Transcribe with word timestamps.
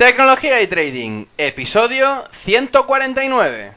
Tecnología 0.00 0.62
y 0.62 0.66
Trading, 0.66 1.26
episodio 1.36 2.24
149. 2.46 3.72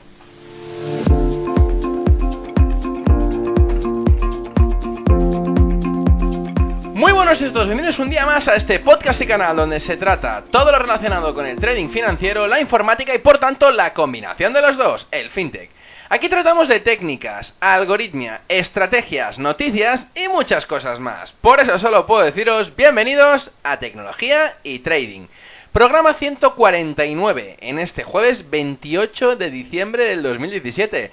Muy 6.93 7.11
buenos 7.11 7.39
todos, 7.39 7.65
bienvenidos 7.65 7.99
un 7.99 8.09
día 8.09 8.25
más 8.25 8.47
a 8.47 8.55
este 8.55 8.79
podcast 8.79 9.19
y 9.19 9.27
canal 9.27 9.57
donde 9.57 9.81
se 9.81 9.97
trata 9.97 10.45
todo 10.49 10.71
lo 10.71 10.79
relacionado 10.79 11.33
con 11.33 11.45
el 11.45 11.59
trading 11.59 11.89
financiero, 11.89 12.47
la 12.47 12.61
informática 12.61 13.13
y 13.13 13.17
por 13.17 13.37
tanto 13.39 13.69
la 13.69 13.93
combinación 13.93 14.53
de 14.53 14.61
los 14.61 14.77
dos, 14.77 15.05
el 15.11 15.29
fintech. 15.29 15.71
Aquí 16.07 16.29
tratamos 16.29 16.69
de 16.69 16.79
técnicas, 16.79 17.53
algoritmia, 17.59 18.43
estrategias, 18.47 19.39
noticias 19.39 20.07
y 20.15 20.29
muchas 20.29 20.65
cosas 20.65 21.01
más. 21.01 21.33
Por 21.41 21.59
eso 21.59 21.77
solo 21.79 22.05
puedo 22.05 22.23
deciros 22.23 22.73
bienvenidos 22.77 23.51
a 23.61 23.79
Tecnología 23.79 24.53
y 24.63 24.79
Trading. 24.79 25.27
Programa 25.73 26.13
149 26.13 27.57
en 27.59 27.79
este 27.79 28.03
jueves 28.03 28.47
28 28.47 29.37
de 29.37 29.49
diciembre 29.49 30.05
del 30.05 30.21
2017. 30.21 31.09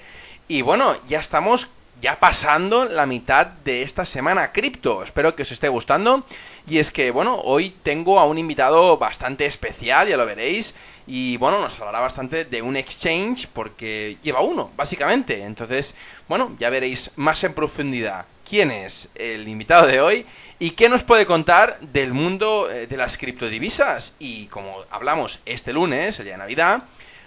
Y 0.49 0.61
bueno, 0.61 0.97
ya 1.07 1.17
estamos 1.17 1.67
ya 1.99 2.19
pasando 2.19 2.85
la 2.85 3.07
mitad 3.07 3.47
de 3.47 3.81
esta 3.81 4.05
semana 4.05 4.51
cripto. 4.51 5.01
Espero 5.01 5.35
que 5.35 5.41
os 5.41 5.51
esté 5.51 5.67
gustando. 5.67 6.23
Y 6.67 6.77
es 6.77 6.91
que, 6.91 7.09
bueno, 7.09 7.41
hoy 7.43 7.73
tengo 7.81 8.19
a 8.19 8.25
un 8.25 8.37
invitado 8.37 8.99
bastante 8.99 9.47
especial, 9.47 10.07
ya 10.07 10.15
lo 10.15 10.27
veréis. 10.27 10.75
Y 11.07 11.37
bueno, 11.37 11.59
nos 11.59 11.73
hablará 11.79 12.01
bastante 12.01 12.45
de 12.45 12.61
un 12.61 12.77
exchange 12.77 13.47
porque 13.47 14.17
lleva 14.21 14.41
uno, 14.41 14.69
básicamente. 14.77 15.41
Entonces, 15.41 15.95
bueno, 16.29 16.55
ya 16.59 16.69
veréis 16.69 17.09
más 17.15 17.43
en 17.43 17.55
profundidad 17.55 18.27
quién 18.47 18.69
es 18.69 19.09
el 19.15 19.47
invitado 19.47 19.87
de 19.87 20.01
hoy 20.01 20.25
y 20.61 20.71
qué 20.71 20.89
nos 20.89 21.01
puede 21.01 21.25
contar 21.25 21.79
del 21.79 22.13
mundo 22.13 22.69
eh, 22.69 22.85
de 22.85 22.95
las 22.95 23.17
criptodivisas. 23.17 24.15
Y 24.19 24.45
como 24.45 24.85
hablamos 24.91 25.39
este 25.43 25.73
lunes, 25.73 26.19
el 26.19 26.25
día 26.25 26.35
de 26.35 26.37
Navidad, 26.37 26.83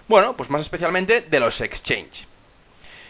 bueno, 0.06 0.36
pues 0.36 0.50
más 0.50 0.62
especialmente 0.62 1.22
de 1.22 1.40
los 1.40 1.60
exchange. 1.60 2.28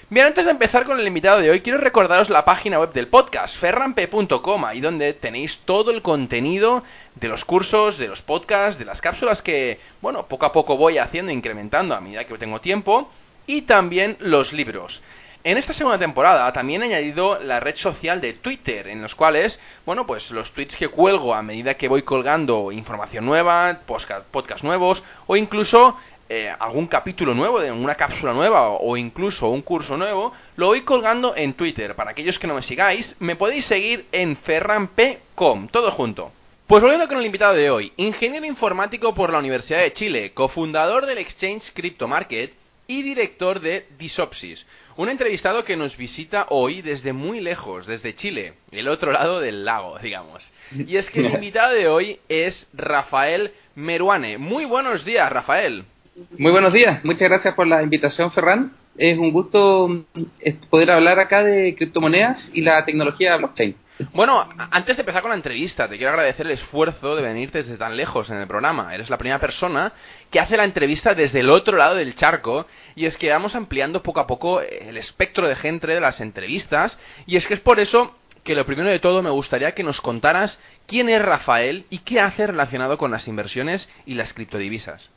Bien, 0.09 0.25
antes 0.25 0.47
de 0.47 0.51
empezar 0.51 0.87
con 0.87 0.99
el 0.99 1.07
invitado 1.07 1.41
de 1.41 1.51
hoy, 1.51 1.61
quiero 1.61 1.79
recordaros 1.79 2.31
la 2.31 2.47
página 2.47 2.81
web 2.81 2.95
del 2.95 3.09
podcast, 3.09 3.59
ferrampe.com, 3.59 4.65
ahí 4.65 4.81
donde 4.81 5.13
tenéis 5.13 5.59
todo 5.67 5.91
el 5.91 6.01
contenido 6.01 6.85
de 7.17 7.29
los 7.29 7.45
cursos, 7.45 7.99
de 7.99 8.09
los 8.09 8.23
podcasts, 8.23 8.79
de 8.79 8.87
las 8.87 9.03
cápsulas 9.03 9.43
que, 9.43 9.79
bueno, 10.01 10.27
poco 10.27 10.47
a 10.47 10.53
poco 10.53 10.79
voy 10.79 10.97
haciendo, 10.97 11.33
incrementando 11.33 11.95
a 11.95 12.01
medida 12.01 12.25
que 12.25 12.39
tengo 12.39 12.63
tiempo, 12.63 13.11
y 13.47 13.63
también 13.63 14.17
los 14.21 14.55
libros. 14.55 15.03
En 15.47 15.59
esta 15.59 15.75
segunda 15.75 15.99
temporada 15.99 16.51
también 16.55 16.83
he 16.83 16.87
añadido 16.87 17.39
la 17.39 17.61
red 17.61 17.77
social 17.77 18.19
de 18.23 18.33
Twitter, 18.33 18.89
en 18.89 19.03
los 19.03 19.15
cuales, 19.15 19.61
bueno, 19.85 20.07
pues 20.07 20.31
los 20.31 20.51
tweets 20.53 20.75
que 20.75 20.89
cuelgo 20.89 21.35
a 21.35 21.43
medida 21.43 21.75
que 21.75 21.87
voy 21.87 22.01
colgando 22.01 22.73
información 22.73 23.27
nueva, 23.27 23.81
podcast, 23.85 24.65
nuevos, 24.65 25.05
o 25.27 25.37
incluso 25.37 25.99
eh, 26.31 26.51
algún 26.59 26.87
capítulo 26.87 27.35
nuevo 27.35 27.61
de 27.61 27.71
una 27.71 27.95
cápsula 27.95 28.33
nueva 28.33 28.71
o 28.71 28.97
incluso 28.97 29.51
un 29.51 29.61
curso 29.61 29.99
nuevo, 29.99 30.33
lo 30.57 30.69
voy 30.69 30.81
colgando 30.81 31.37
en 31.37 31.53
Twitter. 31.53 31.95
Para 31.95 32.13
aquellos 32.13 32.39
que 32.39 32.47
no 32.47 32.55
me 32.55 32.63
sigáis, 32.63 33.15
me 33.19 33.37
podéis 33.37 33.67
seguir 33.67 34.07
en 34.13 34.39
ferramp.com, 34.39 35.69
todo 35.69 35.91
junto. 35.91 36.33
Pues 36.67 36.81
volviendo 36.81 37.07
con 37.07 37.19
el 37.19 37.27
invitado 37.27 37.53
de 37.53 37.69
hoy, 37.69 37.93
ingeniero 37.99 38.47
informático 38.47 39.15
por 39.15 39.31
la 39.31 39.41
Universidad 39.41 39.81
de 39.81 39.93
Chile, 39.93 40.33
cofundador 40.33 41.05
del 41.05 41.19
exchange 41.19 41.71
Crypto 41.75 42.09
Market 42.09 42.55
y 42.87 43.03
director 43.03 43.61
de 43.61 43.87
Disopsis 43.99 44.65
un 44.97 45.09
entrevistado 45.09 45.65
que 45.65 45.77
nos 45.77 45.97
visita 45.97 46.47
hoy 46.51 46.83
desde 46.83 47.13
muy 47.13 47.41
lejos, 47.41 47.87
desde 47.87 48.15
Chile, 48.15 48.55
el 48.71 48.89
otro 48.89 49.13
lado 49.13 49.41
del 49.41 49.65
lago, 49.65 49.99
digamos. 49.99 50.51
Y 50.73 50.97
es 50.97 51.11
que 51.11 51.21
el 51.21 51.27
invitado 51.35 51.75
de 51.75 51.89
hoy 51.89 52.21
es 52.29 52.67
Rafael 52.73 53.53
Meruane. 53.75 54.39
Muy 54.39 54.65
buenos 54.65 55.05
días, 55.05 55.31
Rafael. 55.31 55.85
Muy 56.39 56.53
buenos 56.53 56.73
días, 56.73 57.05
muchas 57.05 57.29
gracias 57.29 57.55
por 57.55 57.67
la 57.67 57.83
invitación, 57.83 58.31
Ferran. 58.31 58.73
Es 58.97 59.19
un 59.19 59.33
gusto 59.33 60.05
eh, 60.41 60.57
poder 60.71 60.93
hablar 60.93 61.19
acá 61.19 61.43
de 61.43 61.75
criptomonedas 61.75 62.51
y 62.55 62.61
la 62.61 62.85
tecnología 62.85 63.37
blockchain. 63.37 63.75
Bueno, 64.13 64.49
antes 64.73 64.97
de 64.97 65.03
empezar 65.03 65.23
con 65.23 65.31
la 65.31 65.37
entrevista, 65.37 65.89
te 65.89 65.97
quiero 65.97 66.11
agradecer 66.11 66.47
el 66.47 66.53
esfuerzo 66.53 67.15
de 67.15 67.23
venir 67.23 67.53
desde 67.53 67.77
tan 67.77 67.97
lejos 67.97 68.29
en 68.29 68.39
el 68.39 68.49
programa. 68.49 68.93
Eres 68.93 69.09
la 69.09 69.19
primera 69.19 69.39
persona 69.39 69.93
que 70.33 70.41
hace 70.41 70.57
la 70.57 70.65
entrevista 70.65 71.15
desde 71.15 71.41
el 71.41 71.51
otro 71.51 71.77
lado 71.77 71.95
del 71.95 72.17
charco 72.17 72.67
y 72.97 73.07
es 73.07 73.17
que 73.17 73.31
vamos 73.31 73.55
ampliando 73.55 74.03
poco 74.03 74.19
a 74.19 74.27
poco 74.27 74.61
el 74.61 74.97
espectro 74.97 75.49
de 75.49 75.55
gente 75.55 75.87
de 75.87 76.01
las 76.01 76.21
entrevistas 76.21 76.99
y 77.27 77.37
es 77.37 77.47
que 77.47 77.55
es 77.55 77.61
por 77.61 77.79
eso 77.79 78.17
que 78.43 78.57
lo 78.57 78.67
primero 78.67 78.91
de 78.91 78.99
todo 78.99 79.23
me 79.23 79.31
gustaría 79.31 79.73
que 79.73 79.85
nos 79.85 80.01
contaras 80.01 80.59
quién 80.89 81.09
es 81.09 81.23
Rafael 81.23 81.87
y 81.89 81.99
qué 81.99 82.21
hace 82.21 82.49
relacionado 82.49 82.99
con 82.99 83.13
las 83.13 83.29
inversiones 83.29 83.89
y 84.07 84.15
las 84.15 84.33
criptodivisas. 84.35 85.09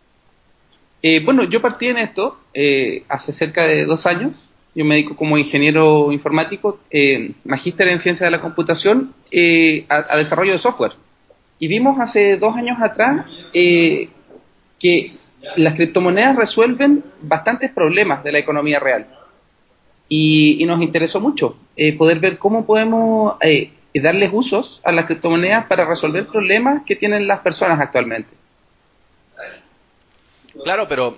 Eh, 1.01 1.21
bueno, 1.25 1.43
yo 1.45 1.61
partí 1.61 1.87
en 1.87 1.97
esto 1.97 2.39
eh, 2.53 3.05
hace 3.09 3.33
cerca 3.33 3.65
de 3.65 3.85
dos 3.85 4.05
años 4.05 4.33
yo 4.77 4.85
me 4.85 4.93
dedico 4.93 5.15
como 5.15 5.39
ingeniero 5.39 6.11
informático, 6.11 6.79
eh, 6.91 7.31
magíster 7.45 7.87
en 7.87 7.99
ciencia 7.99 8.27
de 8.27 8.31
la 8.31 8.41
computación, 8.41 9.11
eh, 9.31 9.87
a, 9.89 10.15
desarrollo 10.17 10.51
de 10.51 10.59
software. 10.59 10.91
Y 11.57 11.67
vimos 11.67 11.99
hace 11.99 12.37
dos 12.37 12.55
años 12.55 12.77
atrás 12.79 13.25
eh, 13.53 14.07
que 14.77 15.13
las 15.55 15.73
criptomonedas 15.73 16.35
resuelven 16.35 17.03
bastantes 17.21 17.71
problemas 17.71 18.23
de 18.23 18.31
la 18.31 18.37
economía 18.37 18.79
real. 18.79 19.07
Y, 20.09 20.63
nos 20.67 20.79
interesó 20.83 21.19
mucho 21.19 21.57
poder 21.97 22.19
ver 22.19 22.37
cómo 22.37 22.67
podemos 22.67 23.33
darles 23.95 24.29
usos 24.31 24.79
a 24.83 24.91
las 24.91 25.05
criptomonedas 25.05 25.65
para 25.65 25.85
resolver 25.85 26.27
problemas 26.27 26.83
que 26.85 26.95
tienen 26.95 27.25
las 27.25 27.39
personas 27.39 27.79
actualmente. 27.79 28.29
Claro, 30.63 30.85
pero 30.87 31.17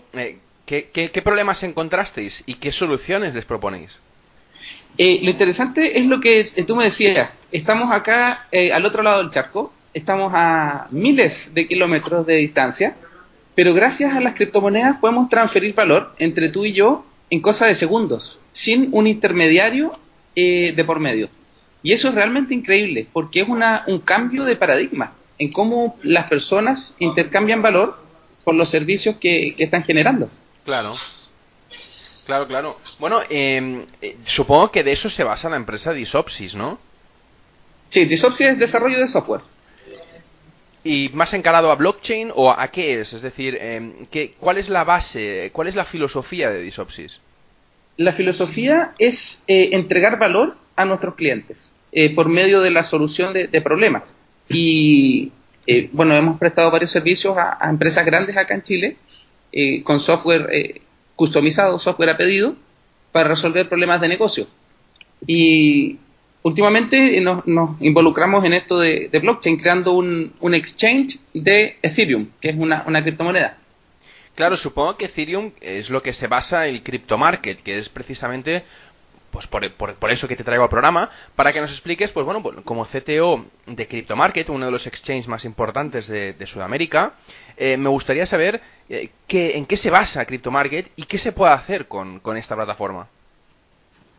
¿Qué, 0.70 1.22
problemas 1.24 1.64
encontrasteis 1.64 2.44
y 2.46 2.54
qué 2.56 2.72
soluciones 2.72 3.34
les 3.34 3.44
proponéis? 3.44 3.90
Eh, 5.00 5.20
lo 5.24 5.32
interesante 5.32 5.98
es 5.98 6.06
lo 6.06 6.20
que 6.20 6.52
tú 6.68 6.76
me 6.76 6.84
decías. 6.84 7.32
Estamos 7.52 7.92
acá 7.92 8.46
eh, 8.52 8.72
al 8.72 8.86
otro 8.86 9.02
lado 9.02 9.18
del 9.18 9.32
charco, 9.32 9.74
estamos 9.96 10.32
a 10.36 10.86
miles 10.92 11.52
de 11.56 11.68
kilómetros 11.68 12.28
de 12.28 12.36
distancia, 12.36 12.98
pero 13.56 13.74
gracias 13.74 14.14
a 14.14 14.20
las 14.20 14.36
criptomonedas 14.36 14.98
podemos 15.00 15.28
transferir 15.28 15.74
valor 15.74 16.14
entre 16.20 16.50
tú 16.50 16.66
y 16.66 16.74
yo 16.74 17.04
en 17.32 17.42
cosa 17.42 17.66
de 17.66 17.74
segundos, 17.74 18.40
sin 18.54 18.90
un 18.92 19.08
intermediario 19.08 19.98
eh, 20.36 20.74
de 20.76 20.84
por 20.84 21.00
medio. 21.00 21.30
Y 21.82 21.94
eso 21.94 22.10
es 22.10 22.14
realmente 22.14 22.54
increíble, 22.54 23.08
porque 23.12 23.42
es 23.42 23.50
una, 23.50 23.86
un 23.88 24.02
cambio 24.02 24.44
de 24.46 24.56
paradigma 24.56 25.14
en 25.40 25.52
cómo 25.52 25.98
las 26.04 26.30
personas 26.30 26.96
intercambian 27.00 27.64
valor 27.64 27.98
por 28.44 28.54
los 28.54 28.70
servicios 28.70 29.16
que 29.16 29.56
están 29.58 29.84
generando. 29.84 30.30
Claro. 30.70 30.96
Claro, 32.28 32.46
claro. 32.46 32.78
Bueno, 33.00 33.22
em, 33.28 33.88
eh, 34.04 34.18
supongo 34.26 34.70
que 34.70 34.84
de 34.84 34.92
eso 34.92 35.10
se 35.10 35.24
basa 35.24 35.50
la 35.50 35.56
empresa 35.56 35.94
Disopsis, 35.94 36.54
¿no? 36.54 36.78
Sí, 37.90 38.06
Disopsis 38.06 38.50
es 38.50 38.60
desarrollo 38.60 39.00
de 39.00 39.08
software. 39.08 39.42
¿Y 40.84 41.10
más 41.12 41.34
encarado 41.34 41.72
a 41.72 41.76
blockchain 41.76 42.32
o 42.36 42.52
a 42.52 42.68
qué 42.68 43.02
es? 43.02 43.14
Es 43.14 43.24
decir, 43.24 43.58
eh, 43.60 44.06
¿qué, 44.12 44.36
¿cuál 44.40 44.60
es 44.60 44.70
la 44.70 44.84
base, 44.84 45.50
cuál 45.54 45.70
es 45.70 45.76
la 45.76 45.86
filosofía 45.86 46.52
de 46.52 46.62
Disopsis? 46.62 47.20
La 47.98 48.14
filosofía 48.14 48.94
es 49.00 49.44
eh, 49.48 49.70
entregar 49.72 50.20
valor 50.20 50.56
a 50.76 50.86
nuestros 50.86 51.16
clientes 51.16 51.68
eh, 51.92 52.14
por 52.14 52.30
medio 52.30 52.62
de 52.62 52.70
la 52.70 52.84
solución 52.84 53.34
de, 53.34 53.62
problemas. 53.62 54.16
Y 54.48 55.32
bueno, 55.94 56.14
hemos 56.14 56.38
prestado 56.38 56.70
varios 56.70 56.92
servicios 56.92 57.36
a 57.38 57.68
empresas 57.68 58.06
grandes 58.06 58.38
acá 58.38 58.54
en 58.54 58.64
Chile 58.64 58.98
eh, 59.52 59.84
con 59.84 60.00
software 60.00 60.48
eh, 60.52 60.82
customizado, 61.16 61.80
software 61.80 62.12
a 62.12 62.18
pedido, 62.18 62.56
para 63.12 63.30
resolver 63.30 63.68
problemas 63.68 64.02
de 64.02 64.08
negocio. 64.08 64.48
Y 65.26 65.98
últimamente 66.44 67.20
nos, 67.22 67.44
involucramos 67.82 68.44
en 68.46 68.54
esto 68.54 68.80
de, 68.80 69.10
blockchain, 69.22 69.58
creando 69.58 69.94
un, 69.94 70.54
exchange 70.54 71.20
de 71.34 71.78
Ethereum, 71.82 72.28
que 72.40 72.50
es 72.50 72.56
una, 72.56 73.04
criptomoneda. 73.04 73.58
Claro, 74.36 74.56
supongo 74.56 74.96
que 74.96 75.06
Ethereum 75.06 75.52
es 75.60 75.90
lo 75.90 76.02
que 76.02 76.14
se 76.14 76.28
basa 76.28 76.68
el 76.68 76.82
crypto 76.82 77.18
market, 77.18 77.62
que 77.62 77.80
es 77.80 77.90
precisamente 77.90 78.64
pues 79.32 79.48
por, 79.48 79.72
por, 79.74 80.12
eso 80.12 80.28
que 80.28 80.36
te 80.36 80.44
traigo 80.44 80.64
al 80.64 80.70
programa, 80.70 81.10
para 81.36 81.54
que 81.54 81.62
nos 81.62 81.72
expliques, 81.72 82.12
pues 82.12 82.26
bueno, 82.26 82.42
pues, 82.42 82.58
como 82.64 82.86
CTO 82.86 83.46
de 83.66 83.88
CryptoMarket, 83.88 84.50
uno 84.50 84.66
de 84.66 84.72
los 84.72 84.86
exchanges 84.88 85.28
más 85.28 85.46
importantes 85.46 86.08
de, 86.08 86.36
Sudamérica, 86.46 87.14
eh, 87.58 87.78
me 87.78 87.90
gustaría 87.90 88.26
saber 88.26 88.62
eh, 88.90 89.10
en 89.30 89.66
qué 89.66 89.78
se 89.78 89.90
basa 89.90 90.26
CryptoMarket 90.26 90.92
y 90.96 91.04
qué 91.04 91.18
se 91.18 91.32
puede 91.32 91.54
hacer 91.54 91.88
con, 91.88 92.22
esta 92.38 92.56
plataforma. 92.56 93.08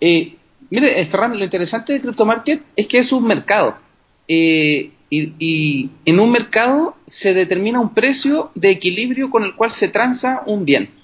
Eh, 0.01 0.37
mire, 0.71 1.05
Ferran, 1.07 1.39
lo 1.39 1.45
interesante 1.45 1.93
de 1.93 2.01
CryptoMarket 2.01 2.63
es 2.77 2.87
que 2.87 2.99
es 2.99 3.13
un 3.13 3.27
mercado. 3.27 3.79
y, 4.27 4.93
y, 5.11 5.91
en 6.05 6.21
un 6.21 6.31
mercado 6.31 6.97
se 7.07 7.35
determina 7.35 7.81
un 7.81 7.95
precio 7.95 8.53
de 8.55 8.71
equilibrio 8.71 9.29
con 9.29 9.43
el 9.43 9.57
cual 9.57 9.73
se 9.73 9.89
transa 9.89 10.43
un 10.47 10.65
bien. 10.65 11.01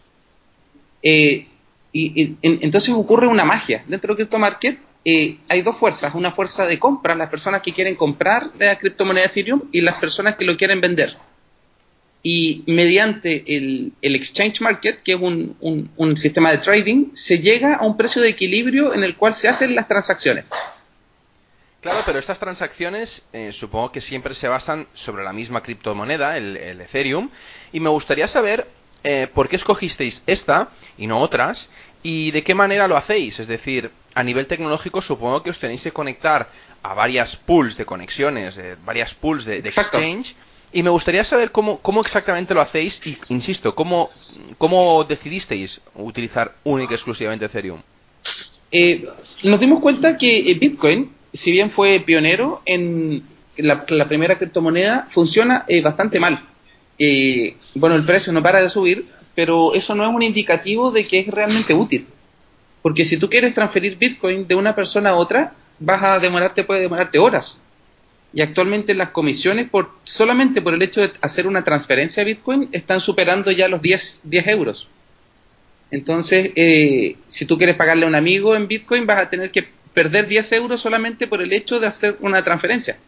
Eh, 1.09 1.47
y, 1.97 2.37
entonces 2.43 2.93
ocurre 2.95 3.27
una 3.27 3.45
magia. 3.45 3.85
Dentro 3.87 4.15
de 4.15 4.17
Crypto 4.17 4.39
Market 4.39 4.79
eh, 5.05 5.39
hay 5.49 5.63
dos 5.63 5.77
fuerzas. 5.77 6.15
Una 6.15 6.33
fuerza 6.33 6.67
de 6.67 6.79
compra, 6.79 7.15
las 7.15 7.31
personas 7.31 7.63
que 7.63 7.73
quieren 7.73 7.95
comprar 7.95 8.51
la 8.59 8.77
criptomoneda 8.77 9.27
Ethereum 9.27 9.63
y 9.73 9.81
las 9.81 9.97
personas 9.97 10.37
que 10.37 10.45
lo 10.45 10.57
quieren 10.57 10.81
vender. 10.81 11.17
Y 12.23 12.65
mediante 12.67 13.45
el, 13.47 13.93
Exchange 14.03 14.61
Market, 14.61 15.03
que 15.05 15.13
es 15.13 15.21
un, 15.21 16.17
sistema 16.17 16.51
de 16.51 16.59
trading, 16.59 17.15
se 17.15 17.39
llega 17.39 17.77
a 17.77 17.87
un 17.87 17.97
precio 17.97 18.21
de 18.21 18.31
equilibrio 18.31 18.95
en 18.95 19.05
el 19.05 19.17
cual 19.17 19.35
se 19.35 19.49
hacen 19.49 19.77
las 19.77 19.87
transacciones. 19.87 20.45
Claro, 21.81 22.01
pero 22.05 22.19
estas 22.19 22.41
transacciones 22.41 23.25
eh, 23.33 23.53
supongo 23.53 23.93
que 23.93 24.01
siempre 24.01 24.35
se 24.35 24.49
basan 24.49 24.89
sobre 24.95 25.23
la 25.23 25.33
misma 25.33 25.63
criptomoneda, 25.63 26.37
el, 26.37 26.57
el 26.57 26.81
Ethereum, 26.81 27.31
y 27.73 27.79
me 27.79 27.91
gustaría 27.91 28.27
saber 28.27 28.67
eh, 29.05 29.29
por 29.33 29.49
qué 29.49 29.57
escogisteis 29.57 30.23
esta 30.27 30.69
y 30.99 31.07
no 31.07 31.21
otras 31.21 31.71
y 32.03 32.31
de 32.31 32.43
qué 32.43 32.55
manera 32.55 32.89
lo 32.89 32.97
hacéis. 32.97 33.39
Es 33.41 33.49
decir, 33.49 33.91
a 34.15 34.23
nivel 34.23 34.47
tecnológico 34.47 35.01
supongo 35.01 35.43
que 35.43 35.51
os 35.51 35.59
tenéis 35.59 35.83
que 35.83 35.93
conectar 35.93 36.49
a 36.83 36.95
varias 36.95 37.37
pools 37.37 37.77
de 37.77 37.85
conexiones, 37.85 38.57
de 38.57 38.77
varias 38.85 39.13
pools 39.15 39.45
de, 39.45 39.59
exchange. 39.59 40.35
Y 40.73 40.83
me 40.83 40.91
gustaría 40.91 41.25
saber 41.25 41.53
cómo, 41.53 41.79
cómo 41.81 42.01
exactamente 42.01 42.55
lo 42.55 42.61
hacéis 42.61 43.01
y, 43.07 43.19
insisto, 43.29 43.75
cómo, 43.75 44.11
cómo 44.59 45.05
decidisteis 45.05 45.81
utilizar 45.95 46.55
única 46.65 46.93
y 46.93 46.97
exclusivamente 46.97 47.47
Ethereum. 47.47 47.81
Eh, 48.71 49.09
nos 49.43 49.61
dimos 49.61 49.81
cuenta 49.81 50.17
que 50.17 50.57
Bitcoin, 50.61 51.13
si 51.33 51.51
bien 51.51 51.71
fue 51.71 52.01
pionero 52.01 52.63
en 52.67 53.23
la, 53.57 53.85
la 53.89 54.09
primera 54.09 54.37
criptomoneda, 54.39 55.09
funciona 55.13 55.65
eh, 55.69 55.81
bastante 55.81 56.21
mal 56.21 56.41
eh, 56.99 57.57
bueno, 57.75 57.97
el 57.97 58.05
precio 58.05 58.33
no 58.33 58.43
para 58.43 58.63
de 58.63 58.69
subir, 58.69 59.07
pero 59.35 59.75
eso 59.75 59.95
no 59.95 60.05
es 60.05 60.15
un 60.15 60.23
indicativo 60.23 60.91
de 60.91 61.07
que 61.07 61.21
es 61.21 61.29
realmente 61.29 61.75
útil. 61.75 62.07
Porque 62.83 63.05
si 63.05 63.17
tú 63.17 63.29
quieres 63.29 63.55
transferir 63.55 63.99
Bitcoin 63.99 64.47
de 64.47 64.55
una 64.55 64.75
persona 64.75 65.11
a 65.11 65.17
otra, 65.17 65.55
vas 65.79 66.03
a 66.03 66.19
demorarte, 66.19 66.65
puede 66.65 66.81
demorarte 66.81 67.19
horas. 67.19 67.63
Y 68.33 68.43
actualmente 68.43 68.95
las 68.95 69.11
comisiones, 69.11 69.69
por 69.69 69.91
solamente 70.05 70.61
por 70.63 70.75
el 70.75 70.83
hecho 70.83 71.01
de 71.01 71.13
hacer 71.21 71.47
una 71.47 71.65
transferencia 71.65 72.25
de 72.25 72.33
Bitcoin, 72.33 72.69
están 72.73 73.01
superando 73.01 73.51
ya 73.51 73.69
los 73.69 73.83
10, 73.83 74.23
10 74.25 74.47
euros. 74.49 74.89
Entonces, 75.91 76.51
eh, 76.57 77.17
si 77.29 77.45
tú 77.45 77.57
quieres 77.59 77.77
pagarle 77.77 78.05
a 78.05 78.09
un 78.09 78.15
amigo 78.15 78.57
en 78.57 78.69
Bitcoin, 78.69 79.07
vas 79.07 79.19
a 79.19 79.31
tener 79.31 79.51
que 79.51 79.69
perder 79.95 80.27
10 80.27 80.53
euros 80.53 80.81
solamente 80.81 81.27
por 81.27 81.41
el 81.41 81.53
hecho 81.53 81.81
de 81.81 81.87
hacer 81.87 82.17
una 82.21 82.45
transferencia. 82.45 82.99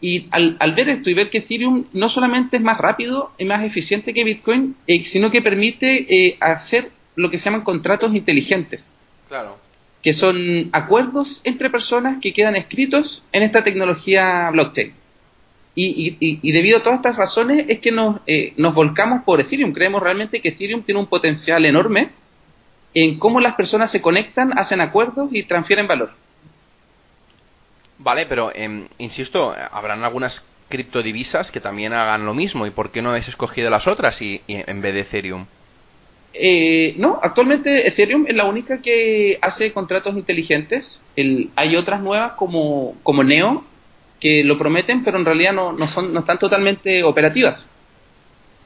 Y 0.00 0.28
al, 0.30 0.56
ver 0.74 0.88
esto 0.88 1.10
y 1.10 1.14
ver 1.14 1.28
que 1.28 1.38
Ethereum 1.38 1.84
no 1.92 2.08
solamente 2.08 2.56
es 2.56 2.62
más 2.62 2.78
rápido 2.78 3.32
y 3.38 3.44
más 3.44 3.62
eficiente 3.62 4.14
que 4.14 4.24
Bitcoin, 4.24 4.76
eh, 4.86 5.04
sino 5.04 5.30
que 5.30 5.42
permite 5.42 6.06
eh, 6.08 6.36
hacer 6.40 6.90
lo 7.16 7.30
que 7.30 7.38
se 7.38 7.44
llaman 7.44 7.62
contratos 7.62 8.14
inteligentes. 8.14 8.92
Claro. 9.28 9.58
Que 10.02 10.14
son 10.14 10.70
acuerdos 10.72 11.42
entre 11.44 11.68
personas 11.68 12.18
que 12.22 12.32
quedan 12.32 12.56
escritos 12.56 13.22
en 13.32 13.42
esta 13.42 13.62
tecnología 13.62 14.48
blockchain. 14.50 14.94
Y, 15.74 16.52
debido 16.52 16.78
a 16.78 16.82
todas 16.82 16.98
estas 16.98 17.16
razones 17.16 17.64
es 17.68 17.78
que 17.78 17.92
nos, 17.92 18.20
eh, 18.26 18.54
nos 18.56 18.74
volcamos 18.74 19.22
por 19.24 19.40
Ethereum. 19.40 19.72
Creemos 19.72 20.02
realmente 20.02 20.40
que 20.40 20.48
Ethereum 20.48 20.82
tiene 20.82 21.00
un 21.00 21.06
potencial 21.06 21.64
enorme 21.64 22.10
en 22.94 23.18
cómo 23.18 23.40
las 23.40 23.54
personas 23.54 23.90
se 23.90 24.00
conectan, 24.00 24.58
hacen 24.58 24.80
acuerdos 24.80 25.30
y 25.32 25.44
transfieren 25.44 25.86
valor. 25.86 26.12
Vale, 28.02 28.24
pero 28.26 28.50
em, 28.54 28.88
insisto, 28.98 29.54
habrán 29.72 30.02
algunas 30.04 30.42
criptodivisas 30.70 31.50
que 31.50 31.60
también 31.60 31.92
hagan 31.92 32.24
lo 32.24 32.32
mismo. 32.32 32.66
¿Y 32.66 32.70
por 32.70 32.90
qué 32.90 33.02
no 33.02 33.10
habéis 33.10 33.28
escogido 33.28 33.68
las 33.68 33.86
otras 33.86 34.20
y, 34.22 34.40
en 34.48 34.80
vez 34.80 34.94
de 34.94 35.00
Ethereum? 35.00 35.46
Eh, 36.32 36.94
no, 36.96 37.20
actualmente 37.22 37.86
Ethereum 37.86 38.24
es 38.26 38.34
la 38.34 38.44
única 38.44 38.80
que 38.80 39.38
hace 39.42 39.72
contratos 39.74 40.14
inteligentes. 40.14 41.02
El, 41.14 41.50
hay 41.56 41.76
otras 41.76 42.00
nuevas 42.00 42.32
como, 42.32 42.96
como 43.02 43.22
Neo 43.22 43.64
que 44.18 44.44
lo 44.44 44.56
prometen, 44.56 45.04
pero 45.04 45.18
en 45.18 45.26
realidad 45.26 45.52
no, 45.52 45.72
no, 45.72 45.86
son, 45.88 46.14
no 46.14 46.20
están 46.20 46.38
totalmente 46.38 47.02
operativas. 47.02 47.66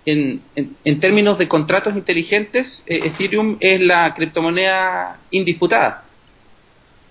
En, 0.06 0.42
en, 0.54 1.00
términos 1.00 1.38
de 1.38 1.48
contratos 1.48 1.94
inteligentes, 1.96 2.84
eh, 2.86 3.00
Ethereum 3.04 3.56
es 3.58 3.80
la 3.80 4.14
criptomoneda 4.14 5.18
indisputada. 5.30 6.03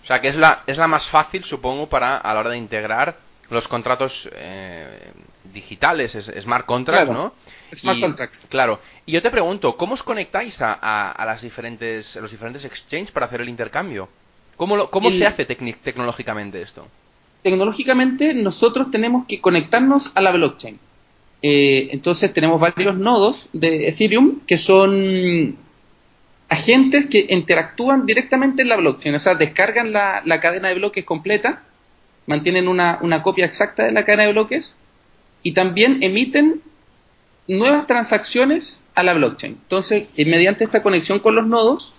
O 0.04 0.06
sea 0.06 0.20
que 0.20 0.28
es 0.28 0.36
la, 0.36 0.64
es 0.68 0.78
la 0.78 0.88
más 0.88 1.08
fácil, 1.08 1.44
supongo, 1.46 1.88
para 1.88 2.18
a 2.18 2.34
la 2.34 2.40
hora 2.42 2.50
de 2.52 2.58
integrar 2.58 3.18
los 3.50 3.68
contratos 3.68 4.30
eh, 4.34 5.12
digitales, 5.54 6.18
smart 6.42 6.66
contracts, 6.66 7.12
¿no? 7.12 7.34
Smart 7.74 8.00
contracts. 8.00 8.46
Claro. 8.50 8.80
Y 9.06 9.14
yo 9.14 9.22
te 9.22 9.32
pregunto, 9.32 9.78
¿cómo 9.78 9.94
os 9.94 10.04
conectáis 10.04 10.60
a, 10.62 10.74
a, 11.12 11.26
las 11.26 11.42
diferentes, 11.42 12.16
los 12.18 12.32
diferentes 12.32 12.66
exchanges 12.66 13.12
para 13.12 13.28
hacer 13.28 13.42
el 13.42 13.50
intercambio? 13.50 14.10
¿Cómo, 14.58 14.90
cómo 14.90 15.10
se 15.12 15.26
hace 15.26 15.46
tecnológicamente 15.46 16.62
esto? 16.62 16.88
Tecnológicamente 17.42 18.34
nosotros 18.34 18.92
tenemos 18.92 19.26
que 19.28 19.42
conectarnos 19.42 20.12
a 20.16 20.22
la 20.22 20.32
blockchain. 20.32 20.80
Eh, 21.42 21.90
entonces 21.92 22.34
tenemos 22.34 22.60
varios 22.60 22.98
nodos 22.98 23.50
de 23.52 23.90
Ethereum 23.90 24.40
que 24.48 24.58
son 24.58 25.58
agentes 26.54 27.08
que 27.08 27.26
interactúan 27.30 28.06
directamente 28.06 28.62
en 28.62 28.70
la 28.70 28.78
blockchain, 28.78 29.16
o 29.16 29.20
sea, 29.20 29.36
descargan 29.36 29.92
la, 29.92 30.40
cadena 30.40 30.70
de 30.70 30.76
bloques 30.76 31.04
completa, 31.04 31.64
mantienen 32.28 32.68
una, 32.68 33.00
copia 33.24 33.46
exacta 33.46 33.84
de 33.84 33.92
la 33.92 34.06
cadena 34.06 34.24
de 34.24 34.32
bloques 34.32 34.74
y 35.42 35.54
también 35.54 36.02
emiten 36.02 36.62
nuevas 37.48 37.88
transacciones 37.88 38.84
a 38.96 39.04
la 39.04 39.14
blockchain. 39.14 39.58
Entonces, 39.64 40.10
eh, 40.16 40.26
mediante 40.26 40.64
esta 40.64 40.84
conexión 40.84 41.20
con 41.20 41.36
los 41.36 41.48
nodos, 41.48 41.94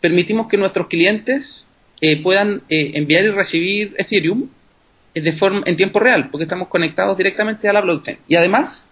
permitimos 0.00 0.48
que 0.48 0.56
nuestros 0.56 0.88
clientes 0.88 1.66
eh, 2.00 2.20
puedan 2.22 2.62
eh, 2.68 2.92
enviar 2.94 3.24
y 3.24 3.30
recibir 3.30 3.94
Ethereum 3.96 4.48
de 5.14 5.32
forma, 5.34 5.62
en 5.66 5.76
tiempo 5.76 6.00
real, 6.00 6.28
porque 6.30 6.44
estamos 6.44 6.68
conectados 6.68 7.16
directamente 7.16 7.68
a 7.68 7.72
la 7.72 7.82
blockchain. 7.82 8.18
Y 8.26 8.34
además, 8.34 8.88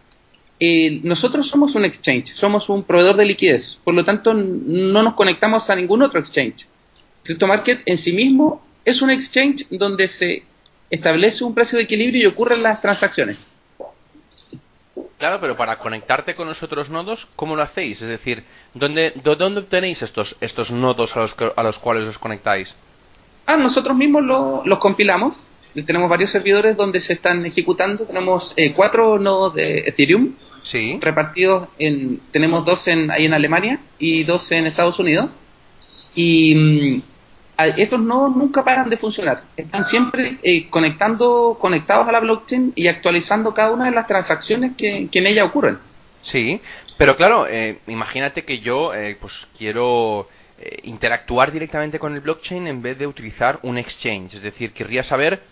eh, 0.62 1.00
nosotros 1.02 1.48
somos 1.48 1.74
un 1.74 1.86
exchange, 1.86 2.34
somos 2.34 2.68
un 2.68 2.84
proveedor 2.84 3.16
de 3.16 3.24
liquidez, 3.24 3.80
por 3.82 3.94
lo 3.94 4.04
tanto 4.04 4.34
no 4.34 5.02
nos 5.02 5.14
conectamos 5.14 5.70
a 5.70 5.74
ningún 5.74 6.02
otro 6.02 6.20
exchange. 6.20 6.68
CryptoMarket 7.24 7.82
en 7.86 7.96
sí 7.96 8.12
mismo 8.12 8.62
es 8.84 9.00
un 9.00 9.08
exchange 9.08 9.66
donde 9.70 10.08
se 10.08 10.42
establece 10.90 11.44
un 11.44 11.54
precio 11.54 11.78
de 11.78 11.84
equilibrio 11.84 12.22
y 12.22 12.26
ocurren 12.26 12.62
las 12.62 12.82
transacciones. 12.82 13.42
Claro, 15.16 15.40
pero 15.40 15.56
para 15.56 15.78
conectarte 15.78 16.34
con 16.34 16.46
los 16.46 16.62
otros 16.62 16.90
nodos, 16.90 17.26
¿cómo 17.36 17.56
lo 17.56 17.62
hacéis? 17.62 18.02
Es 18.02 18.08
decir, 18.08 18.44
¿dónde, 18.74 19.14
dónde 19.22 19.60
obtenéis 19.60 20.02
estos, 20.02 20.36
estos 20.42 20.70
nodos 20.70 21.16
a 21.16 21.20
los, 21.20 21.34
a 21.56 21.62
los 21.62 21.78
cuales 21.78 22.06
os 22.06 22.18
conectáis? 22.18 22.74
Ah, 23.46 23.56
nosotros 23.56 23.96
mismos 23.96 24.24
los 24.66 24.78
compilamos. 24.78 25.40
Tenemos 25.86 26.10
varios 26.10 26.30
servidores 26.30 26.76
donde 26.76 27.00
se 27.00 27.14
están 27.14 27.46
ejecutando. 27.46 28.04
Tenemos 28.04 28.52
eh, 28.56 28.72
cuatro 28.72 29.18
nodos 29.18 29.54
de 29.54 29.84
Ethereum 29.86 30.34
sí. 30.64 30.98
repartidos 31.00 31.68
en, 31.78 32.20
tenemos 32.30 32.64
dos 32.64 32.86
en, 32.88 33.10
ahí 33.10 33.26
en 33.26 33.34
Alemania 33.34 33.80
y 33.98 34.24
dos 34.24 34.50
en 34.52 34.66
Estados 34.66 34.98
Unidos. 34.98 35.30
Y 36.14 36.54
mm, 36.54 37.02
estos 37.76 38.00
nodos 38.00 38.36
nunca 38.36 38.64
paran 38.64 38.88
de 38.88 38.96
funcionar. 38.96 39.42
Están 39.56 39.84
siempre 39.84 40.38
eh, 40.42 40.68
conectando, 40.70 41.58
conectados 41.60 42.08
a 42.08 42.12
la 42.12 42.20
blockchain 42.20 42.72
y 42.74 42.88
actualizando 42.88 43.52
cada 43.52 43.72
una 43.72 43.86
de 43.86 43.92
las 43.92 44.06
transacciones 44.06 44.72
que, 44.76 45.08
en 45.10 45.26
ella 45.26 45.44
ocurren. 45.44 45.78
Sí, 46.22 46.60
pero 46.96 47.16
claro, 47.16 47.46
eh, 47.48 47.78
imagínate 47.86 48.44
que 48.44 48.60
yo 48.60 48.94
eh, 48.94 49.16
pues 49.20 49.46
quiero 49.56 50.28
interactuar 50.82 51.52
directamente 51.52 51.98
con 51.98 52.12
el 52.12 52.20
blockchain 52.20 52.66
en 52.66 52.82
vez 52.82 52.98
de 52.98 53.06
utilizar 53.06 53.60
un 53.62 53.78
exchange. 53.78 54.34
Es 54.34 54.42
decir, 54.42 54.74
querría 54.74 55.02
saber 55.02 55.42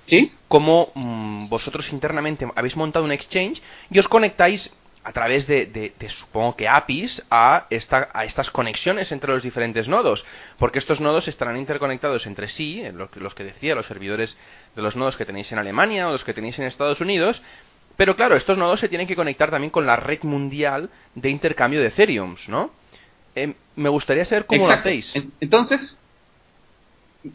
cómo 0.49 0.93
mm, 0.95 1.49
vosotros 1.49 1.91
internamente 1.95 2.47
habéis 2.55 2.77
montado 2.77 3.07
un 3.07 3.13
exchange 3.13 3.63
y 3.91 3.99
os 3.99 4.07
conectáis 4.07 4.71
a 5.09 5.13
través 5.13 5.47
de, 5.47 5.95
supongo 6.21 6.55
que 6.55 6.69
APIs 6.69 7.23
a, 7.31 7.65
esta, 7.71 8.11
a 8.13 8.27
estas 8.27 8.51
conexiones 8.51 9.11
entre 9.11 9.33
los 9.33 9.43
diferentes 9.43 9.89
nodos, 9.89 10.23
porque 10.59 10.79
estos 10.79 11.01
nodos 11.01 11.27
estarán 11.29 11.57
interconectados 11.57 12.27
entre 12.27 12.47
sí, 12.47 12.83
los, 12.93 13.09
los 13.17 13.35
que 13.35 13.43
decía, 13.43 13.75
los 13.75 13.87
servidores 13.87 14.37
de 14.77 14.83
los 14.83 14.97
nodos 14.97 15.17
que 15.17 15.25
tenéis 15.25 15.51
en 15.51 15.61
Alemania 15.61 16.09
o 16.09 16.13
los 16.13 16.25
que 16.25 16.35
tenéis 16.35 16.59
en 16.59 16.67
Estados 16.67 17.01
Unidos, 17.01 17.41
pero 17.97 18.17
claro, 18.17 18.37
estos 18.37 18.59
nodos 18.59 18.81
se 18.81 18.89
tienen 18.91 19.07
que 19.07 19.17
conectar 19.17 19.51
también 19.51 19.71
con 19.71 19.87
la 19.87 19.97
red 19.97 20.23
mundial 20.25 20.91
de 21.15 21.31
intercambio 21.31 21.81
de 21.81 21.87
Ethereum, 21.87 22.37
¿no? 22.47 22.71
Em, 23.35 23.55
me 23.77 23.89
gustaría 23.89 24.27
saber 24.27 24.45
cómo 24.45 24.67
lo 24.67 24.75
hacéis. 24.75 25.15
Entonces, 25.41 25.99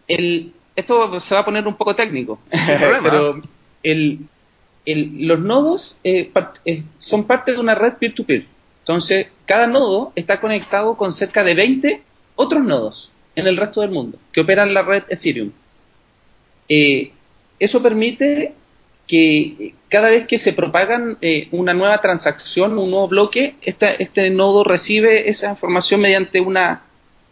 el, 0.07 0.53
esto 0.75 1.19
se 1.21 1.33
va 1.33 1.41
a 1.41 1.45
poner 1.45 1.67
un 1.67 1.75
poco 1.75 1.95
técnico, 1.95 2.37
pero 2.51 3.41
el, 3.81 4.19
el, 4.85 5.27
los 5.27 5.39
nodos 5.39 5.95
eh, 6.03 6.31
eh, 6.65 6.83
son 6.97 7.25
parte 7.25 7.53
de 7.53 7.59
una 7.59 7.75
red 7.75 7.93
peer-to-peer. 7.93 8.45
Entonces, 8.79 9.27
cada 9.45 9.67
nodo 9.67 10.11
está 10.15 10.41
conectado 10.41 10.97
con 10.97 11.13
cerca 11.13 11.43
de 11.43 11.55
20 11.55 12.01
otros 12.35 12.63
nodos 12.63 13.11
en 13.35 13.47
el 13.47 13.57
resto 13.57 13.81
del 13.81 13.91
mundo 13.91 14.17
que 14.31 14.41
operan 14.41 14.73
la 14.73 14.83
red 14.83 15.03
Ethereum. 15.09 15.51
Eh, 16.67 17.11
eso 17.59 17.81
permite 17.81 18.53
que 19.07 19.75
cada 19.89 20.09
vez 20.09 20.27
que 20.27 20.39
se 20.39 20.53
propagan 20.53 21.17
una 21.51 21.73
nueva 21.73 21.99
transacción, 21.99 22.77
un 22.77 22.89
nuevo 22.89 23.09
bloque, 23.09 23.55
este 23.61 24.29
nodo 24.29 24.63
recibe 24.63 25.29
esa 25.29 25.49
información 25.49 25.99
mediante 26.01 26.39
una 26.39 26.83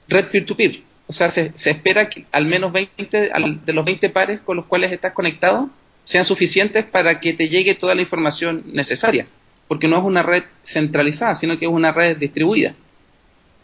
red 0.07 0.27
peer-to-peer. 0.27 0.81
O 1.07 1.13
sea, 1.13 1.31
se, 1.31 1.53
espera 1.65 2.07
que 2.09 2.25
al 2.31 2.45
menos 2.45 2.71
20 2.71 3.31
de 3.65 3.73
los 3.73 3.85
20 3.85 4.09
pares 4.09 4.41
con 4.41 4.57
los 4.57 4.65
cuales 4.65 4.91
estás 4.91 5.13
conectado 5.13 5.69
sean 6.11 6.25
suficientes 6.25 6.83
para 6.83 7.21
que 7.21 7.31
te 7.31 7.47
llegue 7.47 7.73
toda 7.73 7.95
la 7.95 8.01
información 8.01 8.63
necesaria, 8.73 9.27
porque 9.69 9.87
no 9.87 9.97
es 9.97 10.03
una 10.03 10.21
red 10.21 10.43
centralizada, 10.65 11.35
sino 11.35 11.57
que 11.57 11.63
es 11.63 11.71
una 11.71 11.93
red 11.93 12.17
distribuida. 12.17 12.75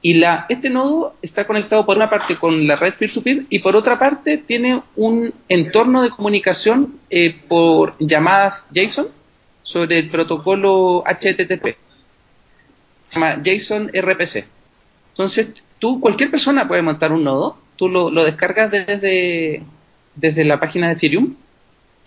Y 0.01 0.13
la, 0.13 0.45
este 0.47 0.69
nodo 0.69 1.15
está 1.21 1.45
conectado 1.45 1.85
por 1.85 1.97
una 1.97 2.09
parte 2.09 2.37
con 2.37 2.65
la 2.65 2.77
red 2.77 2.93
peer-to-peer 2.93 3.47
y 3.49 3.59
por 3.59 3.75
otra 3.75 3.99
parte 3.99 4.37
tiene 4.37 4.81
un 4.95 5.33
entorno 5.49 6.03
de 6.03 6.09
comunicación 6.09 7.01
eh, 7.09 7.35
por 7.49 7.95
llamadas 7.99 8.65
JSON 8.73 9.09
sobre 9.63 9.99
el 9.99 10.09
protocolo 10.09 11.03
HTTP. 11.05 11.75
Se 13.09 13.19
llama 13.19 13.41
JSON 13.43 13.89
RPC. 13.89 14.45
Entonces, 15.09 15.53
tú, 15.79 15.99
cualquier 15.99 16.31
persona 16.31 16.65
puede 16.65 16.81
montar 16.81 17.11
un 17.11 17.25
nodo, 17.25 17.57
tú 17.75 17.89
lo, 17.89 18.23
descargas 18.23 18.71
desde, 18.71 19.63
desde 20.15 20.45
la 20.45 20.61
página 20.61 20.87
de 20.87 20.93
Ethereum 20.93 21.35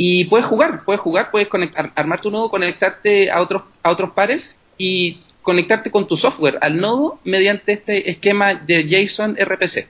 y 0.02 0.24
puedes 0.24 0.46
jugar, 0.46 0.82
puedes 0.86 1.02
jugar, 1.02 1.30
puedes 1.30 1.48
conectar, 1.48 1.92
armar 1.94 2.22
tu 2.22 2.30
nodo, 2.30 2.48
conectarte 2.48 3.30
a 3.30 3.38
otros, 3.42 3.64
a 3.82 3.90
otros 3.90 4.12
pares 4.12 4.58
y 4.78 5.20
conectarte 5.42 5.90
con 5.90 6.08
tu 6.08 6.16
software 6.16 6.56
al 6.62 6.80
nodo 6.80 7.20
mediante 7.22 7.74
este 7.74 8.10
esquema 8.10 8.54
de 8.54 8.84
JSON 8.88 9.36
RPC. 9.38 9.88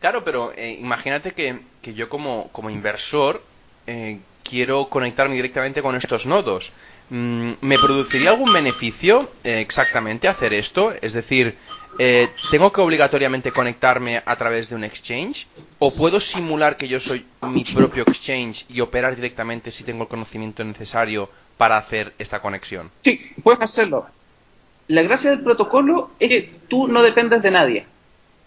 Claro, 0.00 0.24
pero 0.24 0.52
eh, 0.56 0.76
imagínate 0.80 1.30
que, 1.30 1.60
que, 1.80 1.94
yo 1.94 2.08
como, 2.08 2.48
como 2.50 2.68
inversor 2.68 3.44
eh, 3.86 4.18
quiero 4.42 4.88
conectarme 4.88 5.36
directamente 5.36 5.82
con 5.82 5.94
estos 5.94 6.26
nodos. 6.26 6.72
Mm, 7.10 7.52
¿Me 7.60 7.78
produciría 7.78 8.30
algún 8.30 8.52
beneficio 8.52 9.30
eh, 9.44 9.60
exactamente 9.60 10.26
hacer 10.26 10.52
esto? 10.52 10.92
Es 11.00 11.12
decir, 11.12 11.56
eh, 11.98 12.30
¿tengo 12.50 12.72
que 12.72 12.80
obligatoriamente 12.80 13.52
conectarme 13.52 14.22
a 14.24 14.36
través 14.36 14.68
de 14.68 14.74
un 14.74 14.84
exchange? 14.84 15.46
¿O 15.78 15.94
puedo 15.94 16.20
simular 16.20 16.76
que 16.76 16.88
yo 16.88 17.00
soy 17.00 17.26
mi 17.42 17.64
propio 17.64 18.04
exchange 18.04 18.64
y 18.68 18.80
operar 18.80 19.16
directamente 19.16 19.70
si 19.70 19.84
tengo 19.84 20.04
el 20.04 20.08
conocimiento 20.08 20.64
necesario 20.64 21.28
para 21.56 21.76
hacer 21.76 22.14
esta 22.18 22.40
conexión? 22.40 22.90
Sí, 23.02 23.20
puedes 23.42 23.60
hacerlo. 23.60 24.06
La 24.88 25.02
gracia 25.02 25.30
del 25.30 25.40
protocolo 25.40 26.10
es 26.18 26.28
que 26.28 26.52
tú 26.68 26.88
no 26.88 27.02
dependes 27.02 27.42
de 27.42 27.50
nadie. 27.50 27.86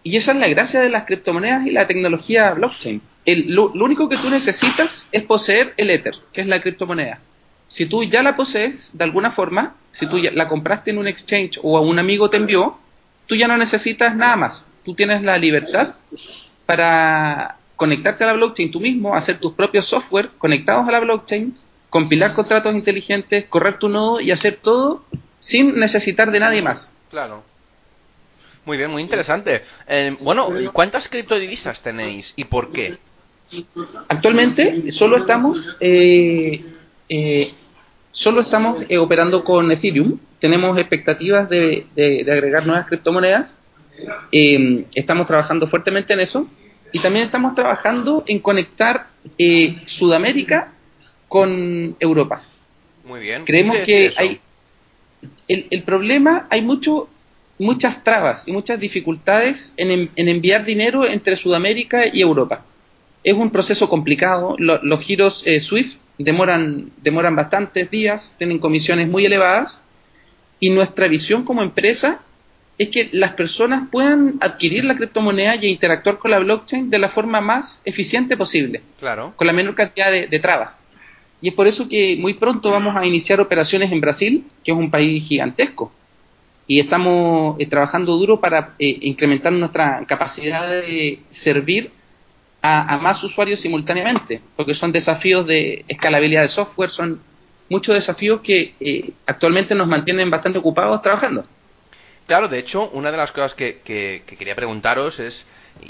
Y 0.03 0.17
esa 0.17 0.33
es 0.33 0.37
la 0.37 0.49
gracia 0.49 0.81
de 0.81 0.89
las 0.89 1.05
criptomonedas 1.05 1.65
y 1.65 1.71
la 1.71 1.87
tecnología 1.87 2.51
blockchain. 2.51 3.01
lo, 3.25 3.71
único 3.71 4.09
que 4.09 4.17
tú 4.17 4.29
necesitas 4.29 5.07
es 5.11 5.23
poseer 5.23 5.73
el 5.77 5.89
Ether, 5.89 6.15
que 6.33 6.41
es 6.41 6.47
la 6.47 6.61
criptomoneda. 6.61 7.19
Si 7.67 7.85
tú 7.85 8.03
ya 8.03 8.21
la 8.21 8.35
posees, 8.35 8.91
de 8.93 9.03
alguna 9.03 9.31
forma, 9.31 9.75
si 9.91 10.07
tú 10.07 10.19
ya 10.19 10.31
la 10.31 10.49
compraste 10.49 10.91
en 10.91 10.97
un 10.97 11.07
exchange 11.07 11.59
o 11.63 11.77
a 11.77 11.81
un 11.81 11.97
amigo 11.97 12.29
te 12.29 12.37
envió, 12.37 12.77
tú 13.33 13.37
ya 13.37 13.47
no 13.47 13.57
necesitas 13.57 14.15
nada 14.15 14.35
más. 14.35 14.65
Tú 14.85 14.93
tienes 14.93 15.23
la 15.23 15.39
libertad 15.39 15.95
para 16.67 17.57
conectarte 17.75 18.23
a 18.23 18.27
la 18.27 18.33
blockchain 18.33 18.69
tú 18.69 18.79
mismo, 18.79 19.15
hacer 19.15 19.39
tus 19.39 19.53
propios 19.53 19.85
software 19.87 20.29
conectados 20.37 20.87
a 20.87 20.91
la 20.91 20.99
blockchain, 20.99 21.57
compilar 21.89 22.33
contratos 22.33 22.75
inteligentes, 22.75 23.45
correr 23.49 23.79
tu 23.79 23.89
nodo 23.89 24.21
y 24.21 24.29
hacer 24.29 24.59
todo 24.61 25.03
sin 25.39 25.79
necesitar 25.79 26.29
de 26.31 26.39
nadie 26.41 26.61
más. 26.61 26.93
Claro. 27.09 27.43
Muy 28.65 28.77
bien, 28.77 28.91
muy 28.91 29.01
interesante. 29.01 29.63
Eh, 29.87 30.15
bueno, 30.19 30.49
¿cuántas 30.71 31.09
criptodivisas 31.09 31.81
tenéis 31.81 32.33
y 32.35 32.43
por 32.43 32.71
qué? 32.71 32.97
Actualmente 34.09 34.91
solo 34.91 35.17
estamos 35.17 35.75
eh, 35.79 36.63
eh, 37.09 37.53
solo 38.13 38.39
estamos 38.39 38.85
operando 38.97 39.43
con 39.43 39.69
Ethereum 39.69 40.17
tenemos 40.43 40.77
expectativas 40.77 41.47
de, 41.47 41.85
agregar 42.29 42.67
nuevas 42.67 42.85
criptomonedas. 42.87 43.57
Eh, 44.29 44.83
estamos 44.93 45.25
trabajando 45.25 45.69
fuertemente 45.69 46.11
en 46.11 46.19
eso. 46.19 46.45
Y 46.91 46.99
también 46.99 47.23
estamos 47.23 47.55
trabajando 47.55 48.25
en 48.27 48.39
conectar 48.39 49.07
eh, 49.37 49.77
Sudamérica 49.85 50.73
con 51.29 51.95
Europa. 51.97 52.43
Muy 53.05 53.21
bien. 53.21 53.45
Creemos 53.45 53.77
que 53.85 54.13
hay. 54.17 54.41
El, 55.47 55.83
problema, 55.83 56.45
hay 56.49 56.61
mucho, 56.61 57.07
muchas 57.57 58.03
trabas 58.03 58.45
y 58.45 58.51
muchas 58.51 58.81
dificultades 58.81 59.73
en, 59.77 60.09
enviar 60.17 60.65
dinero 60.65 61.07
entre 61.07 61.37
Sudamérica 61.37 62.05
y 62.05 62.19
Europa. 62.19 62.65
Es 63.23 63.33
un 63.33 63.49
proceso 63.49 63.87
complicado. 63.87 64.57
los 64.59 64.99
giros 64.99 65.41
eh, 65.45 65.61
SWIFT 65.61 66.02
demoran, 66.17 66.91
demoran 67.01 67.35
bastantes 67.35 67.89
días, 67.89 68.35
tienen 68.37 68.59
comisiones 68.59 69.07
muy 69.07 69.25
elevadas 69.25 69.79
y 70.59 70.69
nuestra 70.69 71.07
visión 71.07 71.43
como 71.43 71.61
empresa 71.61 72.21
es 72.77 72.89
que 72.89 73.09
las 73.11 73.33
personas 73.33 73.87
puedan 73.91 74.35
adquirir 74.41 74.83
la 74.85 74.95
criptomoneda 74.95 75.55
y 75.55 75.67
interactuar 75.67 76.17
con 76.17 76.31
la 76.31 76.39
blockchain 76.39 76.89
de 76.89 76.99
la 76.99 77.09
forma 77.09 77.39
más 77.39 77.81
eficiente 77.85 78.35
posible. 78.35 78.81
Claro. 78.99 79.33
Con 79.35 79.47
la 79.47 79.53
menor 79.53 79.75
cantidad 79.75 80.11
de, 80.11 80.39
trabas. 80.39 80.79
Y 81.41 81.49
es 81.49 81.53
por 81.53 81.67
eso 81.67 81.87
que 81.87 82.17
muy 82.19 82.35
pronto 82.35 82.71
vamos 82.71 82.95
a 82.95 83.05
iniciar 83.05 83.39
operaciones 83.41 83.91
en 83.91 84.01
Brasil, 84.01 84.45
que 84.63 84.71
es 84.71 84.77
un 84.77 84.89
país 84.89 85.23
gigantesco. 85.23 85.91
Y 86.65 86.79
estamos 86.79 87.57
eh, 87.59 87.67
trabajando 87.67 88.15
duro 88.17 88.39
para 88.39 88.73
eh, 88.79 88.97
incrementar 89.01 89.51
nuestra 89.51 90.05
capacidad 90.07 90.67
de 90.67 91.19
servir 91.31 91.91
a, 92.63 92.95
a, 92.95 92.97
más 92.97 93.23
usuarios 93.23 93.59
simultáneamente, 93.59 94.41
porque 94.55 94.73
son 94.73 94.91
desafíos 94.91 95.45
de 95.45 95.85
escalabilidad 95.87 96.41
de 96.41 96.47
software, 96.47 96.89
son 96.89 97.21
muchos 97.69 97.95
desafíos 97.95 98.41
que 98.41 98.75
eh, 98.79 99.11
actualmente 99.25 99.75
nos 99.75 99.87
mantienen 99.87 100.29
bastante 100.29 100.59
ocupados 100.59 101.01
trabajando. 101.01 101.45
Claro, 102.27 102.47
de 102.47 102.59
hecho, 102.59 102.89
una 102.91 103.11
de 103.11 103.17
las 103.17 103.31
cosas 103.31 103.53
que, 103.53 103.81
quería 103.83 104.55
preguntaros 104.55 105.19
es, 105.19 105.45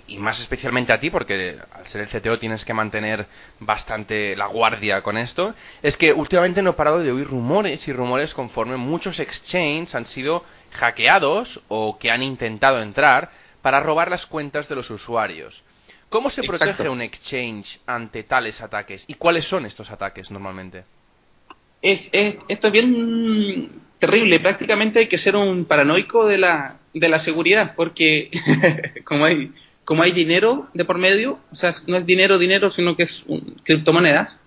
y 0.08 0.18
más 0.18 0.40
especialmente 0.40 0.94
a 0.94 1.00
ti, 1.00 1.12
porque 1.12 1.60
al 1.72 1.88
ser 1.88 2.02
el 2.02 2.08
CTO 2.08 2.40
tienes 2.40 2.66
que 2.66 2.74
mantener 2.74 3.28
bastante 3.60 4.36
la 4.36 4.48
guardia 4.48 5.04
con 5.04 5.18
esto, 5.18 5.54
es 5.84 5.96
que 5.98 6.12
últimamente 6.12 6.62
no 6.62 6.72
he 6.72 6.74
parado 6.74 7.00
de 7.00 7.12
oír 7.12 7.28
rumores 7.28 7.88
y 7.88 7.94
rumores 7.94 8.34
conforme 8.34 8.78
muchos 8.78 9.20
exchanges 9.20 9.94
han 9.94 10.08
sido 10.08 10.44
hackeados 10.72 11.62
o 11.68 12.00
que 12.00 12.10
han 12.10 12.24
intentado 12.24 12.82
entrar 12.82 13.30
para 13.62 13.82
robar 13.82 14.10
las 14.10 14.26
cuentas 14.26 14.68
de 14.68 14.76
los 14.76 14.90
usuarios. 14.90 15.64
¿Cómo 16.14 16.30
se 16.30 16.44
protege 16.44 16.88
un 16.88 17.02
exchange 17.02 17.80
ante 17.88 18.22
tales 18.22 18.62
ataques? 18.62 19.04
¿Y 19.08 19.16
cuáles 19.16 19.46
son 19.46 19.66
estos 19.66 19.90
ataques 19.90 20.30
normalmente? 20.30 20.84
es, 21.82 22.08
esto 22.48 22.68
es 22.68 22.72
bien 22.72 23.70
terrible. 23.98 24.40
Prácticamente 24.40 25.00
hay 25.00 25.08
que 25.08 25.18
ser 25.18 25.36
un 25.36 25.66
paranoico 25.66 26.28
de 26.28 26.38
la, 26.38 26.78
de 26.94 27.10
la 27.10 27.18
seguridad, 27.18 27.74
porque 27.76 28.30
como 29.06 29.26
hay 29.26 29.52
como 29.86 30.04
hay 30.04 30.12
dinero 30.12 30.70
de 30.76 30.86
por 30.86 31.00
medio, 31.00 31.40
o 31.52 31.56
sea, 31.56 31.74
no 31.88 31.98
es 31.98 32.06
dinero, 32.06 32.38
dinero, 32.38 32.70
sino 32.70 32.96
que 32.96 33.04
es 33.04 33.26
criptomonedas, 33.64 34.40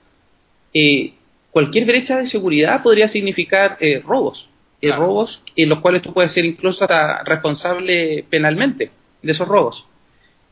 eh, 0.73 1.15
cualquier 1.51 1.85
brecha 1.85 2.17
de 2.17 2.29
seguridad 2.29 2.81
podría 2.81 3.09
significar 3.09 3.77
eh, 3.81 4.01
robos. 4.07 4.49
Eh, 4.81 4.93
robos 4.93 5.43
en 5.57 5.69
los 5.69 5.81
cuales 5.81 6.03
tú 6.03 6.15
puedes 6.15 6.31
ser 6.31 6.45
incluso 6.45 6.85
hasta 6.85 7.25
responsable 7.25 8.25
penalmente 8.31 8.93
de 9.21 9.33
esos 9.33 9.49
robos. 9.49 9.85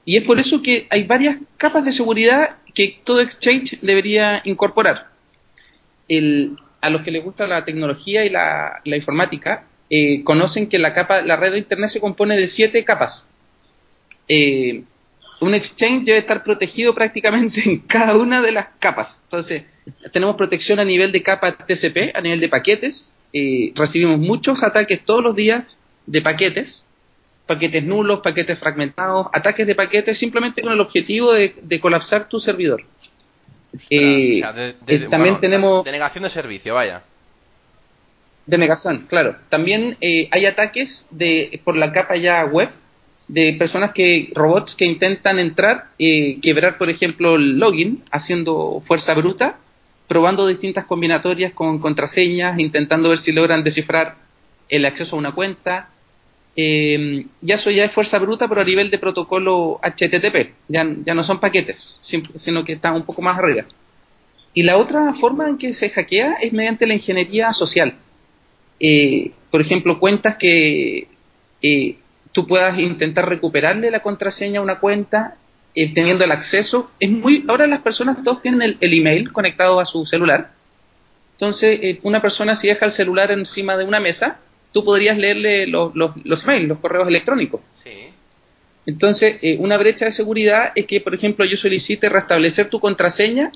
Y 0.04 0.16
es 0.16 0.24
por 0.24 0.38
eso 0.38 0.62
que 0.62 0.86
hay 0.90 1.04
varias 1.04 1.38
capas 1.56 1.84
de 1.84 1.92
seguridad 1.92 2.56
que 2.74 3.00
todo 3.04 3.20
exchange 3.20 3.78
debería 3.80 4.42
incorporar. 4.44 5.08
El, 6.08 6.56
a 6.80 6.90
los 6.90 7.02
que 7.02 7.10
les 7.10 7.24
gusta 7.24 7.46
la 7.46 7.64
tecnología 7.64 8.24
y 8.24 8.30
la, 8.30 8.80
informática, 8.84 9.66
eh, 9.88 10.22
conocen 10.24 10.68
que 10.68 10.78
la 10.78 10.92
capa, 10.92 11.22
la 11.22 11.36
red 11.36 11.52
de 11.52 11.58
internet 11.58 11.90
se 11.90 12.00
compone 12.00 12.36
de 12.36 12.48
siete 12.48 12.84
capas. 12.84 13.26
Eh, 14.28 14.84
un 15.40 15.54
exchange 15.54 16.04
debe 16.04 16.18
estar 16.18 16.42
protegido 16.42 16.94
prácticamente 16.94 17.62
en 17.64 17.78
cada 17.80 18.16
una 18.16 18.42
de 18.42 18.52
las 18.52 18.68
capas. 18.78 19.20
Entonces, 19.24 19.64
tenemos 20.12 20.36
protección 20.36 20.80
a 20.80 20.84
nivel 20.84 21.12
de 21.12 21.22
capa 21.22 21.56
TCP, 21.56 22.14
a 22.14 22.20
nivel 22.20 22.40
de 22.40 22.48
paquetes. 22.48 23.14
Eh, 23.32 23.72
recibimos 23.74 24.18
muchos 24.18 24.62
ataques 24.62 25.04
todos 25.04 25.22
los 25.22 25.34
días 25.34 25.64
de 26.06 26.22
paquetes, 26.22 26.84
paquetes 27.46 27.84
nulos, 27.84 28.20
paquetes 28.20 28.58
fragmentados, 28.58 29.28
ataques 29.32 29.66
de 29.66 29.74
paquetes 29.74 30.18
simplemente 30.18 30.62
con 30.62 30.72
el 30.72 30.80
objetivo 30.80 31.32
de 31.32 31.80
colapsar 31.80 32.28
tu 32.28 32.40
servidor. 32.40 32.84
Eh, 33.90 34.42
también 35.10 35.40
tenemos... 35.40 35.84
Denegación 35.84 36.24
de 36.24 36.30
servicio, 36.30 36.74
vaya. 36.74 37.02
Denegación, 38.46 39.06
claro. 39.08 39.36
También 39.48 39.96
eh, 40.00 40.28
hay 40.30 40.46
ataques 40.46 41.06
de 41.10 41.60
por 41.64 41.76
la 41.76 41.92
capa 41.92 42.16
ya 42.16 42.44
web, 42.44 42.68
de 43.26 43.54
personas 43.54 43.92
que, 43.92 44.30
robots 44.34 44.74
que 44.74 44.84
intentan 44.84 45.38
entrar, 45.38 45.88
eh, 45.98 46.38
quebrar, 46.42 46.76
por 46.76 46.90
ejemplo, 46.90 47.36
el 47.36 47.58
login, 47.58 48.02
haciendo 48.10 48.82
fuerza 48.86 49.14
bruta, 49.14 49.58
probando 50.08 50.46
distintas 50.46 50.84
combinatorias 50.84 51.52
con 51.52 51.78
contraseñas, 51.78 52.58
intentando 52.58 53.08
ver 53.08 53.18
si 53.18 53.32
logran 53.32 53.64
descifrar 53.64 54.16
el 54.68 54.84
acceso 54.84 55.16
a 55.16 55.18
una 55.18 55.32
cuenta. 55.32 55.88
Eh, 56.56 57.26
ya 57.40 57.56
eso 57.56 57.70
ya 57.70 57.84
es 57.84 57.92
fuerza 57.92 58.18
bruta, 58.18 58.48
pero 58.48 58.60
a 58.60 58.64
nivel 58.64 58.90
de 58.90 58.98
protocolo 58.98 59.80
HTTP. 59.82 60.54
Ya, 60.68 60.86
ya 61.04 61.14
no 61.14 61.24
son 61.24 61.40
paquetes, 61.40 61.96
sino 62.00 62.64
que 62.64 62.74
están 62.74 62.94
un 62.94 63.04
poco 63.04 63.22
más 63.22 63.38
arriba. 63.38 63.64
Y 64.52 64.62
la 64.62 64.76
otra 64.76 65.14
forma 65.14 65.48
en 65.48 65.58
que 65.58 65.74
se 65.74 65.90
hackea 65.90 66.36
es 66.40 66.52
mediante 66.52 66.86
la 66.86 66.94
ingeniería 66.94 67.52
social. 67.52 67.94
Eh, 68.78 69.32
por 69.50 69.60
ejemplo, 69.60 69.98
cuentas 69.98 70.36
que 70.36 71.08
eh, 71.62 71.96
tú 72.32 72.46
puedas 72.46 72.78
intentar 72.78 73.28
recuperarle 73.28 73.90
la 73.90 74.00
contraseña 74.00 74.60
a 74.60 74.62
una 74.62 74.80
cuenta 74.80 75.36
eh, 75.74 75.92
teniendo 75.92 76.24
el 76.24 76.32
acceso. 76.32 76.90
Es 77.00 77.10
muy 77.10 77.44
ahora 77.48 77.66
las 77.66 77.80
personas 77.80 78.22
todos 78.22 78.42
tienen 78.42 78.76
el, 78.80 78.92
email 78.92 79.32
conectado 79.32 79.80
a 79.80 79.84
su 79.84 80.06
celular. 80.06 80.52
Entonces, 81.32 81.80
eh, 81.82 82.00
una 82.02 82.22
persona 82.22 82.54
si 82.54 82.68
deja 82.68 82.86
el 82.86 82.92
celular 82.92 83.32
encima 83.32 83.76
de 83.76 83.84
una 83.84 83.98
mesa, 83.98 84.38
tú 84.74 84.84
podrías 84.84 85.16
leerle 85.16 85.66
los, 85.66 85.94
los, 85.94 86.10
los 86.22 86.44
emails, 86.44 86.68
los 86.68 86.80
correos 86.80 87.08
electrónicos. 87.08 87.62
Sí. 87.82 88.10
Entonces, 88.84 89.38
eh, 89.40 89.56
una 89.58 89.78
brecha 89.78 90.04
de 90.04 90.12
seguridad 90.12 90.72
es 90.74 90.84
que, 90.84 91.00
por 91.00 91.14
ejemplo, 91.14 91.46
yo 91.46 91.56
solicite 91.56 92.10
restablecer 92.10 92.68
tu 92.68 92.78
contraseña 92.78 93.52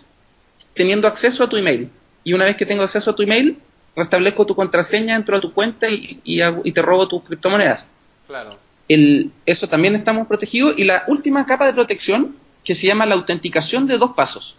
teniendo 0.73 1.07
acceso 1.07 1.45
a 1.45 1.49
tu 1.51 1.59
email. 1.59 1.91
Y 2.25 2.33
una 2.33 2.47
vez 2.47 2.57
que 2.57 2.65
tengo 2.65 2.85
acceso 2.85 3.11
a 3.11 3.15
tu 3.15 3.23
email, 3.23 3.59
restablezco 3.95 4.47
tu 4.47 4.55
contraseña, 4.55 5.15
entro 5.15 5.37
a 5.37 5.41
tu 5.41 5.53
cuenta 5.53 5.91
y, 5.91 6.21
y 6.25 6.73
te 6.73 6.81
robo 6.81 7.07
tus 7.07 7.23
criptomonedas. 7.25 7.87
Claro 8.27 8.57
eso 8.89 9.69
también 9.69 9.95
estamos 9.95 10.27
protegidos. 10.27 10.75
Y 10.77 10.85
la 10.85 11.05
última 11.07 11.47
capa 11.47 11.67
de 11.67 11.75
protección, 11.75 12.37
que 12.65 12.75
se 12.75 12.87
llama 12.87 13.07
la 13.07 13.15
autenticación 13.15 13.87
de 13.87 13.99
dos 13.99 14.13
pasos, 14.13 14.57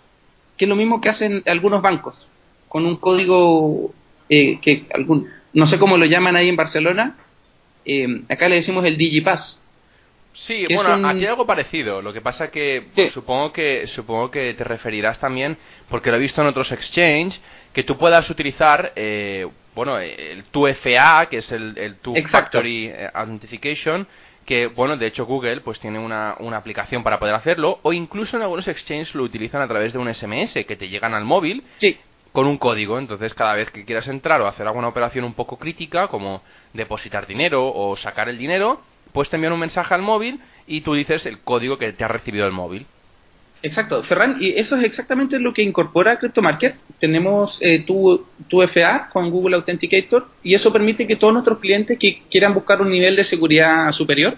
que 0.57 0.65
es 0.65 0.69
lo 0.69 0.75
mismo 0.75 1.01
que 1.01 1.09
hacen 1.09 1.43
algunos 1.47 1.81
bancos, 1.81 2.27
con 2.67 2.85
un 2.85 2.97
código 2.97 3.91
eh, 4.29 4.59
que 4.61 4.85
algún, 4.93 5.27
no 5.53 5.67
sé 5.67 5.79
cómo 5.79 5.97
lo 5.97 6.05
llaman 6.05 6.35
ahí 6.35 6.49
en 6.49 6.55
Barcelona, 6.55 7.17
eh, 7.85 8.23
acá 8.29 8.49
le 8.49 8.55
decimos 8.55 8.85
el 8.85 8.97
Digipass. 8.97 9.65
Sí, 10.33 10.65
bueno, 10.73 11.07
aquí 11.07 11.19
hay 11.19 11.25
algo 11.25 11.45
parecido. 11.45 12.01
Lo 12.01 12.13
que 12.13 12.21
pasa 12.21 12.49
que 12.49 12.85
pues, 12.93 13.11
supongo 13.11 13.51
que 13.51 13.87
supongo 13.87 14.31
que 14.31 14.53
te 14.53 14.63
referirás 14.63 15.19
también, 15.19 15.57
porque 15.89 16.11
lo 16.11 16.17
he 16.17 16.19
visto 16.19 16.41
en 16.41 16.47
otros 16.47 16.71
exchange, 16.71 17.39
que 17.73 17.83
tú 17.83 17.97
puedas 17.97 18.29
utilizar 18.29 18.93
eh, 18.95 19.47
bueno, 19.75 19.97
el 19.99 20.43
2FA, 20.51 21.29
que 21.29 21.37
es 21.37 21.51
el, 21.51 21.77
el 21.77 21.95
Two 21.97 22.13
Factory 22.27 22.87
eh, 22.87 23.09
Authentication, 23.13 24.07
que, 24.45 24.67
bueno, 24.67 24.97
de 24.97 25.07
hecho 25.07 25.25
Google 25.25 25.61
pues 25.61 25.79
tiene 25.79 25.99
una, 25.99 26.35
una, 26.39 26.57
aplicación 26.57 27.03
para 27.03 27.19
poder 27.19 27.35
hacerlo, 27.35 27.79
o 27.83 27.93
incluso 27.93 28.35
en 28.35 28.43
algunos 28.43 28.67
exchanges 28.67 29.13
lo 29.15 29.23
utilizan 29.23 29.61
a 29.61 29.67
través 29.67 29.93
de 29.93 29.99
un 29.99 30.13
SMS 30.13 30.65
que 30.67 30.75
te 30.75 30.89
llegan 30.89 31.13
al 31.13 31.23
móvil 31.23 31.63
con 32.31 32.47
un 32.47 32.57
código. 32.57 32.99
Entonces, 32.99 33.33
cada 33.33 33.55
vez 33.55 33.71
que 33.71 33.85
quieras 33.85 34.07
entrar 34.07 34.41
o 34.41 34.47
hacer 34.47 34.67
alguna 34.67 34.87
operación 34.87 35.25
un 35.25 35.33
poco 35.33 35.57
crítica, 35.57 36.07
como 36.07 36.41
depositar 36.73 37.27
dinero 37.27 37.71
o 37.73 37.95
sacar 37.95 38.29
el 38.29 38.37
dinero, 38.37 38.81
pues 39.13 39.29
te 39.29 39.35
envían 39.35 39.53
un 39.53 39.59
mensaje 39.59 39.93
al 39.93 40.01
móvil 40.01 40.39
y 40.67 40.81
tú 40.81 40.93
dices 40.93 41.25
el 41.25 41.39
código 41.39 41.77
que 41.77 41.93
te 41.93 42.03
ha 42.03 42.07
recibido 42.07 42.45
el 42.45 42.51
móvil. 42.51 42.85
Exacto, 43.61 44.01
Ferran, 44.03 44.37
y 44.39 44.51
eso 44.51 44.77
es 44.77 44.83
exactamente 44.83 45.37
lo 45.37 45.53
que 45.53 45.61
incorpora 45.61 46.17
CryptoMarket. 46.17 46.75
Tenemos 46.99 47.57
eh, 47.61 47.83
tu, 47.85 48.25
tu, 48.47 48.61
FA 48.61 49.09
con 49.11 49.29
Google 49.29 49.57
Authenticator 49.57 50.29
y 50.43 50.53
eso 50.53 50.71
permite 50.71 51.05
que 51.05 51.17
todos 51.17 51.33
nuestros 51.33 51.59
clientes 51.59 51.97
que 51.99 52.21
quieran 52.31 52.53
buscar 52.53 52.81
un 52.81 52.89
nivel 52.89 53.17
de 53.17 53.25
seguridad 53.25 53.91
superior 53.91 54.37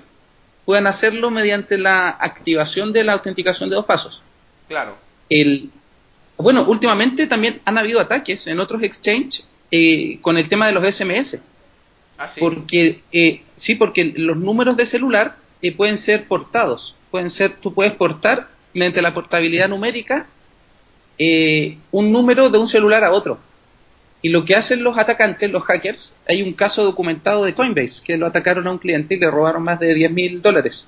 puedan 0.65 0.88
hacerlo 0.88 1.29
mediante 1.29 1.77
la 1.77 2.10
activación 2.10 2.93
de 2.93 3.03
la 3.03 3.13
autenticación 3.13 3.69
de 3.69 3.75
dos 3.75 3.86
pasos. 3.86 4.21
Claro. 4.67 4.95
El, 5.29 5.69
bueno, 6.38 6.63
últimamente 6.63 7.27
también 7.27 7.61
han 7.65 7.77
habido 7.77 8.00
ataques 8.00 8.47
en 8.47 8.59
otros 8.59 8.81
exchanges 8.83 9.45
eh, 9.69 10.19
con 10.21 10.38
el 10.38 10.50
tema 10.50 10.67
de 10.67 10.73
los 10.73 10.95
SMS. 10.95 11.39
¿Ah, 12.17 12.29
sí? 12.33 12.39
Porque, 12.39 13.01
eh, 13.11 13.41
sí, 13.55 13.75
porque 13.75 14.13
los 14.15 14.38
números 14.38 14.77
de 14.77 14.85
celular 14.85 15.38
eh, 15.62 15.71
pueden 15.71 15.97
ser 15.97 16.27
portados. 16.27 16.95
Pueden 17.12 17.29
ser, 17.29 17.58
tú 17.62 17.73
puedes 17.73 17.93
portar 17.93 18.49
mediante 18.73 19.01
la 19.01 19.13
portabilidad 19.13 19.69
numérica 19.69 20.27
eh, 21.17 21.77
un 21.91 22.12
número 22.12 22.49
de 22.49 22.58
un 22.58 22.67
celular 22.67 23.03
a 23.03 23.12
otro. 23.12 23.38
Y 24.23 24.29
lo 24.29 24.43
que 24.43 24.56
hacen 24.56 24.84
los 24.84 24.97
atacantes, 24.97 25.51
los 25.51 25.63
hackers, 25.63 26.15
hay 26.27 26.41
un 26.41 26.53
caso 26.53 26.84
documentado 26.84 27.43
de 27.43 27.53
Coinbase, 27.53 28.03
que 28.03 28.17
lo 28.17 28.25
atacaron 28.25 28.65
a 28.65 28.71
un 28.71 28.79
cliente 28.79 29.15
y 29.15 29.19
le 29.19 29.29
robaron 29.29 29.63
más 29.63 29.79
de 29.79 29.93
10 29.93 30.12
mil 30.12 30.41
dólares. 30.41 30.88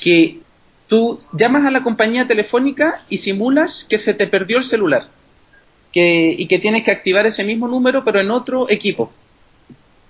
Que 0.00 0.38
tú 0.90 1.20
llamas 1.32 1.64
a 1.64 1.70
la 1.70 1.84
compañía 1.84 2.26
telefónica 2.26 3.04
y 3.08 3.18
simulas 3.18 3.86
que 3.88 4.00
se 4.00 4.12
te 4.12 4.26
perdió 4.26 4.58
el 4.58 4.64
celular. 4.64 5.08
Que, 5.92 6.34
y 6.36 6.46
que 6.46 6.58
tienes 6.58 6.84
que 6.84 6.90
activar 6.90 7.26
ese 7.26 7.42
mismo 7.42 7.66
número 7.66 8.04
pero 8.04 8.20
en 8.20 8.30
otro 8.30 8.68
equipo. 8.68 9.10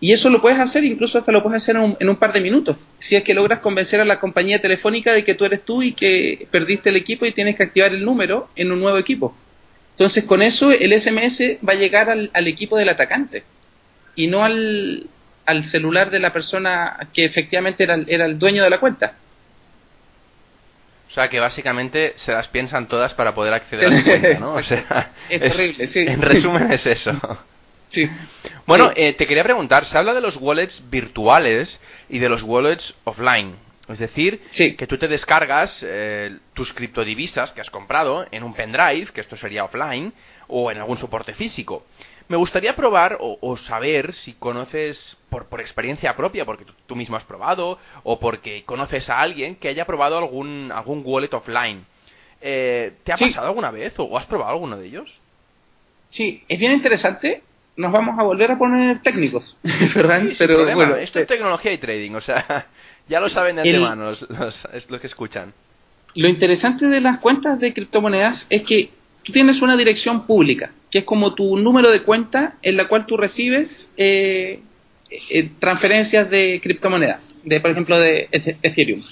Y 0.01 0.13
eso 0.13 0.31
lo 0.31 0.41
puedes 0.41 0.59
hacer, 0.59 0.83
incluso 0.85 1.19
hasta 1.19 1.33
lo 1.33 1.43
puedes 1.43 1.63
hacer 1.63 1.77
en 1.77 2.09
un, 2.09 2.17
par 2.17 2.33
de 2.33 2.41
minutos. 2.41 2.79
Si 2.99 3.15
es 3.15 3.23
que 3.23 3.35
logras 3.35 3.61
convencer 3.61 4.01
a 4.01 4.07
la 4.07 4.19
compañía 4.19 4.59
telefónica 4.59 5.13
de 5.13 5.23
que 5.23 5.35
tú 5.35 5.45
eres 5.45 5.63
tú 5.67 5.83
y 5.83 5.93
que 5.93 6.49
perdiste 6.51 6.89
el 6.89 6.97
equipo 6.97 7.27
y 7.27 7.33
tienes 7.33 7.57
que 7.57 7.65
activar 7.65 7.93
el 7.93 8.03
número 8.03 8.49
en 8.57 8.73
un 8.73 8.81
nuevo 8.81 8.97
equipo. 8.97 9.37
Entonces, 9.91 10.25
con 10.25 10.41
eso 10.41 10.73
el 10.73 10.99
SMS 10.99 11.59
va 11.67 11.75
a 11.75 11.77
llegar 11.77 12.09
al, 12.09 12.47
equipo 12.47 12.79
del 12.79 12.89
atacante 12.89 13.45
y 14.17 14.27
no 14.29 14.43
al, 14.43 15.07
celular 15.71 16.11
de 16.11 16.21
la 16.21 16.33
persona 16.33 16.97
que 17.13 17.25
efectivamente 17.27 17.85
era 17.85 18.25
el 18.25 18.39
dueño 18.39 18.65
de 18.65 18.71
la 18.71 18.81
cuenta. 18.81 19.17
O 21.11 21.13
sea, 21.13 21.29
que 21.29 21.41
básicamente 21.41 22.13
se 22.17 22.33
las 22.33 22.47
piensan 22.47 22.87
todas 22.87 23.15
para 23.15 23.35
poder 23.35 23.53
acceder 23.53 23.87
a 23.89 23.91
la 23.91 24.03
cuenta, 24.05 24.39
¿no? 24.39 24.55
O 24.55 24.61
sea, 24.63 25.11
es 25.29 25.41
terrible, 25.41 25.89
sí. 25.89 26.01
En 26.07 26.23
resumen 26.23 26.71
es 26.71 26.87
eso. 26.87 27.13
Sí. 27.89 28.09
Bueno, 28.65 28.93
Eh, 28.95 29.15
te 29.15 29.27
quería 29.27 29.43
preguntar, 29.43 29.85
se 29.85 29.99
habla 29.99 30.15
de 30.15 30.21
los 30.21 30.37
wallets 30.37 30.89
virtuales 30.89 31.81
y 32.09 32.21
de 32.21 32.29
los 32.29 32.43
wallets 32.45 32.95
offline. 33.03 33.57
Es 33.89 33.99
decir, 33.99 34.41
que 34.77 34.87
tú 34.87 34.99
te 34.99 35.09
descargas 35.09 35.85
eh, 35.85 36.37
tus 36.55 36.73
criptodivisas 36.73 37.51
que 37.51 37.61
has 37.61 37.71
comprado 37.71 38.25
en 38.31 38.45
un 38.45 38.55
pendrive, 38.55 39.07
que 39.13 39.21
esto 39.21 39.35
sería 39.37 39.65
offline, 39.65 40.13
o 40.47 40.71
en 40.71 40.79
algún 40.79 40.97
soporte 40.99 41.35
físico. 41.35 41.85
Me 42.31 42.37
gustaría 42.37 42.77
probar 42.77 43.19
o, 43.21 43.57
saber 43.57 44.15
si 44.15 44.35
conoces 44.35 45.17
por, 45.31 45.47
por 45.47 45.61
experiencia 45.61 46.15
propia, 46.15 46.45
porque 46.45 46.65
tú, 46.87 46.95
mismo 46.95 47.17
has 47.17 47.25
probado, 47.25 47.77
o 48.05 48.21
porque 48.21 48.63
conoces 48.65 49.11
a 49.11 49.19
alguien 49.19 49.57
que 49.57 49.67
haya 49.67 49.85
probado 49.85 50.17
algún, 50.17 50.71
algún 50.73 51.03
wallet 51.05 51.35
offline. 51.35 51.85
Eh, 52.41 52.93
¿Te 53.03 53.13
ha 53.13 53.17
pasado 53.17 53.49
alguna 53.49 53.73
vez 53.73 53.95
o 53.97 54.17
has 54.17 54.27
probado 54.27 54.53
alguno 54.53 54.77
de 54.77 54.87
ellos? 54.87 55.13
Sí, 56.09 56.45
es 56.47 56.57
bien 56.57 56.71
interesante 56.71 57.43
nos 57.77 57.91
vamos 57.91 58.17
a 58.17 58.23
volver 58.23 58.53
a 58.53 58.59
poner 58.59 59.01
técnicos, 59.01 59.57
Pero 60.39 60.75
bueno, 60.75 60.97
esto 60.97 61.19
es 61.19 61.27
tecnología 61.27 61.73
y 61.73 61.79
trading, 61.79 62.13
o 62.13 62.21
sea, 62.21 62.69
ya 63.09 63.19
lo 63.19 63.29
saben 63.29 63.57
de 63.57 63.63
antemano 63.63 64.05
los, 64.11 64.29
los, 64.89 65.01
que 65.01 65.07
escuchan. 65.09 65.53
Lo 66.15 66.29
interesante 66.29 66.87
de 66.87 67.01
las 67.01 67.19
cuentas 67.19 67.59
de 67.59 67.73
criptomonedas 67.73 68.47
es 68.51 68.63
que 68.63 68.91
tú 69.25 69.33
tienes 69.33 69.63
una 69.63 69.77
dirección 69.77 70.27
pública, 70.27 70.71
que 70.91 70.99
es 70.99 71.05
como 71.05 71.35
tu 71.35 71.57
número 71.57 71.91
de 71.91 72.03
cuenta 72.03 72.57
en 72.63 72.77
la 72.77 72.89
cual 72.89 73.07
tú 73.07 73.17
recibes 73.17 73.89
eh, 73.97 74.61
eh, 75.31 75.51
transferencias 75.59 76.31
de 76.31 76.61
criptomonedas, 76.63 77.21
de 77.45 77.61
por 77.61 77.71
ejemplo 77.71 77.99
de 77.99 78.29
Ethereum. 78.31 79.03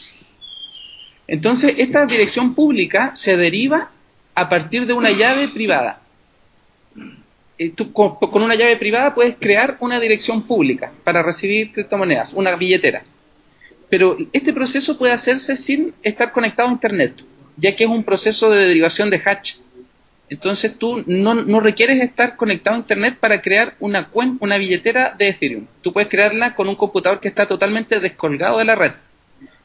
Entonces, 1.29 1.75
esta 1.77 2.07
dirección 2.07 2.55
pública 2.55 3.13
se 3.15 3.37
deriva 3.37 3.91
a 4.35 4.49
partir 4.49 4.87
de 4.87 4.95
una 4.95 5.11
llave 5.11 5.49
privada. 5.49 6.01
Con, 7.93 8.43
una 8.43 8.55
llave 8.55 8.77
privada 8.77 9.15
puedes 9.15 9.37
crear 9.37 9.77
una 9.81 10.01
dirección 10.01 10.45
pública 10.45 10.93
para 11.05 11.23
recibir 11.23 11.73
criptomonedas, 11.73 12.33
una 12.33 12.57
billetera. 12.57 13.03
Pero 13.91 14.17
este 14.33 14.53
proceso 14.53 14.97
puede 14.97 15.13
hacerse 15.13 15.57
sin 15.57 15.93
estar 16.03 16.33
conectado 16.33 16.69
a 16.69 16.73
Internet, 16.73 17.15
ya 17.57 17.75
que 17.75 17.85
es 17.85 17.91
un 17.91 18.05
proceso 18.05 18.49
de 18.51 18.67
derivación 18.67 19.11
de 19.11 19.21
hash. 19.25 19.55
Entonces 20.31 20.79
tú 20.79 21.03
no, 21.07 21.35
no 21.35 21.61
requieres 21.61 22.03
estar 22.03 22.37
conectado 22.37 22.77
a 22.77 22.81
Internet 22.81 23.17
para 23.19 23.41
crear 23.41 23.75
una, 23.81 24.09
una 24.41 24.59
billetera 24.59 25.15
de 25.19 25.29
Ethereum. 25.29 25.67
Tú 25.81 25.93
puedes 25.93 26.09
crearla 26.09 26.55
con 26.55 26.69
un 26.69 26.77
computador 26.77 27.21
que 27.21 27.29
está 27.29 27.47
totalmente 27.47 27.99
descolgado 28.01 28.59
de 28.59 28.65
la 28.65 28.75
red. 28.75 28.93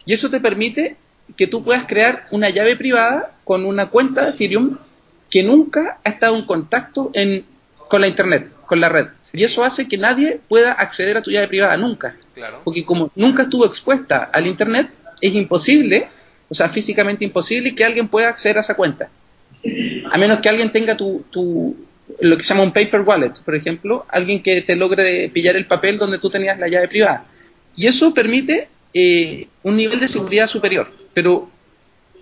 Y 0.06 0.14
eso 0.14 0.30
te 0.30 0.40
permite 0.40 0.96
que 1.38 1.48
tú 1.48 1.64
puedas 1.64 1.86
crear 1.86 2.28
una 2.32 2.50
llave 2.50 2.76
privada 2.76 3.32
con 3.44 3.66
una 3.66 3.90
cuenta 3.90 4.26
de 4.26 4.32
Ethereum 4.32 4.78
que 5.30 5.44
nunca 5.44 6.00
ha 6.04 6.10
estado 6.10 6.36
en 6.36 6.46
contacto 6.46 7.12
en 7.14 7.46
con 7.90 8.02
la 8.02 8.08
internet, 8.08 8.50
con 8.66 8.80
la 8.80 8.90
red. 8.90 9.08
Y 9.34 9.44
eso 9.44 9.64
hace 9.64 9.88
que 9.88 9.98
nadie 9.98 10.40
pueda 10.48 10.72
acceder 10.72 11.18
a 11.18 11.22
tu 11.22 11.32
llave 11.32 11.48
privada 11.48 11.76
nunca. 11.78 12.16
Porque 12.64 12.86
como 12.86 13.12
nunca 13.16 13.44
estuvo 13.44 13.66
expuesta 13.66 14.30
al 14.32 14.48
internet, 14.48 14.90
es 15.22 15.34
imposible, 15.34 16.08
o 16.50 16.56
sea, 16.56 16.70
físicamente 16.70 17.24
imposible 17.24 17.76
que 17.76 17.84
alguien 17.84 18.08
pueda 18.08 18.30
acceder 18.30 18.58
a 18.58 18.62
esa 18.62 18.76
cuenta. 18.76 19.10
A 20.12 20.18
menos 20.18 20.40
que 20.40 20.50
alguien 20.50 20.72
tenga 20.72 20.98
tu, 20.98 21.24
tu 21.32 21.76
lo 22.20 22.38
que 22.38 22.44
se 22.44 22.50
llama 22.50 22.64
un 22.64 22.74
paper 22.74 23.02
wallet, 23.02 23.34
por 23.44 23.56
ejemplo, 23.56 24.06
alguien 24.10 24.42
que 24.42 24.62
te 24.62 24.76
logre 24.76 25.30
pillar 25.30 25.56
el 25.56 25.66
papel 25.66 25.98
donde 25.98 26.20
tú 26.20 26.30
tenías 26.30 26.60
la 26.60 26.68
llave 26.68 26.88
privada. 26.88 27.26
Y 27.76 27.88
eso 27.88 28.14
permite 28.14 28.68
eh, 28.94 29.48
un 29.64 29.78
nivel 29.78 30.00
de 30.00 30.08
seguridad 30.08 30.48
superior. 30.48 30.92
Pero 31.14 31.50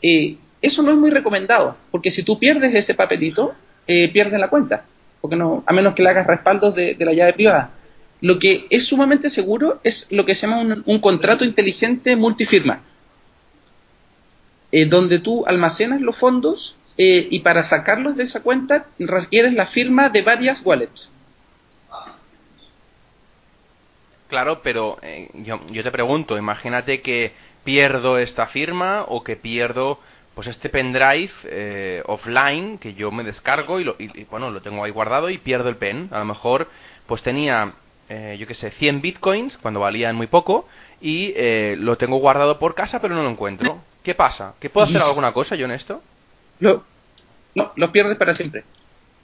eh, 0.02 0.38
eso 0.62 0.82
no 0.84 0.92
es 0.92 0.98
muy 0.98 1.10
recomendado, 1.10 1.78
porque 1.90 2.12
si 2.12 2.24
tú 2.24 2.40
pierdes 2.40 2.74
ese 2.76 2.94
papelito, 2.94 3.54
eh, 3.88 4.10
pierdes 4.10 4.40
la 4.40 4.50
cuenta, 4.50 4.86
porque 5.20 5.36
no, 5.36 5.64
a 5.66 5.74
menos 5.74 5.96
que 5.96 6.04
le 6.04 6.10
hagas 6.10 6.28
respaldos 6.28 6.76
de, 6.76 6.96
la 7.00 7.14
llave 7.14 7.34
privada. 7.34 7.72
Lo 8.22 8.38
que 8.38 8.68
es 8.70 8.86
sumamente 8.86 9.32
seguro 9.32 9.80
es 9.84 10.08
lo 10.12 10.26
que 10.26 10.36
se 10.36 10.48
llama 10.48 10.84
un, 10.86 11.00
contrato 11.00 11.44
inteligente 11.44 12.16
multifirma, 12.16 12.84
donde 14.88 15.20
tú 15.20 15.44
almacenas 15.48 16.00
los 16.00 16.16
fondos 16.18 16.78
y 17.04 17.40
para 17.40 17.64
sacarlos 17.66 18.16
de 18.16 18.24
esa 18.24 18.42
cuenta 18.42 18.86
requieres 19.00 19.54
la 19.54 19.66
firma 19.66 20.10
de 20.10 20.22
varias 20.22 20.62
wallets. 20.66 21.12
Claro, 24.32 24.62
pero 24.64 24.98
eh, 25.02 25.30
yo, 25.44 25.60
yo, 25.72 25.84
te 25.84 25.92
pregunto, 25.92 26.38
imagínate 26.38 27.02
que 27.02 27.34
pierdo 27.66 28.18
esta 28.18 28.48
firma 28.48 29.04
o 29.10 29.26
que 29.26 29.36
pierdo 29.36 30.00
pues 30.36 30.48
este 30.48 30.70
pendrive 30.70 31.32
eh, 31.44 32.02
offline 32.06 32.78
que 32.78 32.94
yo 32.94 33.12
me 33.12 33.26
descargo 33.26 33.82
y, 33.82 33.84
lo, 33.84 33.98
y, 34.00 34.24
bueno 34.32 34.50
lo 34.50 34.62
tengo 34.62 34.86
ahí 34.86 34.92
guardado 34.92 35.30
y 35.30 35.38
pierdo 35.38 35.68
el 35.68 35.76
pen. 35.76 36.08
A 36.12 36.20
lo 36.20 36.24
mejor 36.24 36.70
pues 37.08 37.22
tenía 37.24 37.74
eh, 38.08 38.38
yo 38.40 38.48
qué 38.48 38.56
sé 38.56 38.72
100 38.72 39.02
bitcoins 39.02 39.58
cuando 39.58 39.82
valían 39.82 40.16
muy 40.16 40.28
poco 40.28 40.66
y 41.02 41.34
lo 41.76 41.98
tengo 41.98 42.16
guardado 42.16 42.58
por 42.58 42.74
casa 42.74 43.02
pero 43.02 43.14
no 43.16 43.24
lo 43.24 43.30
encuentro. 43.32 43.80
¿Qué 44.02 44.16
pasa? 44.16 44.54
¿Que 44.62 44.70
puedo 44.70 44.88
hacer 44.88 45.02
alguna 45.02 45.34
cosa 45.34 45.58
yo 45.58 45.66
en 45.66 45.72
esto? 45.72 46.02
Lo, 46.62 46.86
no, 47.56 47.72
lo 47.76 47.92
pierdes 47.92 48.18
para 48.18 48.34
siempre. 48.34 48.64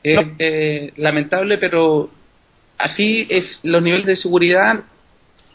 Es 0.03 0.97
lamentable, 0.97 1.57
pero 1.57 2.09
así 2.77 3.27
es 3.29 3.59
los 3.63 3.81
niveles 3.81 4.05
de 4.05 4.15
seguridad 4.15 4.83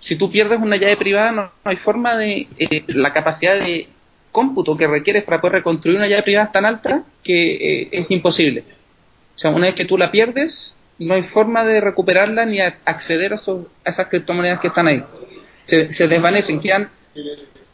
si 0.03 0.17
tú 0.17 0.33
pierdes 0.33 0.59
una 0.61 0.77
llave 0.77 0.97
privada, 0.97 1.31
no, 1.31 1.53
hay 1.63 1.77
forma 1.77 2.17
de. 2.17 2.49
Eh, 2.59 2.83
la 2.89 3.13
capacidad 3.13 3.55
de 3.55 3.89
cómputo 4.33 4.77
que 4.77 4.89
requieres 4.89 5.23
para 5.23 5.41
poder 5.41 5.59
reconstruir 5.59 5.97
una 5.97 6.09
llave 6.09 6.25
privada 6.25 6.47
es 6.47 6.53
tan 6.53 6.65
alta 6.65 7.05
que 7.23 7.83
eh, 7.83 7.89
es 7.93 8.11
imposible. 8.11 8.65
O 9.37 9.39
sea, 9.39 9.53
una 9.53 9.67
vez 9.67 9.77
que 9.77 9.85
tú 9.85 9.97
la 9.97 10.11
pierdes, 10.11 10.75
no 10.99 11.15
hay 11.15 11.23
forma 11.23 11.63
de 11.63 11.81
recuperarla 11.81 12.45
ni 12.47 12.59
acceder 12.61 13.33
a, 13.33 13.41
esas 13.85 14.07
criptomonedas 14.09 14.59
que 14.59 14.69
están 14.69 14.89
ahí. 14.89 15.05
Se, 15.67 15.93
se 15.93 16.09
desvanecen, 16.09 16.61
quedan 16.61 16.91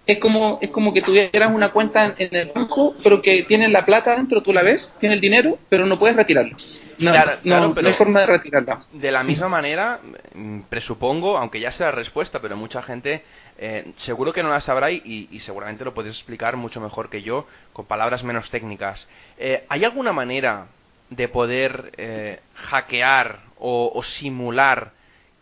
es 0.08 0.18
como 0.20 0.58
es 0.62 0.70
como 0.70 0.94
que 0.94 1.02
tuvieras 1.02 1.54
una 1.54 1.70
cuenta 1.70 2.14
en, 2.16 2.34
el 2.34 2.50
banco, 2.54 2.96
pero 3.04 3.20
que 3.20 3.42
tiene 3.42 3.68
la 3.68 3.84
plata 3.84 4.16
dentro, 4.16 4.42
tú 4.42 4.54
la 4.54 4.62
ves, 4.62 4.94
tiene 4.98 5.14
el 5.16 5.20
dinero, 5.20 5.58
pero 5.68 5.84
no 5.84 5.98
puedes 5.98 6.16
retirarlo. 6.16 6.56
No, 6.98 7.12
no, 7.44 7.74
hay 7.76 7.92
forma 7.92 8.20
de 8.20 8.26
retirarla. 8.26 8.80
De 8.90 9.12
la 9.12 9.22
misma 9.22 9.48
manera, 9.48 10.00
mm, 10.34 10.60
presupongo, 10.70 11.36
aunque 11.36 11.60
ya 11.60 11.70
sea 11.72 11.88
la 11.88 11.92
respuesta, 11.92 12.40
pero 12.40 12.56
mucha 12.56 12.80
gente 12.82 13.22
eh, 13.58 13.92
seguro 13.98 14.32
que 14.32 14.42
no 14.42 14.48
la 14.48 14.60
sabrá 14.60 14.90
y, 14.90 15.28
seguramente 15.44 15.84
lo 15.84 15.92
puedes 15.92 16.14
explicar 16.14 16.56
mucho 16.56 16.80
mejor 16.80 17.10
que 17.10 17.20
yo, 17.20 17.46
con 17.74 17.84
palabras 17.84 18.24
menos 18.24 18.48
técnicas. 18.48 19.06
Eh, 19.36 19.66
¿Hay 19.68 19.84
alguna 19.84 20.14
manera 20.14 20.68
de 21.10 21.28
poder 21.28 21.92
eh, 21.98 22.40
hackear 22.54 23.40
o 23.58 24.02
simular 24.02 24.92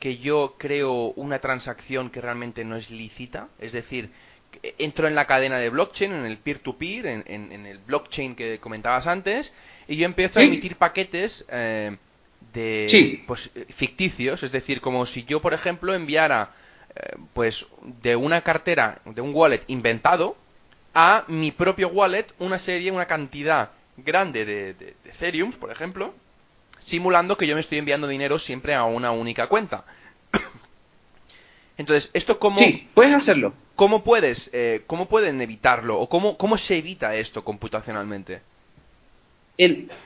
que 0.00 0.18
yo 0.18 0.56
creo 0.58 1.12
una 1.14 1.38
transacción 1.38 2.10
que 2.10 2.20
realmente 2.20 2.64
no 2.64 2.74
es 2.74 2.90
lícita? 2.90 3.48
Es 3.60 3.72
decir, 3.72 4.10
entro 4.78 5.08
en 5.08 5.14
la 5.14 5.26
cadena 5.26 5.58
de 5.58 5.70
blockchain, 5.70 6.12
en 6.12 6.24
el 6.24 6.38
peer-to-peer, 6.38 7.06
en, 7.06 7.66
el 7.66 7.78
blockchain 7.78 8.34
que 8.34 8.58
comentabas 8.58 9.06
antes, 9.06 9.52
y 9.88 9.96
yo 9.96 10.06
empiezo 10.06 10.40
a 10.40 10.42
emitir 10.42 10.76
paquetes 10.76 11.44
eh, 11.48 11.96
de 12.52 13.22
pues, 13.26 13.50
ficticios, 13.76 14.42
es 14.42 14.52
decir, 14.52 14.80
como 14.80 15.06
si 15.06 15.24
yo, 15.24 15.40
por 15.40 15.54
ejemplo, 15.54 15.94
enviara 15.94 16.50
eh, 16.94 17.16
pues 17.32 17.66
de 18.02 18.16
una 18.16 18.42
cartera, 18.42 19.00
de 19.04 19.20
un 19.20 19.34
wallet 19.34 19.62
inventado, 19.68 20.36
a 20.94 21.24
mi 21.28 21.52
propio 21.52 21.88
wallet 21.88 22.26
una 22.38 22.58
serie, 22.58 22.90
una 22.90 23.06
cantidad 23.06 23.70
grande 23.98 24.44
de, 24.44 24.74
de, 24.74 24.94
de 25.04 25.10
Ethereum, 25.10 25.52
por 25.52 25.70
ejemplo, 25.70 26.14
simulando 26.86 27.36
que 27.36 27.46
yo 27.46 27.54
me 27.54 27.60
estoy 27.60 27.78
enviando 27.78 28.08
dinero 28.08 28.38
siempre 28.38 28.74
a 28.74 28.84
una 28.84 29.10
única 29.10 29.46
cuenta. 29.48 29.84
Entonces, 31.76 32.10
¿esto 32.14 32.38
cómo...? 32.38 32.56
Sí, 32.56 32.88
puedes 32.94 33.14
hacerlo. 33.14 33.52
¿Cómo 33.76 34.02
puedes, 34.02 34.50
eh, 34.54 34.82
cómo 34.86 35.06
pueden 35.06 35.40
evitarlo? 35.42 36.00
¿O 36.00 36.08
cómo, 36.08 36.38
cómo 36.38 36.56
se 36.56 36.78
evita 36.78 37.14
esto 37.14 37.44
computacionalmente? 37.44 38.40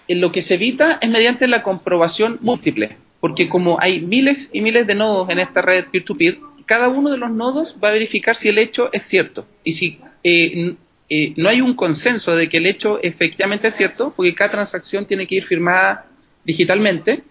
Lo 0.08 0.32
que 0.32 0.42
se 0.42 0.54
evita 0.54 0.98
es 1.00 1.08
mediante 1.08 1.46
la 1.46 1.62
comprobación 1.62 2.38
múltiple. 2.42 2.96
Porque 3.20 3.48
como 3.48 3.78
hay 3.80 4.00
miles 4.00 4.50
y 4.52 4.60
miles 4.60 4.86
de 4.86 4.94
nodos 4.94 5.30
en 5.30 5.38
esta 5.38 5.62
red 5.62 5.84
peer-to-peer, 5.92 6.38
cada 6.66 6.88
uno 6.88 7.10
de 7.10 7.18
los 7.18 7.30
nodos 7.30 7.76
va 7.82 7.90
a 7.90 7.92
verificar 7.92 8.34
si 8.34 8.48
el 8.48 8.58
hecho 8.58 8.90
es 8.92 9.04
cierto. 9.04 9.46
Y 9.62 9.74
si 9.74 10.00
eh, 10.24 10.76
eh, 11.08 11.34
no 11.36 11.48
hay 11.48 11.60
un 11.60 11.74
consenso 11.74 12.34
de 12.34 12.48
que 12.48 12.56
el 12.56 12.66
hecho 12.66 13.00
efectivamente 13.02 13.68
es 13.68 13.76
cierto, 13.76 14.12
porque 14.16 14.34
cada 14.34 14.50
transacción 14.50 15.06
tiene 15.06 15.26
que 15.26 15.36
ir 15.36 15.44
firmada 15.44 16.06
digitalmente, 16.44 17.22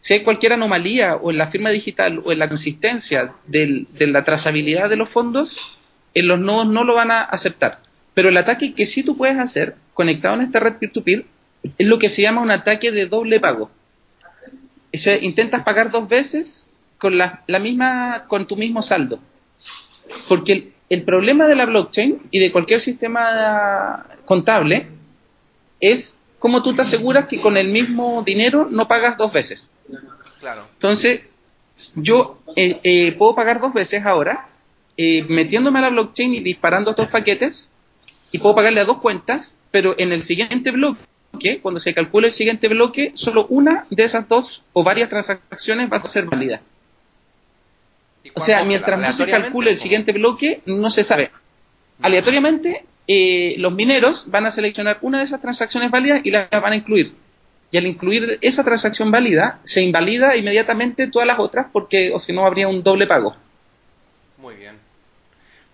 si 0.00 0.14
hay 0.14 0.22
cualquier 0.22 0.52
anomalía 0.52 1.16
o 1.16 1.30
en 1.30 1.38
la 1.38 1.48
firma 1.48 1.70
digital 1.70 2.20
o 2.24 2.32
en 2.32 2.38
la 2.38 2.48
consistencia 2.48 3.32
de 3.46 3.86
la 4.00 4.24
trazabilidad 4.24 4.88
de 4.88 4.96
los 4.96 5.08
fondos, 5.08 5.77
en 6.14 6.28
los 6.28 6.40
nodos 6.40 6.66
no 6.66 6.84
lo 6.84 6.94
van 6.94 7.10
a 7.10 7.22
aceptar. 7.22 7.80
Pero 8.14 8.28
el 8.28 8.36
ataque 8.36 8.74
que 8.74 8.86
sí 8.86 9.02
tú 9.02 9.16
puedes 9.16 9.38
hacer, 9.38 9.76
conectado 9.94 10.34
en 10.34 10.42
esta 10.42 10.60
red 10.60 10.74
peer-to-peer, 10.74 11.24
es 11.62 11.86
lo 11.86 11.98
que 11.98 12.08
se 12.08 12.22
llama 12.22 12.40
un 12.40 12.50
ataque 12.50 12.90
de 12.90 13.06
doble 13.06 13.40
pago. 13.40 13.70
O 14.94 14.98
sea, 14.98 15.16
intentas 15.18 15.62
pagar 15.64 15.90
dos 15.90 16.08
veces 16.08 16.66
con 16.98 17.18
la, 17.18 17.44
misma, 17.60 18.24
con 18.26 18.46
tu 18.46 18.56
mismo 18.56 18.82
saldo. 18.82 19.20
Porque 20.28 20.52
el, 20.52 20.72
el 20.88 21.02
problema 21.02 21.46
de 21.46 21.54
la 21.54 21.66
blockchain 21.66 22.22
y 22.30 22.38
de 22.38 22.50
cualquier 22.50 22.80
sistema 22.80 24.06
contable 24.24 24.88
es 25.80 26.16
cómo 26.38 26.62
tú 26.62 26.74
te 26.74 26.82
aseguras 26.82 27.26
que 27.26 27.40
con 27.40 27.56
el 27.56 27.68
mismo 27.68 28.22
dinero 28.22 28.68
no 28.70 28.88
pagas 28.88 29.16
dos 29.16 29.32
veces. 29.32 29.70
Claro. 30.40 30.66
Entonces, 30.74 31.22
yo 31.94 32.38
eh, 32.56 32.80
eh, 32.82 33.12
puedo 33.12 33.34
pagar 33.34 33.60
dos 33.60 33.72
veces 33.72 34.04
ahora, 34.04 34.48
eh, 34.98 35.24
metiéndome 35.28 35.78
a 35.78 35.82
la 35.82 35.90
blockchain 35.90 36.34
y 36.34 36.40
disparando 36.40 36.90
estos 36.90 37.06
paquetes, 37.08 37.70
y 38.30 38.38
puedo 38.38 38.54
pagarle 38.54 38.80
a 38.80 38.84
dos 38.84 38.98
cuentas, 38.98 39.56
pero 39.70 39.94
en 39.96 40.12
el 40.12 40.24
siguiente 40.24 40.70
bloque, 40.70 41.60
cuando 41.62 41.80
se 41.80 41.94
calcule 41.94 42.26
el 42.26 42.34
siguiente 42.34 42.68
bloque, 42.68 43.12
solo 43.14 43.46
una 43.48 43.86
de 43.88 44.04
esas 44.04 44.28
dos 44.28 44.62
o 44.74 44.84
varias 44.84 45.08
transacciones 45.08 45.90
va 45.90 45.96
a 45.96 46.08
ser 46.08 46.26
válida. 46.26 46.60
O 48.34 48.42
sea, 48.42 48.62
mientras 48.64 49.00
no 49.00 49.12
se 49.12 49.26
calcule 49.26 49.70
el 49.70 49.78
siguiente 49.78 50.12
bloque, 50.12 50.60
no 50.66 50.90
se 50.90 51.04
sabe. 51.04 51.30
Aleatoriamente, 52.02 52.84
los 53.56 53.72
mineros 53.72 54.30
van 54.30 54.44
a 54.44 54.50
seleccionar 54.50 54.98
una 55.00 55.18
de 55.18 55.24
esas 55.24 55.40
transacciones 55.40 55.90
válidas 55.90 56.20
y 56.24 56.30
la 56.30 56.48
van 56.50 56.72
a 56.72 56.76
incluir 56.76 57.14
y 57.70 57.76
al 57.76 57.86
incluir 57.86 58.38
esa 58.40 58.64
transacción 58.64 59.10
válida, 59.10 59.60
se 59.64 59.82
invalida 59.82 60.36
inmediatamente 60.36 61.08
todas 61.08 61.26
las 61.26 61.38
otras 61.38 61.66
porque 61.72 62.10
o 62.12 62.18
si 62.18 62.32
no 62.32 62.46
habría 62.46 62.68
un 62.68 62.82
doble 62.82 63.06
pago. 63.06 63.36
Muy 64.38 64.56
bien. 64.56 64.76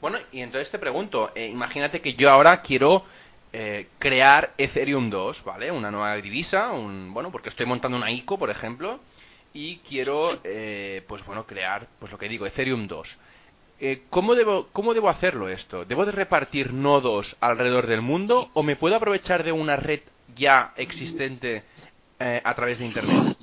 Bueno, 0.05 0.19
y 0.33 0.41
entonces 0.41 0.71
te 0.71 0.79
pregunto, 0.79 1.31
eh, 1.35 1.47
imagínate 1.47 2.03
que 2.03 2.13
yo 2.13 2.29
ahora 2.29 2.61
quiero 2.61 3.07
eh, 3.55 3.87
crear 3.99 4.53
Ethereum 4.59 5.09
2, 5.09 5.43
¿vale? 5.45 5.73
Una 5.73 5.91
nueva 5.91 6.15
divisa, 6.17 6.73
un, 6.73 7.15
bueno, 7.15 7.33
porque 7.33 7.49
estoy 7.49 7.65
montando 7.65 7.97
una 7.97 8.11
ICO, 8.11 8.39
por 8.39 8.51
ejemplo, 8.51 9.01
y 9.55 9.79
quiero, 9.79 10.41
eh, 10.45 11.03
pues 11.09 11.25
bueno, 11.25 11.47
crear, 11.47 11.89
pues 11.99 12.13
lo 12.13 12.19
que 12.19 12.29
digo, 12.29 12.45
Ethereum 12.45 12.87
2. 12.87 13.17
¿cómo, 14.11 14.35
debo, 14.35 14.69
¿Cómo 14.75 14.93
debo 14.93 15.09
hacerlo 15.09 15.49
esto? 15.49 15.87
¿Debo 15.87 16.05
de 16.05 16.13
repartir 16.13 16.75
nodos 16.75 17.35
alrededor 17.41 17.87
del 17.87 18.03
mundo 18.03 18.47
o 18.53 18.63
me 18.63 18.77
puedo 18.77 18.97
aprovechar 18.97 19.43
de 19.43 19.53
una 19.53 19.77
red 19.77 20.01
ya 20.37 20.75
existente 20.77 21.63
eh, 22.21 22.43
a 22.45 22.55
través 22.55 22.79
de 22.79 22.85
Internet? 22.85 23.39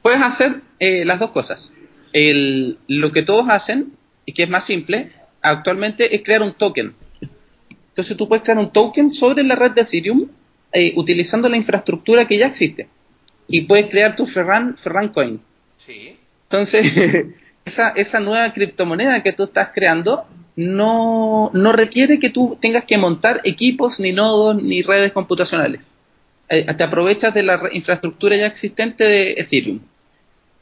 Puedes 0.00 0.22
hacer 0.22 0.62
eh, 0.78 1.04
las 1.04 1.20
dos 1.20 1.30
cosas. 1.30 1.70
Lo 2.14 3.12
que 3.12 3.22
todos 3.22 3.50
hacen, 3.50 3.92
y 4.24 4.32
que 4.32 4.44
es 4.44 4.48
más 4.48 4.64
simple, 4.64 5.12
actualmente 5.44 6.14
es 6.14 6.22
crear 6.22 6.42
un 6.42 6.54
token. 6.54 6.94
Entonces 7.88 8.16
tú 8.16 8.26
puedes 8.26 8.42
crear 8.42 8.58
un 8.58 8.72
token 8.72 9.12
sobre 9.12 9.44
la 9.44 9.54
red 9.54 9.72
de 9.72 9.82
Ethereum 9.82 10.28
eh, 10.72 10.92
utilizando 10.96 11.48
la 11.48 11.56
infraestructura 11.56 12.26
que 12.26 12.38
ya 12.38 12.46
existe. 12.46 12.88
Y 13.46 13.62
puedes 13.62 13.86
crear 13.86 14.16
tu 14.16 14.26
Ferran, 14.26 14.76
Ferran 14.78 15.10
Coin. 15.10 15.40
Sí. 15.86 16.16
Entonces, 16.44 17.26
esa, 17.64 17.90
esa 17.90 18.20
nueva 18.20 18.52
criptomoneda 18.52 19.22
que 19.22 19.32
tú 19.32 19.44
estás 19.44 19.70
creando 19.72 20.24
no, 20.56 21.50
no 21.52 21.72
requiere 21.72 22.18
que 22.18 22.30
tú 22.30 22.58
tengas 22.60 22.84
que 22.84 22.98
montar 22.98 23.40
equipos, 23.44 24.00
ni 24.00 24.12
nodos, 24.12 24.62
ni 24.62 24.82
redes 24.82 25.12
computacionales. 25.12 25.80
Eh, 26.48 26.66
te 26.74 26.84
aprovechas 26.84 27.34
de 27.34 27.42
la 27.42 27.60
infraestructura 27.72 28.36
ya 28.36 28.46
existente 28.46 29.04
de 29.04 29.32
Ethereum. 29.32 29.80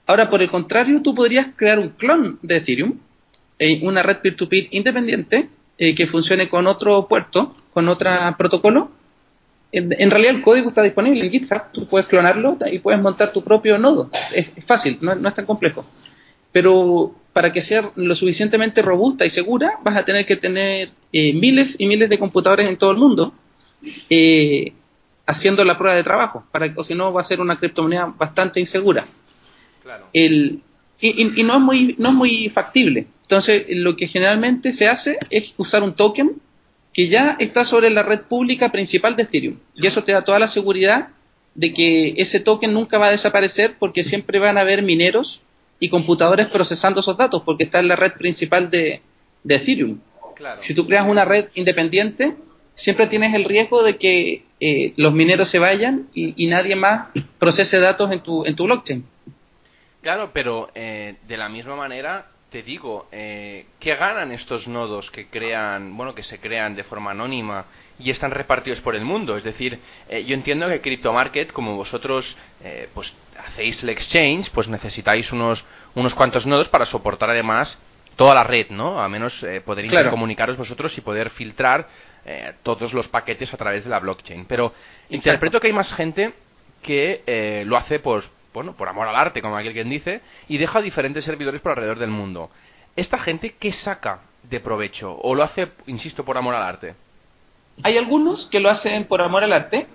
Ahora, 0.06 0.28
por 0.28 0.42
el 0.42 0.50
contrario, 0.50 1.02
tú 1.02 1.14
podrías 1.14 1.48
crear 1.56 1.78
un 1.78 1.90
clon 1.90 2.38
de 2.42 2.56
Ethereum, 2.56 2.98
en 3.62 3.87
una 3.87 4.03
red 4.03 4.18
peer-to-peer 4.18 4.68
independiente 4.72 5.48
eh, 5.79 5.94
que 5.94 6.07
funcione 6.07 6.48
con 6.48 6.66
otro 6.66 7.07
puerto, 7.07 7.55
con 7.72 7.88
otro 7.88 8.11
protocolo. 8.37 8.90
En, 9.70 10.11
realidad 10.11 10.35
el 10.35 10.42
código 10.42 10.68
está 10.68 10.83
disponible 10.83 11.25
en 11.25 11.31
GitHub, 11.31 11.72
tú 11.72 11.87
puedes 11.87 12.07
clonarlo 12.07 12.59
y 12.70 12.81
puedes 12.81 13.01
montar 13.01 13.33
tu 13.33 13.42
propio 13.42 13.79
nodo. 13.79 14.11
Es, 14.35 14.48
fácil, 14.66 14.98
no, 15.01 15.12
es 15.12 15.35
tan 15.35 15.46
complejo. 15.46 15.87
Pero 16.51 17.14
para 17.33 17.53
que 17.55 17.62
sea 17.62 17.90
lo 17.94 18.14
suficientemente 18.14 18.83
robusta 18.83 19.25
y 19.25 19.31
segura, 19.31 19.79
vas 19.83 19.96
a 19.96 20.05
tener 20.05 20.27
que 20.27 20.37
tener 20.37 20.90
eh, 21.11 21.33
miles 21.33 21.75
y 21.79 21.87
miles 21.87 22.11
de 22.11 22.18
computadores 22.18 22.68
en 22.68 22.77
todo 22.77 22.90
el 22.90 22.98
mundo 22.98 23.33
eh, 24.11 24.75
haciendo 25.25 25.64
la 25.64 25.79
prueba 25.79 25.96
de 25.96 26.05
trabajo, 26.05 26.44
para, 26.53 26.70
o 26.77 26.85
si 26.85 26.94
no 26.94 27.12
va 27.12 27.22
a 27.22 27.25
ser 27.25 27.40
una 27.40 27.57
criptomoneda 27.57 28.12
bastante 28.18 28.61
insegura. 28.61 29.07
El, 30.12 30.61
y, 31.01 31.40
y, 31.40 31.42
no, 31.42 31.55
es 31.55 31.61
muy, 31.61 31.94
no 31.98 32.11
es 32.11 32.14
muy 32.14 32.48
factible. 32.51 33.07
Entonces, 33.32 33.64
lo 33.70 33.96
que 33.96 34.08
generalmente 34.08 34.74
se 34.74 34.86
hace 34.88 35.16
es 35.30 35.54
usar 35.56 35.82
un 35.82 35.94
token 35.94 36.32
que 36.92 37.08
ya 37.08 37.34
está 37.38 37.64
sobre 37.64 37.88
la 37.88 38.02
red 38.02 38.24
pública 38.24 38.70
principal 38.70 39.16
de 39.16 39.22
Ethereum. 39.22 39.58
Y 39.74 39.86
eso 39.86 40.04
te 40.04 40.12
da 40.12 40.22
toda 40.22 40.38
la 40.38 40.48
seguridad 40.48 41.08
de 41.54 41.72
que 41.72 42.12
ese 42.18 42.40
token 42.40 42.74
nunca 42.74 42.98
va 42.98 43.06
a 43.06 43.12
desaparecer 43.12 43.76
porque 43.78 44.04
siempre 44.04 44.38
van 44.38 44.58
a 44.58 44.60
haber 44.60 44.82
mineros 44.82 45.40
y 45.80 45.88
computadores 45.88 46.48
procesando 46.48 47.00
esos 47.00 47.16
datos 47.16 47.40
porque 47.42 47.64
está 47.64 47.80
en 47.80 47.88
la 47.88 47.96
red 47.96 48.12
principal 48.18 48.70
de, 48.70 49.00
Ethereum. 49.48 49.98
Si 50.60 50.74
tú 50.74 50.86
creas 50.86 51.08
una 51.08 51.24
red 51.24 51.46
independiente, 51.54 52.34
siempre 52.74 53.06
tienes 53.06 53.32
el 53.32 53.44
riesgo 53.44 53.82
de 53.82 53.96
que 53.96 54.44
eh, 54.60 54.92
los 54.98 55.14
mineros 55.14 55.48
se 55.48 55.58
vayan 55.58 56.08
y, 56.12 56.46
nadie 56.48 56.76
más 56.76 57.08
procese 57.38 57.80
datos 57.80 58.12
en 58.12 58.20
tu, 58.20 58.44
en 58.44 58.54
tu 58.54 58.64
blockchain. 58.64 59.06
Claro, 60.02 60.32
pero 60.34 60.68
eh, 60.74 61.16
de 61.26 61.36
la 61.38 61.48
misma 61.48 61.76
manera 61.76 62.31
te 62.52 62.62
digo, 62.62 63.08
eh, 63.10 63.66
¿qué 63.80 63.96
ganan 63.96 64.30
estos 64.30 64.68
nodos 64.68 65.10
que 65.10 65.26
crean, 65.26 65.96
bueno, 65.96 66.14
que 66.14 66.22
se 66.22 66.38
crean 66.38 66.76
de 66.76 66.84
forma 66.84 67.10
anónima 67.10 67.64
y 67.98 68.10
están 68.10 68.30
repartidos 68.30 68.80
por 68.80 68.94
el 68.94 69.04
mundo? 69.04 69.36
Es 69.36 69.42
decir, 69.42 69.80
eh, 70.08 70.24
yo 70.24 70.34
entiendo 70.34 70.68
que 70.68 70.80
CryptoMarket, 70.80 71.52
como 71.52 71.76
vosotros, 71.76 72.36
eh, 72.62 72.88
pues 72.94 73.12
hacéis 73.46 73.82
el 73.82 73.88
exchange, 73.88 74.50
pues 74.50 74.68
necesitáis 74.68 75.32
unos 75.32 75.64
unos 75.94 76.14
cuantos 76.14 76.46
nodos 76.46 76.68
para 76.68 76.84
soportar 76.84 77.30
además 77.30 77.78
toda 78.16 78.34
la 78.34 78.44
red, 78.44 78.68
¿no? 78.70 79.00
A 79.00 79.08
menos 79.08 79.42
eh, 79.42 79.60
poder 79.60 80.10
comunicaros 80.10 80.56
vosotros 80.56 80.96
y 80.96 81.00
poder 81.00 81.30
filtrar 81.30 81.88
eh, 82.24 82.52
todos 82.62 82.92
los 82.92 83.08
paquetes 83.08 83.52
a 83.52 83.56
través 83.56 83.84
de 83.84 83.90
la 83.90 83.98
blockchain. 83.98 84.44
Pero 84.46 84.72
interpreto 85.10 85.60
que 85.60 85.68
hay 85.68 85.72
más 85.72 85.92
gente 85.92 86.32
que 86.82 87.22
eh, 87.26 87.64
lo 87.66 87.76
hace, 87.76 87.98
pues, 87.98 88.24
bueno, 88.52 88.76
por 88.76 88.88
amor 88.88 89.08
al 89.08 89.16
arte, 89.16 89.42
como 89.42 89.56
aquel 89.56 89.72
quien 89.72 89.88
dice, 89.90 90.20
y 90.48 90.58
deja 90.58 90.80
diferentes 90.80 91.24
servidores 91.24 91.60
por 91.60 91.72
alrededor 91.72 91.98
del 91.98 92.10
mundo. 92.10 92.50
¿Esta 92.96 93.18
gente 93.18 93.54
qué 93.58 93.72
saca 93.72 94.20
de 94.42 94.60
provecho? 94.60 95.16
¿O 95.22 95.34
lo 95.34 95.42
hace, 95.42 95.68
insisto, 95.86 96.24
por 96.24 96.36
amor 96.36 96.54
al 96.54 96.62
arte? 96.62 96.94
Hay 97.82 97.96
algunos 97.96 98.46
que 98.46 98.60
lo 98.60 98.68
hacen 98.68 99.04
por 99.04 99.22
amor 99.22 99.44
al 99.44 99.52
arte 99.52 99.86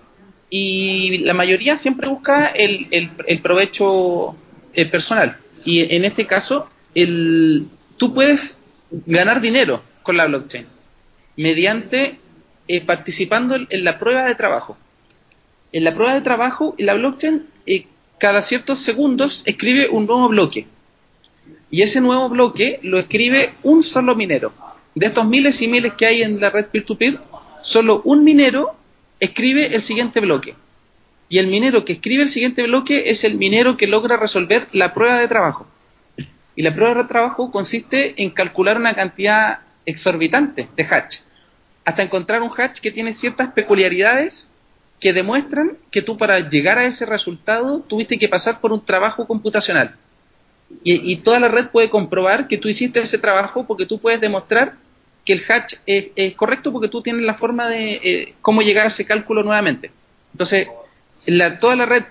y 0.49 1.19
la 1.19 1.33
mayoría 1.33 1.77
siempre 1.77 2.07
busca 2.07 2.47
el, 2.47 2.87
el, 2.91 3.39
provecho 3.41 4.35
eh, 4.73 4.85
personal. 4.85 5.37
Y 5.63 5.93
en 5.95 6.05
este 6.05 6.25
caso, 6.25 6.69
el, 6.95 7.67
tú 7.97 8.13
puedes 8.13 8.59
ganar 8.89 9.41
dinero 9.41 9.81
con 10.03 10.17
la 10.17 10.25
blockchain 10.25 10.65
mediante 11.35 12.19
eh, 12.67 12.81
participando 12.81 13.55
en 13.55 13.83
la 13.83 13.99
prueba 13.99 14.23
de 14.23 14.35
trabajo. 14.35 14.77
En 15.71 15.83
la 15.83 15.93
prueba 15.93 16.13
de 16.13 16.21
trabajo, 16.21 16.73
la 16.77 16.95
blockchain 16.95 17.47
eh, 17.65 17.87
cada 18.19 18.41
ciertos 18.43 18.81
segundos 18.81 19.43
escribe 19.45 19.89
un 19.89 20.05
nuevo 20.05 20.27
bloque. 20.29 20.67
Y 21.69 21.81
ese 21.81 22.01
nuevo 22.01 22.29
bloque 22.29 22.79
lo 22.81 22.97
escribe 22.97 23.53
un 23.63 23.83
solo 23.83 24.15
minero. 24.15 24.53
De 24.95 25.07
estos 25.07 25.27
miles 25.27 25.61
y 25.61 25.67
miles 25.67 25.93
que 25.93 26.05
hay 26.05 26.21
en 26.23 26.39
la 26.39 26.49
red 26.49 26.67
peer-to-peer, 26.67 27.19
solo 27.61 28.01
un 28.05 28.23
minero 28.23 28.75
escribe 29.19 29.75
el 29.75 29.81
siguiente 29.81 30.19
bloque. 30.19 30.55
Y 31.29 31.39
el 31.39 31.47
minero 31.47 31.83
que 31.83 31.93
escribe 31.93 32.23
el 32.23 32.29
siguiente 32.29 32.63
bloque 32.63 33.09
es 33.09 33.23
el 33.23 33.35
minero 33.35 33.77
que 33.77 33.87
logra 33.87 34.17
resolver 34.17 34.67
la 34.71 34.93
prueba 34.93 35.19
de 35.19 35.27
trabajo. 35.27 35.67
Y 36.55 36.63
la 36.63 36.73
prueba 36.73 37.03
de 37.03 37.07
trabajo 37.07 37.51
consiste 37.51 38.15
en 38.21 38.31
calcular 38.31 38.77
una 38.77 38.95
cantidad 38.95 39.59
exorbitante 39.85 40.67
de 40.75 40.83
hatch, 40.83 41.17
hasta 41.85 42.03
encontrar 42.03 42.41
un 42.41 42.51
hatch 42.55 42.79
que 42.79 42.91
tiene 42.91 43.13
ciertas 43.13 43.53
peculiaridades 43.53 44.51
que 44.99 45.13
demuestran 45.13 45.77
que 45.91 46.01
tú 46.01 46.17
para 46.17 46.49
llegar 46.49 46.79
a 46.79 46.85
ese 46.85 47.05
resultado 47.05 47.81
tuviste 47.81 48.17
que 48.17 48.27
pasar 48.27 48.59
por 48.59 48.71
un 48.71 48.83
trabajo 48.83 49.27
computacional. 49.27 49.95
Y, 50.83 51.15
toda 51.17 51.39
la 51.39 51.47
red 51.47 51.67
puede 51.67 51.89
comprobar 51.89 52.49
que 52.49 52.57
tú 52.57 52.67
hiciste 52.67 52.99
ese 52.99 53.17
trabajo 53.17 53.65
porque 53.65 53.85
tú 53.85 53.99
puedes 53.99 54.19
demostrar 54.19 54.73
que 55.23 55.31
el 55.31 55.43
hatch 55.47 55.75
es, 55.85 56.35
correcto 56.35 56.73
porque 56.73 56.89
tú 56.89 57.01
tienes 57.01 57.23
la 57.23 57.35
forma 57.35 57.69
de 57.69 57.93
eh, 58.03 58.33
cómo 58.41 58.61
llegar 58.61 58.85
a 58.85 58.89
ese 58.89 59.05
cálculo 59.05 59.43
nuevamente. 59.43 59.91
Entonces, 60.33 60.67
la, 61.25 61.59
toda 61.59 61.77
la 61.77 61.85
red 61.85 62.03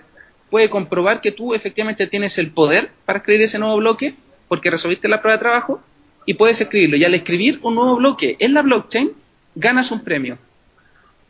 puede 0.49 0.69
comprobar 0.71 1.21
que 1.21 1.31
tú 1.31 1.53
efectivamente 1.53 2.07
tienes 2.07 2.37
el 2.39 2.51
poder 2.51 2.89
para 3.05 3.19
escribir 3.19 3.43
ese 3.43 3.59
nuevo 3.59 3.77
bloque 3.77 4.15
porque 4.47 4.71
resolviste 4.71 5.07
la 5.07 5.21
prueba 5.21 5.37
de 5.37 5.41
trabajo 5.41 5.81
y 6.25 6.33
puedes 6.33 6.59
escribirlo. 6.59 6.97
Y 6.97 7.05
al 7.05 7.13
escribir 7.13 7.59
un 7.61 7.75
nuevo 7.75 7.97
bloque 7.97 8.37
en 8.39 8.53
la 8.55 8.63
blockchain, 8.63 9.11
ganas 9.55 9.91
un 9.91 10.03
premio. 10.03 10.39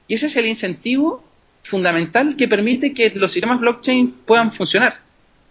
Y 0.07 0.15
ese 0.15 0.27
es 0.27 0.35
el 0.37 0.45
incentivo 0.45 1.26
fundamental 1.67 2.35
que 2.35 2.47
permite 2.47 2.93
que 2.93 3.09
los 3.11 3.31
sistemas 3.31 3.59
blockchain 3.59 4.11
puedan 4.25 4.51
funcionar. 4.53 5.01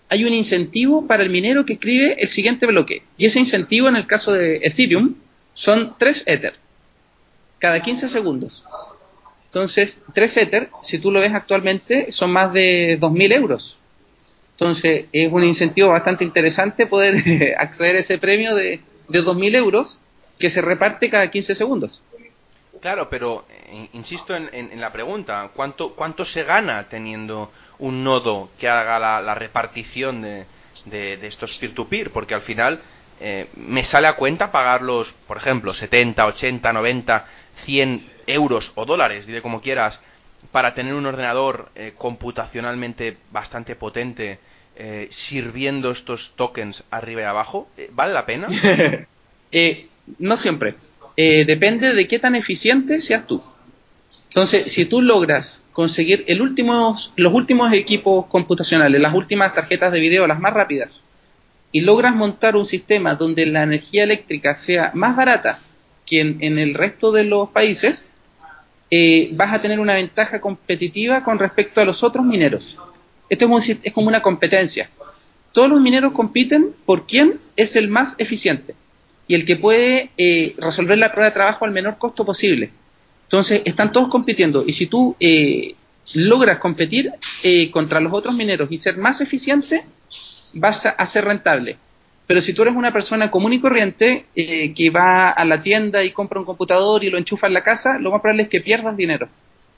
Hay 0.08 0.24
un 0.24 0.32
incentivo 0.32 1.06
para 1.06 1.22
el 1.22 1.30
minero 1.30 1.64
que 1.66 1.74
escribe 1.74 2.16
el 2.18 2.28
siguiente 2.28 2.66
bloque. 2.66 3.02
Y 3.16 3.26
ese 3.26 3.38
incentivo, 3.38 3.88
en 3.88 3.96
el 3.96 4.06
caso 4.06 4.32
de 4.32 4.58
Ethereum, 4.62 5.14
son 5.54 5.96
3 5.98 6.24
Ether. 6.26 6.54
Cada 7.58 7.80
15 7.80 8.08
segundos. 8.08 8.64
Entonces, 9.46 10.00
3 10.14 10.36
Ether, 10.36 10.68
si 10.82 10.98
tú 10.98 11.10
lo 11.10 11.20
ves 11.20 11.32
actualmente, 11.32 12.12
son 12.12 12.30
más 12.30 12.52
de 12.52 12.98
2.000 13.00 13.32
euros. 13.32 13.78
Entonces, 14.52 15.06
es 15.12 15.32
un 15.32 15.44
incentivo 15.44 15.88
bastante 15.88 16.24
interesante 16.24 16.86
poder 16.86 17.54
acceder 17.58 17.96
a 17.96 18.00
ese 18.00 18.18
premio 18.18 18.54
de, 18.54 18.80
de 19.08 19.24
2.000 19.24 19.56
euros 19.56 19.98
que 20.38 20.50
se 20.50 20.60
reparte 20.62 21.10
cada 21.10 21.30
15 21.30 21.54
segundos. 21.54 22.02
Claro, 22.80 23.08
pero 23.08 23.46
eh, 23.48 23.88
insisto 23.92 24.34
en, 24.34 24.80
la 24.80 24.92
pregunta, 24.92 25.50
¿cuánto, 25.54 25.94
¿cuánto 25.94 26.24
se 26.24 26.42
gana 26.44 26.88
teniendo 26.88 27.52
un 27.78 28.04
nodo 28.04 28.50
que 28.58 28.68
haga 28.68 28.98
la, 28.98 29.34
repartición 29.34 30.22
de, 30.22 30.46
de, 30.86 31.26
estos 31.26 31.58
peer-to-peer? 31.58 32.10
Porque 32.10 32.34
al 32.34 32.42
final 32.42 32.80
eh, 33.20 33.48
me 33.56 33.84
sale 33.84 34.06
a 34.06 34.16
cuenta 34.16 34.50
pagarlos, 34.50 35.12
por 35.26 35.36
ejemplo, 35.36 35.74
70, 35.74 36.26
80, 36.26 36.72
90, 36.72 37.26
100 37.64 38.10
euros 38.26 38.72
o 38.74 38.84
dólares, 38.84 39.26
dile 39.26 39.42
como 39.42 39.60
quieras, 39.60 40.00
para 40.52 40.74
tener 40.74 40.94
un 40.94 41.06
ordenador 41.06 41.70
eh, 41.74 41.94
computacionalmente 41.96 43.16
bastante 43.30 43.76
potente 43.76 44.38
sirviendo 45.08 45.90
estos 45.90 46.34
tokens 46.36 46.84
arriba 46.90 47.22
y 47.22 47.24
abajo. 47.24 47.70
¿Vale 47.92 48.12
la 48.12 48.26
pena? 48.26 48.46
no 50.18 50.36
siempre. 50.36 50.74
Eh, 51.16 51.46
depende 51.46 51.94
de 51.94 52.06
qué 52.06 52.18
tan 52.18 52.34
eficiente 52.34 53.00
seas 53.00 53.26
tú. 53.26 53.42
Entonces, 54.28 54.70
si 54.70 54.84
tú 54.84 55.00
logras 55.00 55.64
conseguir 55.72 56.24
el 56.28 56.38
los 57.16 57.32
últimos 57.32 57.72
equipos 57.72 58.26
computacionales, 58.26 59.00
las 59.00 59.14
últimas 59.14 59.54
tarjetas 59.54 59.92
de 59.92 60.00
video, 60.00 60.26
las 60.26 60.38
más 60.38 60.52
rápidas, 60.52 61.00
y 61.72 61.80
logras 61.80 62.14
montar 62.14 62.54
un 62.54 62.66
sistema 62.66 63.14
donde 63.14 63.46
la 63.46 63.62
energía 63.62 64.04
eléctrica 64.04 64.58
sea 64.58 64.90
más 64.94 65.16
barata 65.16 65.60
que 66.04 66.20
en, 66.20 66.58
el 66.58 66.74
resto 66.74 67.12
de 67.12 67.24
los 67.24 67.48
países, 67.48 68.08
eh, 68.90 69.30
vas 69.32 69.54
a 69.54 69.62
tener 69.62 69.80
una 69.80 69.94
ventaja 69.94 70.40
competitiva 70.40 71.24
con 71.24 71.38
respecto 71.38 71.80
a 71.80 71.84
los 71.84 72.02
otros 72.02 72.24
mineros. 72.24 72.76
Esto 73.28 73.58
es, 73.58 73.76
es 73.82 73.92
como 73.92 74.08
una 74.08 74.22
competencia. 74.22 74.90
Todos 75.52 75.70
los 75.70 75.80
mineros 75.80 76.12
compiten 76.12 76.74
por 76.84 77.06
quién 77.06 77.40
es 77.56 77.74
el 77.74 77.88
más 77.88 78.14
eficiente 78.18 78.74
y 79.28 79.34
el 79.34 79.44
que 79.44 79.56
puede 79.56 80.10
eh, 80.16 80.54
resolver 80.58 80.98
la 80.98 81.10
prueba 81.12 81.30
de 81.30 81.34
trabajo 81.34 81.64
al 81.64 81.72
menor 81.72 81.98
costo 81.98 82.24
posible. 82.24 82.70
Entonces, 83.24 83.62
están 83.64 83.92
todos 83.92 84.08
compitiendo 84.08 84.64
y 84.66 84.72
si 84.72 84.86
tú 84.86 85.16
eh, 85.18 85.74
logras 86.14 86.58
competir 86.58 87.12
eh, 87.42 87.70
contra 87.70 88.00
los 88.00 88.12
otros 88.12 88.34
mineros 88.34 88.70
y 88.70 88.78
ser 88.78 88.96
más 88.96 89.20
eficiente, 89.20 89.84
vas 90.54 90.86
a, 90.86 91.06
ser 91.06 91.24
rentable. 91.24 91.76
Pero 92.26 92.40
si 92.40 92.52
tú 92.52 92.62
eres 92.62 92.74
una 92.74 92.92
persona 92.92 93.30
común 93.30 93.52
y 93.52 93.60
corriente 93.60 94.26
que 94.34 94.90
va 94.90 95.30
a 95.30 95.44
la 95.44 95.62
tienda 95.62 96.02
y 96.02 96.10
compra 96.10 96.40
un 96.40 96.46
computador 96.46 97.04
y 97.04 97.10
lo 97.10 97.18
enchufa 97.18 97.46
en 97.46 97.54
la 97.54 97.62
casa, 97.62 97.98
lo 98.00 98.10
más 98.10 98.20
probable 98.20 98.44
es 98.44 98.48
que 98.48 98.60
pierdas 98.60 98.96
dinero. 98.96 99.28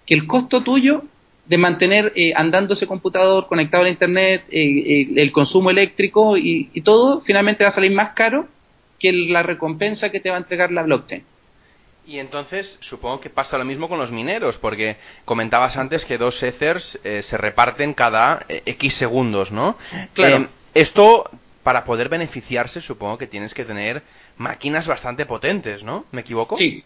Que 0.07 0.15
el 0.15 0.27
costo 0.27 0.63
tuyo 0.63 1.03
de 1.45 1.59
mantener 1.59 2.13
andando 2.37 2.73
ese 2.73 2.87
computador 2.87 3.49
conectado 3.49 3.85
a 3.85 3.91
Internet, 3.91 4.45
el 4.51 5.31
consumo 5.31 5.69
eléctrico 5.69 6.39
y 6.39 6.81
todo, 6.83 7.21
finalmente 7.21 7.65
va 7.65 7.69
a 7.69 7.73
salir 7.75 7.93
más 7.93 8.11
caro 8.11 8.49
que 8.99 9.13
la 9.13 9.43
recompensa 9.43 10.11
que 10.11 10.21
te 10.21 10.31
va 10.31 10.37
a 10.37 10.41
entregar 10.41 10.73
la 10.73 10.83
blockchain. 10.83 11.25
Y 12.09 12.19
entonces 12.19 12.79
supongo 12.81 13.21
que 13.21 13.29
pasa 13.29 13.59
lo 13.59 13.67
mismo 13.67 13.87
con 13.87 13.99
los 13.99 14.11
mineros, 14.11 14.57
porque 14.57 14.97
comentabas 15.27 15.77
antes 15.77 16.07
que 16.07 16.17
dos 16.17 16.43
Ethers 16.43 16.99
eh, 17.05 17.21
se 17.23 17.37
reparten 17.37 17.93
cada 17.93 18.47
eh, 18.49 18.63
X 18.65 18.95
segundos, 18.95 19.53
¿no? 19.53 19.77
Claro. 20.15 20.37
Eh, 20.39 20.49
esto, 20.73 21.31
para 21.63 21.85
poder 21.85 22.09
beneficiarse, 22.09 22.81
supongo 22.81 23.19
que 23.19 23.27
tienes 23.27 23.53
que 23.53 23.67
tener 23.67 24.03
máquinas 24.39 24.87
bastante 24.87 25.27
potentes, 25.27 25.83
¿no? 25.83 26.07
¿Me 26.11 26.23
equivoco? 26.23 26.57
Sí. 26.57 26.83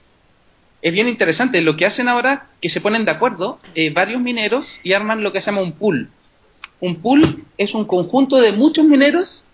Es 0.80 0.92
bien 0.92 1.08
interesante. 1.08 1.60
Lo 1.60 1.76
que 1.76 1.86
hacen 1.86 2.08
ahora, 2.08 2.48
que 2.60 2.68
se 2.68 2.80
ponen 2.80 3.04
de 3.04 3.12
acuerdo 3.12 3.60
varios 3.92 4.20
mineros 4.20 4.66
y 4.82 4.92
arman 4.92 5.22
lo 5.22 5.32
que 5.32 5.40
se 5.40 5.52
llama 5.52 5.60
un 5.60 5.74
pool. 5.74 6.10
Un 6.80 7.00
pool 7.00 7.44
es 7.56 7.74
un 7.76 7.84
conjunto 7.84 8.40
de 8.40 8.50
muchos 8.50 8.84
mineros 8.84 9.44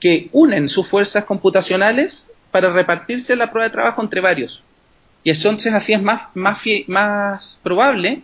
que 0.00 0.28
unen 0.32 0.68
sus 0.68 0.86
fuerzas 0.88 1.24
computacionales 1.24 2.30
para 2.50 2.72
repartirse 2.72 3.36
la 3.36 3.50
prueba 3.50 3.68
de 3.68 3.72
trabajo 3.72 4.02
entre 4.02 4.20
varios. 4.20 4.62
Y 5.24 5.30
entonces 5.30 5.72
así 5.74 5.92
es 5.92 6.02
más, 6.02 6.34
más, 6.34 6.60
más 6.86 7.60
probable 7.62 8.22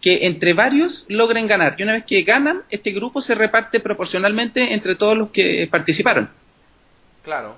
que 0.00 0.26
entre 0.26 0.52
varios 0.52 1.06
logren 1.08 1.46
ganar. 1.46 1.76
Y 1.78 1.84
una 1.84 1.92
vez 1.92 2.04
que 2.04 2.22
ganan, 2.22 2.62
este 2.70 2.90
grupo 2.90 3.20
se 3.20 3.34
reparte 3.34 3.80
proporcionalmente 3.80 4.74
entre 4.74 4.96
todos 4.96 5.16
los 5.16 5.30
que 5.30 5.68
participaron. 5.70 6.28
Claro. 7.22 7.56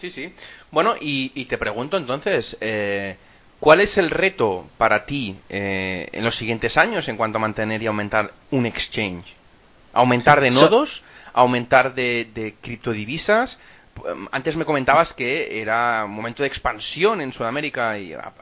Sí, 0.00 0.10
sí. 0.10 0.32
Bueno, 0.70 0.94
y, 1.00 1.44
te 1.46 1.58
pregunto 1.58 1.96
entonces, 1.96 2.56
eh, 2.60 3.16
¿cuál 3.58 3.80
es 3.80 3.96
el 3.98 4.10
reto 4.10 4.68
para 4.76 5.04
ti 5.06 5.36
eh, 5.48 6.08
en 6.12 6.24
los 6.24 6.36
siguientes 6.36 6.76
años 6.76 7.08
en 7.08 7.16
cuanto 7.16 7.38
a 7.38 7.40
mantener 7.40 7.82
y 7.82 7.86
aumentar 7.86 8.32
un 8.50 8.66
exchange? 8.66 9.34
¿Aumentar 9.92 10.40
de 10.40 10.50
nodos? 10.50 11.02
¿Aumentar 11.32 11.94
de, 11.94 12.28
de 12.34 12.54
criptodivisas? 12.60 13.58
Em, 14.06 14.26
antes 14.32 14.56
me 14.56 14.64
comentabas 14.64 15.12
que 15.12 15.60
era 15.60 16.04
un 16.04 16.12
momento 16.12 16.42
de 16.42 16.48
expansión 16.48 17.20
en 17.20 17.32
Sudamérica 17.32 17.98
y, 17.98 18.12
ah, 18.12 18.32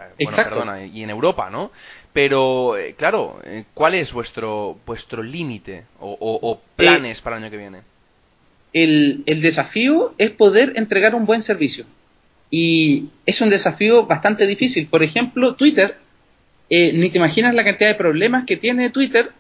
y 0.92 1.02
en 1.02 1.10
Europa, 1.10 1.50
¿no? 1.50 1.70
Pero, 2.12 2.76
eh, 2.76 2.94
claro, 2.96 3.40
eh, 3.44 3.64
¿cuál 3.74 3.94
es 3.94 4.12
vuestro 4.12 4.78
vuestro 4.86 5.22
límite 5.22 5.84
o, 6.00 6.60
planes 6.76 7.20
para 7.20 7.36
el 7.36 7.44
año 7.44 7.50
que 7.50 7.56
viene? 7.56 7.78
El, 8.72 9.22
el, 9.26 9.40
desafío 9.40 10.14
es 10.18 10.30
poder 10.30 10.72
entregar 10.76 11.14
un 11.14 11.26
buen 11.26 11.42
servicio. 11.42 11.84
Y 12.50 13.10
es 13.26 13.40
un 13.40 13.50
desafío 13.50 14.06
bastante 14.06 14.46
difícil. 14.46 14.88
Por 14.88 15.02
ejemplo, 15.02 15.54
Twitter, 15.54 15.96
eh, 16.70 16.92
ni 16.92 17.10
te 17.10 17.18
imaginas 17.18 17.54
la 17.54 17.64
cantidad 17.64 17.90
de 17.90 17.94
problemas 17.94 18.44
que 18.46 18.56
tiene 18.56 18.90
Twitter 18.90 19.30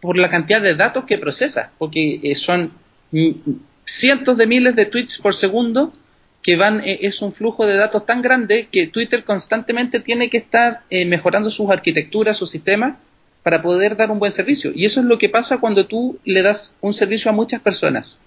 por 0.00 0.16
la 0.16 0.28
cantidad 0.28 0.60
de 0.60 0.74
datos 0.74 1.04
que 1.04 1.18
procesa, 1.18 1.72
porque 1.78 2.34
son 2.36 2.72
cientos 3.84 4.36
de 4.36 4.46
miles 4.46 4.76
de 4.76 4.86
tweets 4.86 5.18
por 5.18 5.34
segundo 5.34 5.92
que 6.42 6.56
van, 6.56 6.80
eh, 6.80 7.00
es 7.02 7.20
un 7.20 7.32
flujo 7.32 7.66
de 7.66 7.76
datos 7.76 8.06
tan 8.06 8.22
grande 8.22 8.68
que 8.70 8.86
Twitter 8.86 9.24
constantemente 9.24 10.00
tiene 10.00 10.30
que 10.30 10.38
estar 10.38 10.82
eh, 10.88 11.04
mejorando 11.04 11.50
sus 11.50 11.70
arquitecturas, 11.70 12.36
sus 12.36 12.50
sistemas, 12.50 12.96
para 13.42 13.60
poder 13.60 13.96
dar 13.96 14.10
un 14.10 14.18
buen 14.18 14.32
servicio. 14.32 14.72
Y 14.74 14.84
eso 14.84 15.00
es 15.00 15.06
lo 15.06 15.18
que 15.18 15.28
pasa 15.28 15.58
cuando 15.58 15.86
tú 15.86 16.18
le 16.24 16.42
das 16.42 16.74
un 16.80 16.94
servicio 16.94 17.30
a 17.30 17.34
muchas 17.34 17.60
personas. 17.60 18.18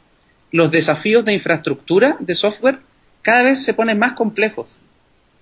Los 0.52 0.72
desafíos 0.72 1.24
de 1.26 1.34
infraestructura, 1.34 2.18
de 2.20 2.36
software, 2.36 2.80
cada 3.22 3.44
vez 3.44 3.64
se 3.64 3.74
ponen 3.74 4.00
más 4.00 4.14
complejos, 4.14 4.68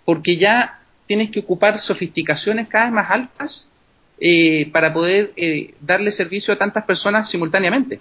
porque 0.05 0.37
ya 0.37 0.79
tienes 1.07 1.31
que 1.31 1.39
ocupar 1.39 1.79
sofisticaciones 1.79 2.67
cada 2.67 2.85
vez 2.85 2.93
más 2.93 3.09
altas 3.09 3.71
eh, 4.19 4.69
para 4.71 4.93
poder 4.93 5.33
darle 5.81 6.11
servicio 6.11 6.53
a 6.53 6.57
tantas 6.57 6.83
personas 6.83 7.29
simultáneamente 7.29 7.99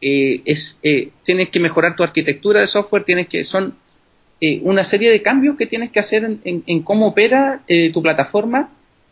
eh, 0.00 0.42
es, 0.44 0.78
eh, 0.82 1.10
tienes 1.24 1.48
que 1.48 1.60
mejorar 1.60 1.96
tu 1.96 2.02
arquitectura 2.02 2.60
de 2.60 2.66
software, 2.66 3.04
tienes 3.04 3.28
que, 3.28 3.44
son 3.44 3.76
eh, 4.40 4.60
una 4.62 4.84
serie 4.84 5.10
de 5.10 5.22
cambios 5.22 5.56
que 5.56 5.66
tienes 5.66 5.90
que 5.90 6.00
hacer 6.00 6.38
en, 6.44 6.82
cómo 6.82 7.08
opera 7.08 7.62
eh, 7.66 7.90
tu 7.92 8.02
plataforma 8.02 8.70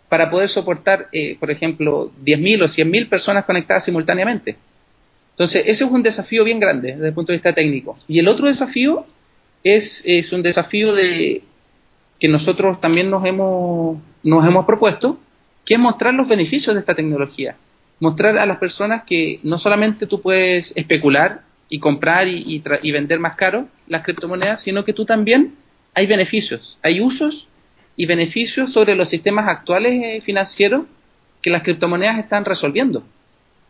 para 0.08 0.30
poder 0.30 0.48
soportar, 0.48 1.08
por 1.40 1.50
ejemplo, 1.50 2.12
10.000 2.24 2.62
o 2.62 2.66
100.000 2.66 3.08
personas 3.08 3.44
conectadas 3.44 3.84
simultáneamente. 3.84 4.56
Entonces, 5.30 5.64
ese 5.66 5.84
es 5.84 5.90
un 5.90 6.04
desafío 6.04 6.44
bien 6.44 6.60
grande 6.60 6.92
desde 6.92 7.08
el 7.08 7.12
punto 7.12 7.32
de 7.32 7.38
vista 7.38 7.52
técnico. 7.52 7.98
Y 8.06 8.20
el 8.20 8.28
otro 8.28 8.46
desafío 8.46 9.04
es, 9.64 10.02
es 10.06 10.32
un 10.32 10.42
desafío 10.42 10.94
de, 10.94 11.42
que 12.20 12.28
nosotros 12.28 12.80
también 12.80 13.10
nos 13.10 13.24
hemos, 13.26 13.98
nos 14.22 14.46
hemos 14.46 14.64
propuesto, 14.64 15.18
que 15.64 15.74
es 15.74 15.80
mostrar 15.80 16.14
los 16.14 16.28
beneficios 16.28 16.76
de 16.76 16.80
esta 16.80 16.94
tecnología 16.94 17.56
mostrar 18.00 18.38
a 18.38 18.46
las 18.46 18.58
personas 18.58 19.04
que 19.04 19.40
no 19.42 19.58
solamente 19.58 20.06
tú 20.06 20.20
puedes 20.20 20.72
especular 20.76 21.42
y 21.68 21.78
comprar 21.78 22.28
y, 22.28 22.60
vender 22.92 23.18
más 23.18 23.34
caro 23.36 23.68
las 23.86 24.02
criptomonedas, 24.02 24.62
sino 24.62 24.84
que 24.84 24.92
tú 24.92 25.04
también 25.04 25.54
hay 25.94 26.06
beneficios, 26.06 26.78
hay 26.82 27.00
usos 27.00 27.48
y 27.96 28.06
beneficios 28.06 28.72
sobre 28.72 28.94
los 28.94 29.08
sistemas 29.08 29.48
actuales 29.48 30.00
eh, 30.04 30.20
financieros 30.20 30.82
que 31.40 31.50
las 31.50 31.62
criptomonedas 31.62 32.18
están 32.18 32.44
resolviendo. 32.44 33.02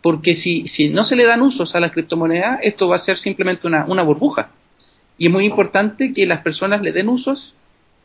Porque 0.03 0.35
si, 0.35 0.67
si 0.67 0.89
no 0.89 1.05
se 1.05 1.17
le 1.17 1.25
dan 1.25 1.43
usos 1.43 1.75
a 1.75 1.81
las 1.81 1.93
criptomonedas, 1.93 2.59
esto 2.63 2.89
va 2.89 2.97
a 2.97 3.01
ser 3.01 3.17
simplemente 3.17 3.67
una, 3.67 3.87
una 3.87 4.03
burbuja. 4.03 4.51
Y 5.19 5.27
es 5.27 5.33
muy 5.33 5.47
importante 5.47 6.13
que 6.13 6.27
las 6.27 6.41
personas 6.41 6.83
le 6.83 6.93
den 6.93 7.09
usos, 7.09 7.55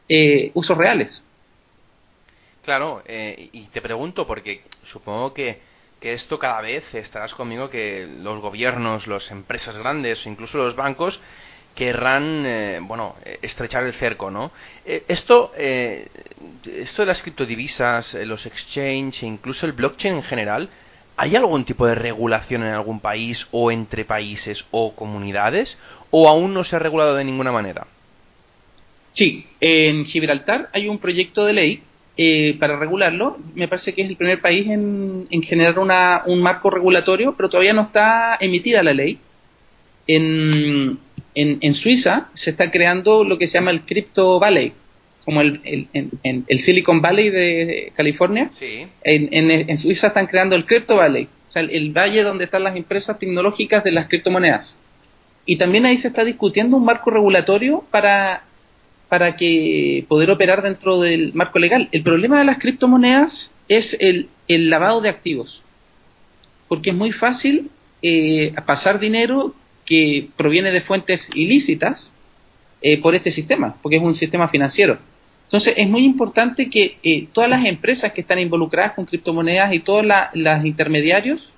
eh, 0.07 0.51
usos 0.53 0.77
reales. 0.77 1.23
Claro, 2.63 3.01
eh, 3.05 3.49
y 3.51 3.63
te 3.65 3.81
pregunto, 3.81 4.27
porque 4.27 4.61
supongo 4.85 5.33
que 5.33 5.59
que 6.01 6.13
esto 6.13 6.39
cada 6.39 6.61
vez 6.61 6.83
estarás 6.95 7.33
conmigo 7.35 7.69
que 7.69 8.09
los 8.21 8.39
gobiernos, 8.39 9.05
las 9.05 9.29
empresas 9.29 9.77
grandes, 9.77 10.25
incluso 10.25 10.57
los 10.57 10.75
bancos, 10.75 11.19
querrán, 11.75 12.43
eh, 12.45 12.79
bueno, 12.81 13.15
estrechar 13.41 13.83
el 13.83 13.93
cerco, 13.93 14.31
¿no? 14.31 14.51
Eh, 14.83 15.03
esto, 15.07 15.53
eh, 15.55 16.07
esto 16.65 17.03
de 17.03 17.05
las 17.05 17.21
criptodivisas, 17.21 18.15
los 18.15 18.45
exchange, 18.47 19.23
e 19.23 19.27
incluso 19.27 19.67
el 19.67 19.73
blockchain 19.73 20.15
en 20.15 20.23
general, 20.23 20.69
¿hay 21.17 21.35
algún 21.35 21.65
tipo 21.65 21.85
de 21.85 21.93
regulación 21.93 22.63
en 22.63 22.73
algún 22.73 22.99
país 22.99 23.47
o 23.51 23.71
entre 23.71 24.03
países 24.03 24.65
o 24.71 24.95
comunidades? 24.95 25.77
¿O 26.09 26.27
aún 26.27 26.53
no 26.55 26.63
se 26.63 26.75
ha 26.75 26.79
regulado 26.79 27.15
de 27.15 27.23
ninguna 27.23 27.51
manera? 27.51 27.85
Sí, 29.11 29.47
en 29.59 30.05
Gibraltar 30.05 30.69
hay 30.73 30.87
un 30.87 30.97
proyecto 30.97 31.45
de 31.45 31.53
ley 31.53 31.83
eh, 32.17 32.57
para 32.59 32.77
regularlo. 32.77 33.37
Me 33.55 33.67
parece 33.67 33.93
que 33.93 34.01
es 34.01 34.09
el 34.09 34.17
primer 34.17 34.41
país 34.41 34.67
en, 34.67 35.27
generar 35.43 35.79
una, 35.79 36.23
un 36.25 36.41
marco 36.41 36.69
regulatorio, 36.69 37.33
pero 37.35 37.49
todavía 37.49 37.73
no 37.73 37.83
está 37.83 38.37
emitida 38.39 38.83
la 38.83 38.93
ley. 38.93 39.17
En, 40.07 40.99
en, 41.35 41.73
Suiza 41.73 42.29
se 42.33 42.49
está 42.49 42.69
creando 42.69 43.23
lo 43.23 43.37
que 43.37 43.47
se 43.47 43.53
llama 43.53 43.71
el 43.71 43.81
Crypto 43.81 44.39
Valley, 44.39 44.73
como 45.23 45.39
el, 45.39 45.61
el, 45.63 46.43
el 46.47 46.59
Silicon 46.59 47.01
Valley 47.01 47.29
de 47.29 47.93
California. 47.95 48.51
En, 49.03 49.77
Suiza 49.77 50.07
están 50.07 50.27
creando 50.27 50.55
el 50.55 50.65
Crypto 50.65 50.97
Valley, 50.97 51.29
o 51.47 51.51
sea, 51.51 51.61
el 51.61 51.91
valle 51.91 52.23
donde 52.23 52.43
están 52.43 52.63
las 52.63 52.75
empresas 52.75 53.17
tecnológicas 53.19 53.83
de 53.85 53.91
las 53.91 54.07
criptomonedas. 54.09 54.77
Y 55.45 55.55
también 55.55 55.85
ahí 55.85 55.97
se 55.97 56.09
está 56.09 56.25
discutiendo 56.25 56.77
un 56.77 56.85
marco 56.85 57.09
regulatorio 57.09 57.85
para 57.89 58.43
para 59.11 59.35
que 59.35 60.05
poder 60.07 60.31
operar 60.31 60.61
dentro 60.61 61.01
del 61.01 61.33
marco 61.33 61.59
legal. 61.59 61.89
El 61.91 62.01
problema 62.01 62.39
de 62.39 62.45
las 62.45 62.59
criptomonedas 62.59 63.51
es 63.67 63.97
el, 63.99 64.29
lavado 64.47 65.01
de 65.01 65.09
activos, 65.09 65.61
porque 66.69 66.91
es 66.91 66.95
muy 66.95 67.11
fácil 67.11 67.69
eh, 68.01 68.53
pasar 68.65 69.01
dinero 69.01 69.53
que 69.83 70.29
proviene 70.37 70.71
de 70.71 70.79
fuentes 70.79 71.27
ilícitas 71.35 72.13
eh, 72.81 73.01
por 73.01 73.13
este 73.13 73.31
sistema, 73.31 73.75
porque 73.81 73.97
es 73.97 74.01
un 74.01 74.15
sistema 74.15 74.47
financiero. 74.47 74.97
Entonces 75.43 75.73
es 75.75 75.89
muy 75.89 76.05
importante 76.05 76.69
que 76.69 76.95
eh, 77.03 77.27
todas 77.33 77.49
las 77.49 77.65
empresas 77.65 78.13
que 78.13 78.21
están 78.21 78.39
involucradas 78.39 78.93
con 78.93 79.05
criptomonedas 79.05 79.73
y 79.73 79.79
todos 79.79 80.05
los 80.05 80.65
intermediarios 80.65 81.51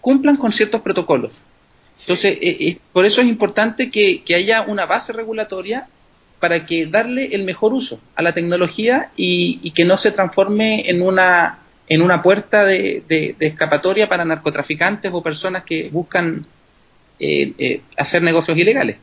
cumplan 0.00 0.36
con 0.36 0.52
ciertos 0.52 0.80
protocolos. 0.80 1.32
Entonces, 2.00 2.38
por 2.94 3.04
eso 3.04 3.20
es 3.20 3.26
importante 3.26 3.90
que 3.90 4.34
haya 4.34 4.62
una 4.62 4.86
base 4.86 5.12
regulatoria 5.12 5.86
para 6.40 6.66
que 6.66 6.86
darle 6.86 7.34
el 7.34 7.42
mejor 7.44 7.72
uso 7.72 8.00
a 8.14 8.22
la 8.22 8.32
tecnología 8.32 9.10
y, 9.16 9.70
que 9.72 9.84
no 9.84 9.96
se 9.96 10.12
transforme 10.12 10.88
en 10.88 11.02
una 11.02 11.60
en 11.90 12.02
una 12.02 12.22
puerta 12.22 12.66
de, 12.66 13.34
escapatoria 13.40 14.08
para 14.08 14.24
narcotraficantes 14.24 15.10
o 15.12 15.22
personas 15.22 15.64
que 15.64 15.88
buscan 15.90 16.46
eh, 17.18 17.52
eh, 17.58 17.80
hacer 17.96 18.22
negocios 18.22 18.58
ilegales. 18.58 18.98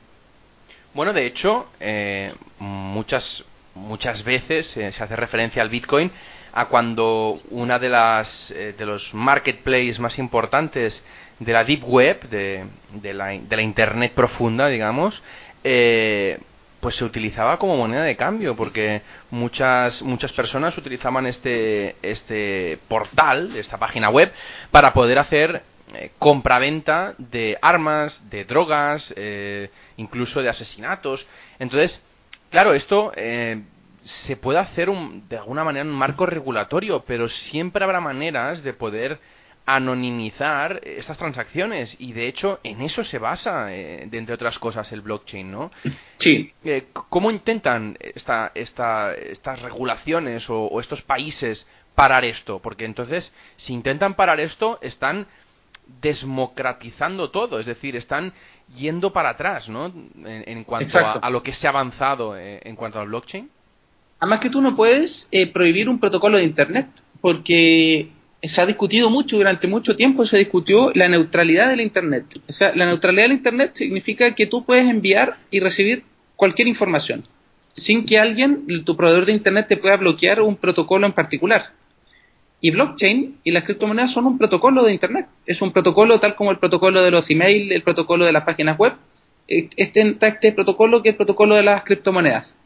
Bueno, 0.93 1.11
de 1.11 1.25
hecho, 1.25 1.67
eh, 1.79 2.31
muchas 2.59 3.43
muchas 3.73 4.23
veces 4.23 4.67
se 4.67 4.85
hace 4.85 5.15
referencia 5.15 5.61
al 5.61 5.69
Bitcoin 5.69 6.11
a 6.53 6.67
cuando 6.67 7.37
una 7.51 7.79
de 7.79 7.89
las 7.89 8.47
de 8.49 8.85
los 8.85 9.13
marketplaces 9.13 9.99
más 9.99 10.17
importantes 10.17 11.03
de 11.39 11.51
la 11.51 11.65
deep 11.65 11.83
web 11.83 12.29
de, 12.29 12.63
de, 12.93 13.13
la, 13.13 13.27
de 13.27 13.55
la 13.55 13.61
internet 13.61 14.13
profunda 14.13 14.69
digamos 14.69 15.21
eh, 15.67 16.37
pues 16.85 16.97
se 16.97 17.03
utilizaba 17.03 17.57
como 17.57 17.75
moneda 17.75 18.03
de 18.03 18.15
cambio 18.15 18.55
porque 18.55 19.01
muchas 19.31 20.03
muchas 20.03 20.31
personas 20.33 20.77
utilizaban 20.77 21.25
este 21.25 21.95
este 22.03 22.77
portal 22.87 23.55
esta 23.55 23.79
página 23.79 24.11
web 24.11 24.31
para 24.69 24.93
poder 24.93 25.17
hacer 25.17 25.63
eh, 25.95 26.11
compraventa 26.19 27.15
de 27.17 27.57
armas 27.59 28.21
de 28.29 28.45
drogas 28.45 29.11
eh, 29.17 29.71
incluso 29.97 30.43
de 30.43 30.49
asesinatos. 30.49 31.25
Entonces 31.57 31.99
claro 32.51 32.75
esto 32.75 33.11
eh, 33.15 33.63
se 34.03 34.37
puede 34.37 34.59
hacer 34.59 34.91
un, 34.91 35.27
de 35.27 35.37
alguna 35.39 35.63
manera 35.63 35.85
un 35.85 35.91
marco 35.91 36.27
regulatorio 36.27 37.03
pero 37.07 37.27
siempre 37.29 37.83
habrá 37.83 37.99
maneras 37.99 38.61
de 38.61 38.73
poder 38.73 39.19
anonimizar 39.65 40.79
estas 40.83 41.17
transacciones 41.17 41.95
y 41.99 42.13
de 42.13 42.27
hecho 42.27 42.59
en 42.63 42.81
eso 42.81 43.03
se 43.03 43.17
basa, 43.17 43.73
eh, 43.73 44.05
de, 44.09 44.17
entre 44.17 44.35
otras 44.35 44.59
cosas, 44.59 44.91
el 44.91 45.01
blockchain, 45.01 45.51
¿no? 45.51 45.71
Sí. 46.17 46.53
Eh, 46.63 46.87
¿Cómo 46.93 47.31
intentan 47.31 47.97
esta, 47.99 48.51
esta, 48.53 49.13
estas 49.15 49.61
regulaciones 49.61 50.45
o, 50.49 50.79
estos 50.79 51.01
países 51.01 51.67
parar 51.95 52.25
esto? 52.25 52.59
Porque 52.59 52.85
entonces, 52.85 53.33
si 53.55 53.73
intentan 53.73 54.13
parar 54.13 54.39
esto, 54.39 54.77
están 54.81 55.27
desmocratizando 56.01 57.31
todo, 57.31 57.59
es 57.59 57.65
decir, 57.65 57.95
están 57.95 58.33
yendo 58.75 59.13
para 59.13 59.29
atrás, 59.29 59.67
¿no? 59.69 59.91
En, 60.25 60.63
cuanto 60.63 60.99
a, 60.99 61.29
lo 61.29 61.41
que 61.41 61.53
se 61.53 61.67
ha 61.67 61.71
avanzado 61.71 62.37
eh, 62.37 62.59
en 62.63 62.75
cuanto 62.75 62.99
al 62.99 63.07
blockchain. 63.07 63.49
Además 64.19 64.39
que 64.39 64.49
tú 64.49 64.61
no 64.61 64.75
puedes 64.75 65.27
eh, 65.31 65.47
prohibir 65.47 65.89
un 65.89 65.99
protocolo 65.99 66.37
de 66.37 66.43
Internet, 66.43 66.87
porque 67.21 68.09
se 68.43 68.61
ha 68.61 68.65
discutido 68.65 69.09
mucho, 69.09 69.37
durante 69.37 69.67
mucho 69.67 69.95
tiempo 69.95 70.25
se 70.25 70.37
discutió 70.37 70.91
la 70.93 71.07
neutralidad 71.07 71.69
del 71.69 71.81
Internet. 71.81 72.39
O 72.47 72.51
sea, 72.51 72.75
la 72.75 72.85
neutralidad 72.85 73.23
del 73.23 73.33
Internet 73.33 73.71
significa 73.73 74.35
que 74.35 74.45
tú 74.45 74.63
puedes 74.63 74.87
enviar 74.87 75.37
y 75.51 75.59
recibir 75.59 76.03
cualquier 76.35 76.67
información, 76.67 77.25
sin 77.73 78.05
que 78.05 78.19
alguien, 78.19 78.83
tu 78.85 78.95
proveedor 78.95 79.25
de 79.25 79.33
Internet, 79.33 79.67
te 79.67 79.77
pueda 79.77 79.97
bloquear 79.97 80.41
un 80.41 80.55
protocolo 80.57 81.05
en 81.05 81.13
particular. 81.13 81.71
Y 82.61 82.71
blockchain 82.71 83.37
y 83.43 83.51
las 83.51 83.63
criptomonedas 83.63 84.11
son 84.11 84.25
un 84.25 84.37
protocolo 84.37 84.83
de 84.83 84.93
Internet. 84.93 85.27
Es 85.45 85.61
un 85.61 85.71
protocolo 85.71 86.19
tal 86.19 86.35
como 86.35 86.51
el 86.51 86.57
protocolo 86.57 87.03
de 87.03 87.11
los 87.11 87.29
email, 87.29 87.71
el 87.71 87.83
protocolo 87.83 88.25
de 88.25 88.31
las 88.31 88.43
páginas 88.43 88.77
web. 88.77 88.93
Eh, 89.47 89.69
este, 89.75 90.17
este 90.19 90.51
protocolo 90.51 91.03
que 91.03 91.09
es 91.09 91.13
el 91.13 91.17
protocolo 91.17 91.55
de 91.55 91.63
las 91.63 91.83
criptomonedas. 91.83 92.57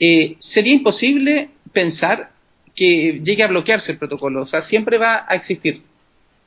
Eh, 0.00 0.36
sería 0.38 0.72
imposible 0.72 1.50
pensar 1.72 2.30
que 2.78 3.20
llegue 3.24 3.42
a 3.42 3.48
bloquearse 3.48 3.90
el 3.90 3.98
protocolo. 3.98 4.42
O 4.42 4.46
sea, 4.46 4.62
siempre 4.62 4.98
va 4.98 5.26
a 5.26 5.34
existir. 5.34 5.82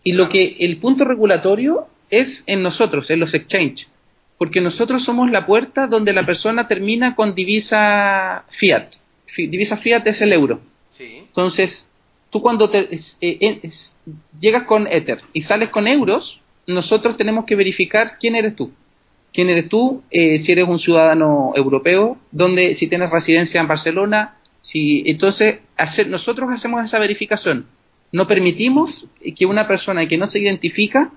Y 0.01 0.13
lo 0.13 0.29
que 0.29 0.55
el 0.61 0.77
punto 0.77 1.03
regulatorio 1.03 1.87
es 2.09 2.45
en 2.47 2.63
nosotros, 2.63 3.09
en 3.09 3.19
los 3.19 3.33
exchanges. 3.33 3.89
Porque 4.37 4.61
nosotros 4.61 5.03
somos 5.03 5.29
la 5.29 5.45
puerta 5.45 5.87
donde 5.87 6.13
la 6.13 6.25
persona 6.25 6.69
termina 6.69 7.15
con 7.15 7.35
divisa 7.35 8.45
fiat. 8.49 8.93
Divisa 9.35 9.75
fiat 9.75 10.07
es 10.07 10.21
el 10.21 10.31
euro. 10.31 10.61
Entonces, 10.97 11.85
tú 12.29 12.41
cuando 12.41 12.69
te, 12.69 12.87
eh, 13.19 13.69
llegas 14.39 14.63
con 14.63 14.87
Ether 14.87 15.21
y 15.33 15.41
sales 15.41 15.67
con 15.67 15.85
euros, 15.85 16.39
nosotros 16.65 17.17
tenemos 17.17 17.43
que 17.43 17.57
verificar 17.57 18.17
quién 18.17 18.37
eres 18.37 18.55
tú. 18.55 18.71
¿Quién 19.33 19.49
eres 19.49 19.67
tú? 19.67 20.01
Eh, 20.11 20.39
si 20.39 20.53
eres 20.53 20.65
un 20.65 20.79
ciudadano 20.79 21.51
europeo, 21.57 22.17
donde 22.31 22.75
si 22.75 22.87
tienes 22.87 23.09
residencia 23.09 23.59
en 23.59 23.67
Barcelona, 23.67 24.37
si 24.61 25.03
entonces 25.07 25.59
nosotros 26.07 26.49
hacemos 26.51 26.83
esa 26.85 26.99
verificación. 26.99 27.65
No 28.11 28.27
permitimos 28.27 29.07
que 29.35 29.45
una 29.45 29.67
persona 29.67 30.07
que 30.07 30.17
no 30.17 30.27
se 30.27 30.39
identifica 30.39 31.11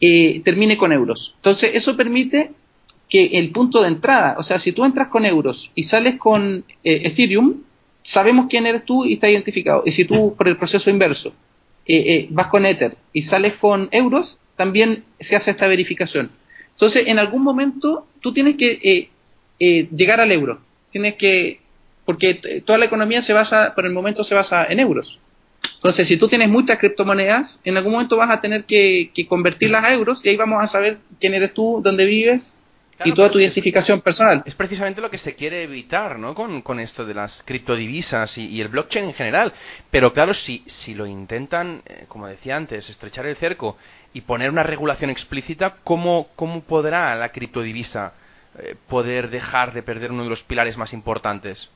eh, 0.00 0.40
termine 0.44 0.76
con 0.76 0.92
euros. 0.92 1.34
Entonces 1.36 1.70
eso 1.74 1.96
permite 1.96 2.52
que 3.08 3.38
el 3.38 3.50
punto 3.50 3.82
de 3.82 3.88
entrada, 3.88 4.36
o 4.38 4.42
sea, 4.42 4.58
si 4.58 4.72
tú 4.72 4.84
entras 4.84 5.08
con 5.08 5.24
euros 5.24 5.70
y 5.74 5.84
sales 5.84 6.16
con 6.16 6.64
eh, 6.84 7.02
Ethereum, 7.04 7.62
sabemos 8.02 8.46
quién 8.48 8.66
eres 8.66 8.84
tú 8.84 9.04
y 9.04 9.14
está 9.14 9.28
identificado. 9.30 9.82
Y 9.84 9.92
si 9.92 10.04
tú, 10.04 10.34
por 10.36 10.48
el 10.48 10.56
proceso 10.56 10.90
inverso, 10.90 11.32
eh, 11.86 12.28
vas 12.30 12.48
con 12.48 12.66
Ether 12.66 12.96
y 13.12 13.22
sales 13.22 13.54
con 13.54 13.88
euros, 13.92 14.38
también 14.56 15.04
se 15.20 15.36
hace 15.36 15.52
esta 15.52 15.66
verificación. 15.66 16.30
Entonces, 16.72 17.06
en 17.06 17.18
algún 17.18 17.42
momento, 17.42 18.06
tú 18.20 18.32
tienes 18.32 18.56
que 18.56 19.08
llegar 19.58 20.20
al 20.20 20.30
euro. 20.30 20.60
Tienes 20.90 21.16
que 21.16 21.60
porque 22.08 22.62
toda 22.64 22.78
la 22.78 22.86
economía 22.86 23.20
se 23.20 23.34
basa, 23.34 23.74
por 23.74 23.84
el 23.84 23.92
momento 23.92 24.24
se 24.24 24.34
basa 24.34 24.64
en 24.64 24.80
euros. 24.80 25.18
Entonces, 25.74 26.08
si 26.08 26.16
tú 26.16 26.26
tienes 26.26 26.48
muchas 26.48 26.78
criptomonedas, 26.78 27.60
en 27.64 27.76
algún 27.76 27.92
momento 27.92 28.16
vas 28.16 28.30
a 28.30 28.40
tener 28.40 28.64
que, 28.64 29.10
convertirlas 29.28 29.84
a 29.84 29.92
euros 29.92 30.24
y 30.24 30.30
ahí 30.30 30.36
vamos 30.38 30.64
a 30.64 30.68
saber 30.68 31.00
quién 31.20 31.34
eres 31.34 31.52
tú, 31.52 31.82
dónde 31.84 32.06
vives 32.06 32.56
y 33.04 33.12
toda 33.12 33.30
tu 33.30 33.38
identificación 33.38 34.00
personal. 34.00 34.42
Es 34.46 34.54
precisamente 34.54 35.02
lo 35.02 35.10
que 35.10 35.18
se 35.18 35.34
quiere 35.34 35.64
evitar, 35.64 36.18
¿no? 36.18 36.34
Con, 36.34 36.80
esto 36.80 37.04
de 37.04 37.12
las 37.12 37.42
criptodivisas 37.42 38.38
y, 38.38 38.58
el 38.58 38.68
blockchain 38.68 39.04
en 39.04 39.14
general. 39.14 39.52
Pero 39.90 40.14
claro, 40.14 40.32
si, 40.32 40.64
si 40.66 40.94
lo 40.94 41.04
intentan, 41.04 41.82
eh, 41.84 42.06
como 42.08 42.26
decía 42.26 42.56
antes, 42.56 42.88
estrechar 42.88 43.26
el 43.26 43.36
cerco 43.36 43.76
y 44.14 44.22
poner 44.22 44.48
una 44.48 44.62
regulación 44.62 45.10
explícita, 45.10 45.76
¿cómo, 45.84 46.28
cómo 46.36 46.62
podrá 46.62 47.14
la 47.16 47.32
criptodivisa 47.32 48.14
eh, 48.60 48.76
poder 48.88 49.28
dejar 49.28 49.74
de 49.74 49.82
perder 49.82 50.10
uno 50.10 50.22
de 50.22 50.30
los 50.30 50.42
pilares 50.42 50.78
más 50.78 50.94
importantes? 50.94 51.68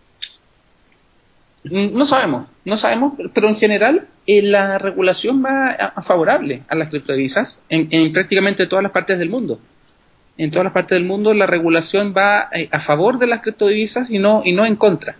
Mm, 1.64 1.96
no 1.96 2.06
sabemos, 2.06 2.48
no 2.64 2.76
sabemos, 2.76 3.14
pero 3.34 3.48
en 3.48 3.56
general 3.56 4.08
eh, 4.26 4.42
la 4.42 4.78
regulación 4.78 5.44
va 5.44 5.70
a, 5.70 6.02
favorable 6.02 6.62
a 6.68 6.74
las 6.74 6.88
criptodivisas 6.88 7.58
en, 7.68 8.12
prácticamente 8.12 8.66
todas 8.66 8.82
las 8.82 8.92
partes 8.92 9.18
del 9.18 9.30
mundo. 9.30 9.60
En 10.38 10.50
todas 10.50 10.64
las 10.64 10.72
partes 10.72 10.96
del 10.96 11.06
mundo 11.06 11.34
la 11.34 11.46
regulación 11.46 12.14
va 12.16 12.48
eh, 12.52 12.68
a 12.72 12.80
favor 12.80 13.18
de 13.18 13.28
las 13.28 13.42
criptodivisas 13.42 14.10
y 14.10 14.18
no, 14.18 14.42
y 14.44 14.52
no 14.52 14.66
en 14.66 14.76
contra. 14.76 15.16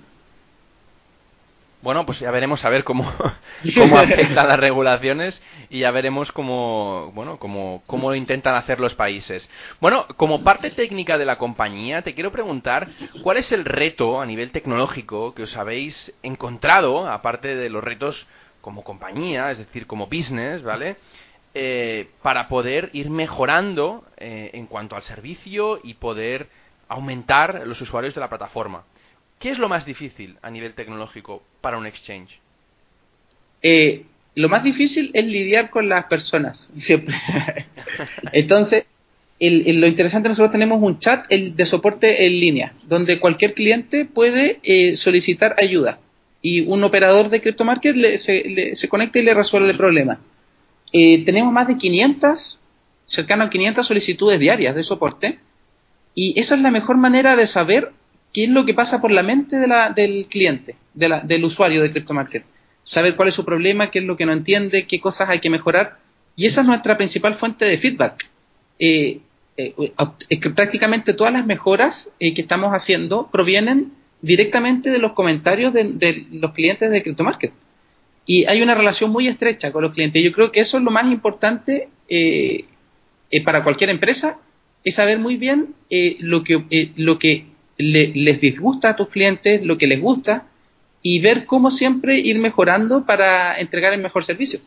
Bueno, 1.83 2.07
pues 2.07 2.21
ya 2.21 2.31
veremos 2.31 2.65
a 2.65 2.71
ver 2.71 2.85
cómo, 2.85 3.13
cómo 3.75 3.99
afectan 3.99 4.47
las 4.47 4.59
regulaciones 4.59 5.43
y 5.69 5.81
ya 5.81 5.91
veremos 5.91 6.31
cómo, 6.31 7.11
bueno, 7.13 7.39
cómo, 7.39 7.83
cómo 7.89 8.11
lo 8.11 8.15
intentan 8.15 8.55
hacer 8.55 8.79
los 8.79 8.95
países. 8.95 9.49
Bueno, 9.81 10.07
como 10.17 10.45
parte 10.45 10.71
técnica 10.71 11.19
de 11.19 11.25
la 11.25 11.39
compañía, 11.39 12.03
te 12.03 12.15
quiero 12.15 12.31
preguntar 12.31 12.87
cuál 13.23 13.39
es 13.39 13.51
el 13.51 13.65
reto 13.65 14.21
a 14.21 14.27
nivel 14.27 14.53
tecnológico 14.53 15.35
que 15.35 15.43
os 15.43 15.57
habéis 15.57 16.15
encontrado, 16.23 17.09
aparte 17.09 17.57
de 17.57 17.69
los 17.69 17.83
retos 17.83 18.29
como 18.61 18.85
compañía, 18.85 19.51
es 19.51 19.59
decir, 19.59 19.89
como 19.89 20.07
business, 20.07 20.63
¿vale? 20.63 20.99
Eh, 21.53 22.11
para 22.23 22.47
poder 22.47 22.91
ir 22.93 23.11
mejorando 23.11 24.05
eh, 24.17 24.51
en 24.55 24.69
cuanto 24.69 24.95
al 24.95 25.03
servicio 25.03 25.81
y 25.83 25.95
poder 25.95 26.49
aumentar 26.89 27.67
los 27.67 27.81
usuarios 27.81 28.15
de 28.15 28.21
la 28.21 28.29
plataforma. 28.29 28.85
¿Qué 29.43 29.51
es 29.51 29.59
lo 29.59 29.69
más 29.69 29.85
difícil 29.85 30.37
a 30.41 30.53
nivel 30.53 30.73
tecnológico 30.75 31.43
para 31.61 31.77
un 31.77 31.85
exchange? 31.85 32.39
Eh, 33.61 34.05
lo 34.37 34.49
más 34.49 34.63
difícil 34.63 35.11
es 35.15 35.27
lidiar 35.27 35.69
con 35.71 35.89
las 35.89 36.05
personas, 36.05 36.71
siempre. 36.79 37.17
Entonces, 38.31 38.85
lo 39.41 39.87
interesante, 39.89 40.29
nosotros 40.29 40.53
tenemos 40.53 40.81
un 40.81 41.01
chat 41.01 41.29
de 41.29 41.67
soporte 41.67 42.25
en 42.25 42.39
línea, 42.39 42.75
donde 42.87 43.19
cualquier 43.19 43.55
cliente 43.55 44.05
puede 44.05 44.61
eh, 44.63 44.97
solicitar 44.97 45.57
ayuda 45.61 45.99
y 46.41 46.61
un 46.61 46.85
operador 46.85 47.29
de 47.29 47.41
CryptoMarket 47.41 47.97
le, 47.97 48.19
se, 48.19 48.77
se, 48.77 48.89
conecta 48.89 49.19
y 49.19 49.23
le 49.23 49.35
resuelve 49.35 49.71
el 49.71 49.77
problema. 49.77 50.21
Eh, 50.93 51.25
tenemos 51.25 51.53
más 51.53 51.67
de 51.67 51.77
500, 51.77 52.61
cercano 53.07 53.43
a 53.43 53.51
500 53.51 53.85
solicitudes 53.85 54.39
diarias 54.39 54.77
de 54.77 54.85
soporte 54.85 55.41
y 56.15 56.39
esa 56.39 56.55
es 56.55 56.61
la 56.61 56.71
mejor 56.71 56.97
manera 56.97 57.35
de 57.35 57.49
saber 57.49 57.91
qué 58.33 58.45
es 58.45 58.51
lo 58.51 58.65
que 58.65 58.75
pasa 58.75 59.01
por 59.01 59.11
la 59.11 59.23
mente 59.23 59.59
del 59.59 60.27
cliente, 60.29 60.77
del 60.95 61.45
usuario 61.45 61.83
de 61.83 61.91
CryptoMarket. 61.91 62.45
Saber 62.85 63.15
cuál 63.15 63.29
es 63.29 63.35
su 63.35 63.45
problema, 63.45 63.91
qué 63.91 64.01
es 64.01 64.05
lo 64.05 64.17
que 64.17 64.27
no 64.27 64.33
entiende, 64.33 64.87
qué 64.87 65.01
cosas 65.01 65.29
hay 65.29 65.39
que 65.39 65.51
mejorar. 65.51 65.99
Y 66.35 66.47
esa 66.47 66.63
es 66.63 66.67
nuestra 66.67 66.97
principal 66.97 67.35
fuente 67.35 67.65
de 67.65 67.79
feedback. 67.79 68.29
Eh, 68.79 69.21
eh, 69.57 69.75
es 70.29 70.41
que 70.41 70.51
prácticamente 70.51 71.13
todas 71.13 71.33
las 71.33 71.47
mejoras 71.47 72.11
eh, 72.19 72.33
que 72.33 72.43
estamos 72.43 72.73
haciendo 72.73 73.29
provienen 73.31 73.93
directamente 74.23 74.91
de 74.91 74.99
los 74.99 75.13
comentarios 75.13 75.73
de, 75.75 76.27
los 76.33 76.53
clientes 76.53 76.91
de 76.91 77.03
CryptoMarket. 77.03 77.53
Y 78.25 78.47
hay 78.47 78.63
una 78.63 78.75
relación 78.75 79.11
muy 79.11 79.29
estrecha 79.29 79.73
con 79.73 79.83
los 79.83 79.93
clientes. 79.93 80.23
Yo 80.23 80.33
creo 80.33 80.53
que 80.53 80.61
eso 80.61 80.79
es 80.79 80.83
lo 80.83 80.91
más 80.91 81.05
importante 81.07 81.89
para 83.45 83.65
cualquier 83.65 83.91
empresa, 83.91 84.39
es 84.85 84.95
saber 84.95 85.19
muy 85.19 85.37
bien 85.37 85.75
lo, 86.21 86.45
que, 86.45 86.93
lo 86.97 87.19
que 87.19 87.47
les 87.83 88.41
disgusta 88.41 88.91
a 88.91 88.97
tus 88.97 89.09
clientes, 89.09 89.65
lo 89.65 89.77
que 89.79 89.87
les 89.87 90.01
gusta, 90.01 90.47
y 91.03 91.21
ver 91.21 91.47
cómo 91.47 91.71
siempre 91.71 92.19
ir 92.19 92.39
mejorando 92.39 93.05
para 93.05 93.59
entregar 93.59 93.93
el 93.93 94.01
mejor 94.01 94.25
servicio. 94.25 94.61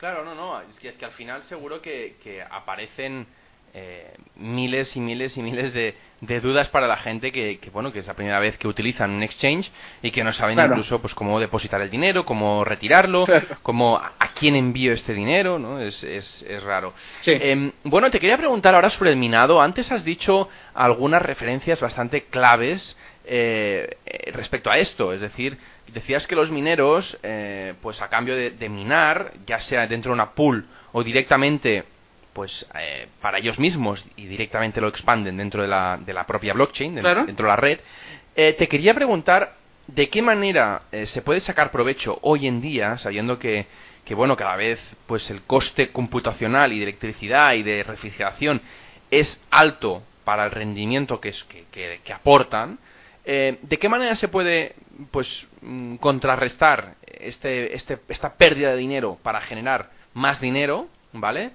Claro, 0.00 0.24
no, 0.24 0.34
no, 0.34 0.60
es 0.62 0.78
que, 0.78 0.88
es 0.88 0.96
que 0.96 1.04
al 1.04 1.12
final 1.12 1.42
seguro 1.42 1.82
que, 1.82 2.42
aparecen 2.50 3.26
eh, 3.74 4.14
miles 4.36 4.96
y 4.96 5.00
miles 5.00 5.36
y 5.36 5.42
miles 5.42 5.72
de, 5.72 5.94
dudas 6.40 6.68
para 6.68 6.86
la 6.86 6.96
gente 6.96 7.32
que, 7.32 7.58
bueno 7.72 7.92
que 7.92 8.00
es 8.00 8.06
la 8.06 8.14
primera 8.14 8.40
vez 8.40 8.58
que 8.58 8.68
utilizan 8.68 9.10
un 9.10 9.22
exchange 9.22 9.70
y 10.02 10.10
que 10.10 10.22
no 10.22 10.32
saben 10.32 10.58
incluso 10.58 11.00
pues 11.00 11.14
cómo 11.14 11.40
depositar 11.40 11.80
el 11.80 11.88
dinero 11.88 12.24
cómo 12.24 12.64
retirarlo 12.64 13.24
cómo 13.62 13.96
a, 13.96 14.12
quién 14.34 14.56
envío 14.56 14.92
este 14.92 15.14
dinero 15.14 15.58
no 15.58 15.80
es, 15.80 16.02
es, 16.02 16.42
es 16.48 16.62
raro. 16.62 16.94
Em, 17.26 17.72
bueno 17.84 18.10
te 18.10 18.18
quería 18.18 18.38
preguntar 18.38 18.74
ahora 18.74 18.90
sobre 18.90 19.10
el 19.10 19.16
minado. 19.16 19.60
Antes 19.60 19.92
has 19.92 20.04
dicho 20.04 20.48
algunas 20.74 21.22
referencias 21.22 21.80
bastante 21.80 22.24
claves 22.24 22.96
eh, 23.24 23.98
eh, 24.06 24.32
respecto 24.32 24.70
a 24.70 24.78
esto. 24.78 25.12
Es 25.12 25.20
decir 25.20 25.58
decías 25.92 26.26
que 26.26 26.36
los 26.36 26.50
mineros 26.50 27.18
eh, 27.22 27.74
pues 27.82 28.00
a 28.00 28.08
cambio 28.08 28.34
de, 28.34 28.50
de 28.50 28.68
minar 28.68 29.32
ya 29.46 29.60
sea 29.60 29.86
dentro 29.86 30.10
de 30.10 30.14
una 30.14 30.30
pool 30.32 30.66
o 30.92 31.02
directamente 31.02 31.84
pues 32.32 32.66
eh, 32.78 33.08
para 33.20 33.38
ellos 33.38 33.58
mismos 33.58 34.04
y 34.16 34.26
directamente 34.26 34.80
lo 34.80 34.88
expanden 34.88 35.36
dentro 35.36 35.62
de 35.62 35.68
la, 35.68 35.98
de 36.04 36.12
la 36.12 36.26
propia 36.26 36.54
blockchain, 36.54 36.94
dentro 36.94 37.24
de 37.24 37.42
la 37.42 37.56
red. 37.56 37.80
Eh, 38.36 38.54
te 38.54 38.68
quería 38.68 38.94
preguntar 38.94 39.54
de 39.86 40.08
qué 40.08 40.22
manera 40.22 40.82
eh, 40.92 41.06
se 41.06 41.22
puede 41.22 41.40
sacar 41.40 41.70
provecho 41.70 42.18
hoy 42.22 42.46
en 42.46 42.60
día, 42.60 42.96
sabiendo 42.98 43.38
que, 43.38 43.66
que, 44.04 44.14
bueno, 44.14 44.36
cada 44.36 44.56
vez 44.56 44.80
pues 45.06 45.30
el 45.30 45.42
coste 45.42 45.90
computacional 45.90 46.72
y 46.72 46.78
de 46.78 46.84
electricidad 46.84 47.54
y 47.54 47.62
de 47.62 47.82
refrigeración 47.82 48.60
es 49.10 49.40
alto 49.50 50.02
para 50.24 50.44
el 50.44 50.52
rendimiento 50.52 51.20
que, 51.20 51.30
es, 51.30 51.44
que, 51.44 51.64
que, 52.04 52.12
aportan. 52.12 52.78
¿De 53.24 53.78
qué 53.80 53.88
manera 53.88 54.14
se 54.16 54.28
puede 54.28 54.74
pues 55.10 55.46
mm, 55.60 55.96
contrarrestar 55.96 56.94
este, 57.06 57.76
este, 57.76 57.98
esta 58.08 58.34
pérdida 58.34 58.70
de 58.70 58.76
dinero 58.76 59.18
para 59.22 59.40
generar 59.40 59.90
más 60.14 60.40
dinero 60.40 60.88
¿vale? 61.12 61.50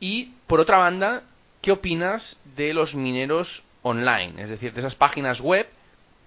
Y 0.00 0.32
por 0.46 0.60
otra 0.60 0.78
banda, 0.78 1.22
¿qué 1.62 1.72
opinas 1.72 2.40
de 2.56 2.74
los 2.74 2.94
mineros 2.94 3.62
online? 3.82 4.42
Es 4.42 4.50
decir, 4.50 4.72
de 4.72 4.80
esas 4.80 4.94
páginas 4.94 5.40
web 5.40 5.66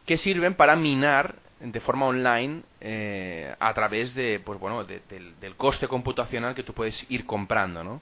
que 0.05 0.17
sirven 0.17 0.55
para 0.55 0.75
minar 0.75 1.35
de 1.59 1.79
forma 1.81 2.05
online 2.05 2.61
eh, 2.79 3.53
a 3.59 3.73
través 3.73 4.15
de, 4.15 4.39
pues 4.39 4.59
bueno, 4.59 4.85
del, 4.85 5.55
coste 5.57 5.87
computacional 5.87 6.55
que 6.55 6.63
tú 6.63 6.73
puedes 6.73 7.05
ir 7.09 7.25
comprando, 7.25 7.83
¿no? 7.83 8.01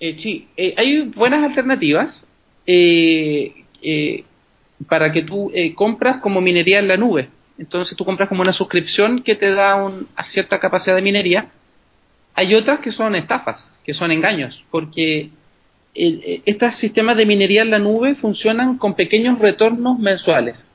Eh, 0.00 0.16
sí, 0.18 0.48
eh, 0.56 0.74
hay 0.76 1.02
buenas 1.02 1.44
alternativas 1.44 2.26
eh, 2.66 3.64
para 4.88 5.12
que 5.12 5.22
tú 5.22 5.52
compras 5.76 6.18
como 6.20 6.40
minería 6.40 6.80
en 6.80 6.88
la 6.88 6.96
nube. 6.96 7.28
Entonces 7.56 7.96
tú 7.96 8.04
compras 8.04 8.28
como 8.28 8.42
una 8.42 8.52
suscripción 8.52 9.22
que 9.22 9.36
te 9.36 9.52
da 9.52 9.76
un, 9.76 10.08
a 10.16 10.24
cierta 10.24 10.58
capacidad 10.58 10.96
de 10.96 11.02
minería. 11.02 11.50
Hay 12.34 12.54
otras 12.56 12.80
que 12.80 12.90
son 12.90 13.14
estafas, 13.14 13.73
que 13.84 13.94
son 13.94 14.10
engaños, 14.10 14.64
porque 14.70 15.30
estos 15.94 16.74
sistemas 16.74 17.16
de 17.16 17.26
minería 17.26 17.62
en 17.62 17.70
la 17.70 17.78
nube 17.78 18.14
funcionan 18.16 18.78
con 18.78 18.94
pequeños 18.94 19.38
retornos 19.38 19.98
mensuales. 19.98 20.72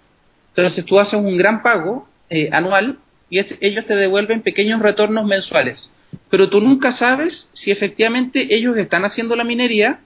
Entonces 0.49 0.85
tú 0.85 0.99
haces 0.99 1.19
un 1.19 1.37
gran 1.37 1.61
pago 1.61 2.07
anual 2.51 2.99
y 3.29 3.39
ellos 3.39 3.85
te 3.85 3.95
devuelven 3.95 4.41
pequeños 4.41 4.81
retornos 4.81 5.25
mensuales 5.25 5.91
pero 6.29 6.49
tú 6.49 6.61
nunca 6.61 6.91
sabes 6.91 7.49
si 7.53 7.71
efectivamente 7.71 8.55
ellos 8.55 8.77
están 8.77 9.05
haciendo 9.05 9.35
la 9.35 9.43
minería 9.43 9.99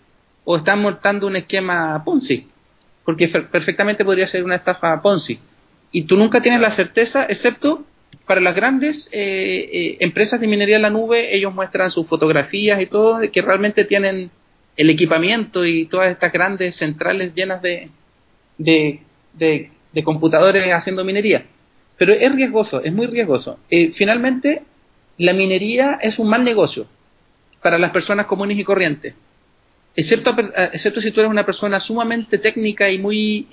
o 0.43 0.57
están 0.57 0.81
montando 0.81 1.27
un 1.27 1.35
esquema 1.35 2.03
Ponzi, 2.03 2.49
porque 3.05 3.27
perfectamente 3.27 4.05
podría 4.05 4.27
ser 4.27 4.43
una 4.43 4.55
estafa 4.55 5.01
Ponzi. 5.01 5.39
Y 5.91 6.03
tú 6.03 6.17
nunca 6.17 6.41
tienes 6.41 6.59
la 6.59 6.71
certeza, 6.71 7.25
excepto 7.25 7.85
para 8.25 8.39
las 8.39 8.55
grandes 8.55 9.09
eh, 9.11 9.69
eh, 9.71 9.97
empresas 9.99 10.39
de 10.39 10.47
minería 10.47 10.77
en 10.77 10.83
la 10.83 10.89
nube, 10.89 11.35
ellos 11.35 11.53
muestran 11.53 11.91
sus 11.91 12.07
fotografías 12.07 12.81
y 12.81 12.85
todo, 12.85 13.19
que 13.31 13.41
realmente 13.41 13.83
tienen 13.83 14.31
el 14.77 14.89
equipamiento 14.89 15.65
y 15.65 15.85
todas 15.85 16.07
estas 16.07 16.31
grandes 16.31 16.75
centrales 16.77 17.33
llenas 17.35 17.61
de, 17.61 17.89
de, 18.57 19.01
de, 19.33 20.03
computadores 20.03 20.71
haciendo 20.73 21.03
minería. 21.03 21.45
Pero 21.97 22.13
es 22.13 22.33
riesgoso, 22.33 22.81
es 22.83 22.93
muy 22.93 23.07
riesgoso. 23.07 23.59
Eh, 23.69 23.91
finalmente, 23.93 24.63
la 25.17 25.33
minería 25.33 25.99
es 26.01 26.17
un 26.17 26.29
mal 26.29 26.43
negocio 26.43 26.87
para 27.61 27.77
las 27.77 27.91
personas 27.91 28.25
comunes 28.25 28.57
y 28.57 28.63
corrientes. 28.63 29.13
Excepto, 29.95 30.31
eh, 30.31 30.69
excepto 30.73 31.01
si 31.01 31.11
tú 31.11 31.19
eres 31.19 31.29
una 31.29 31.45
persona 31.45 31.79
sumamente 31.79 32.37
técnica 32.37 32.89
y 32.89 32.97
muy 32.97 33.47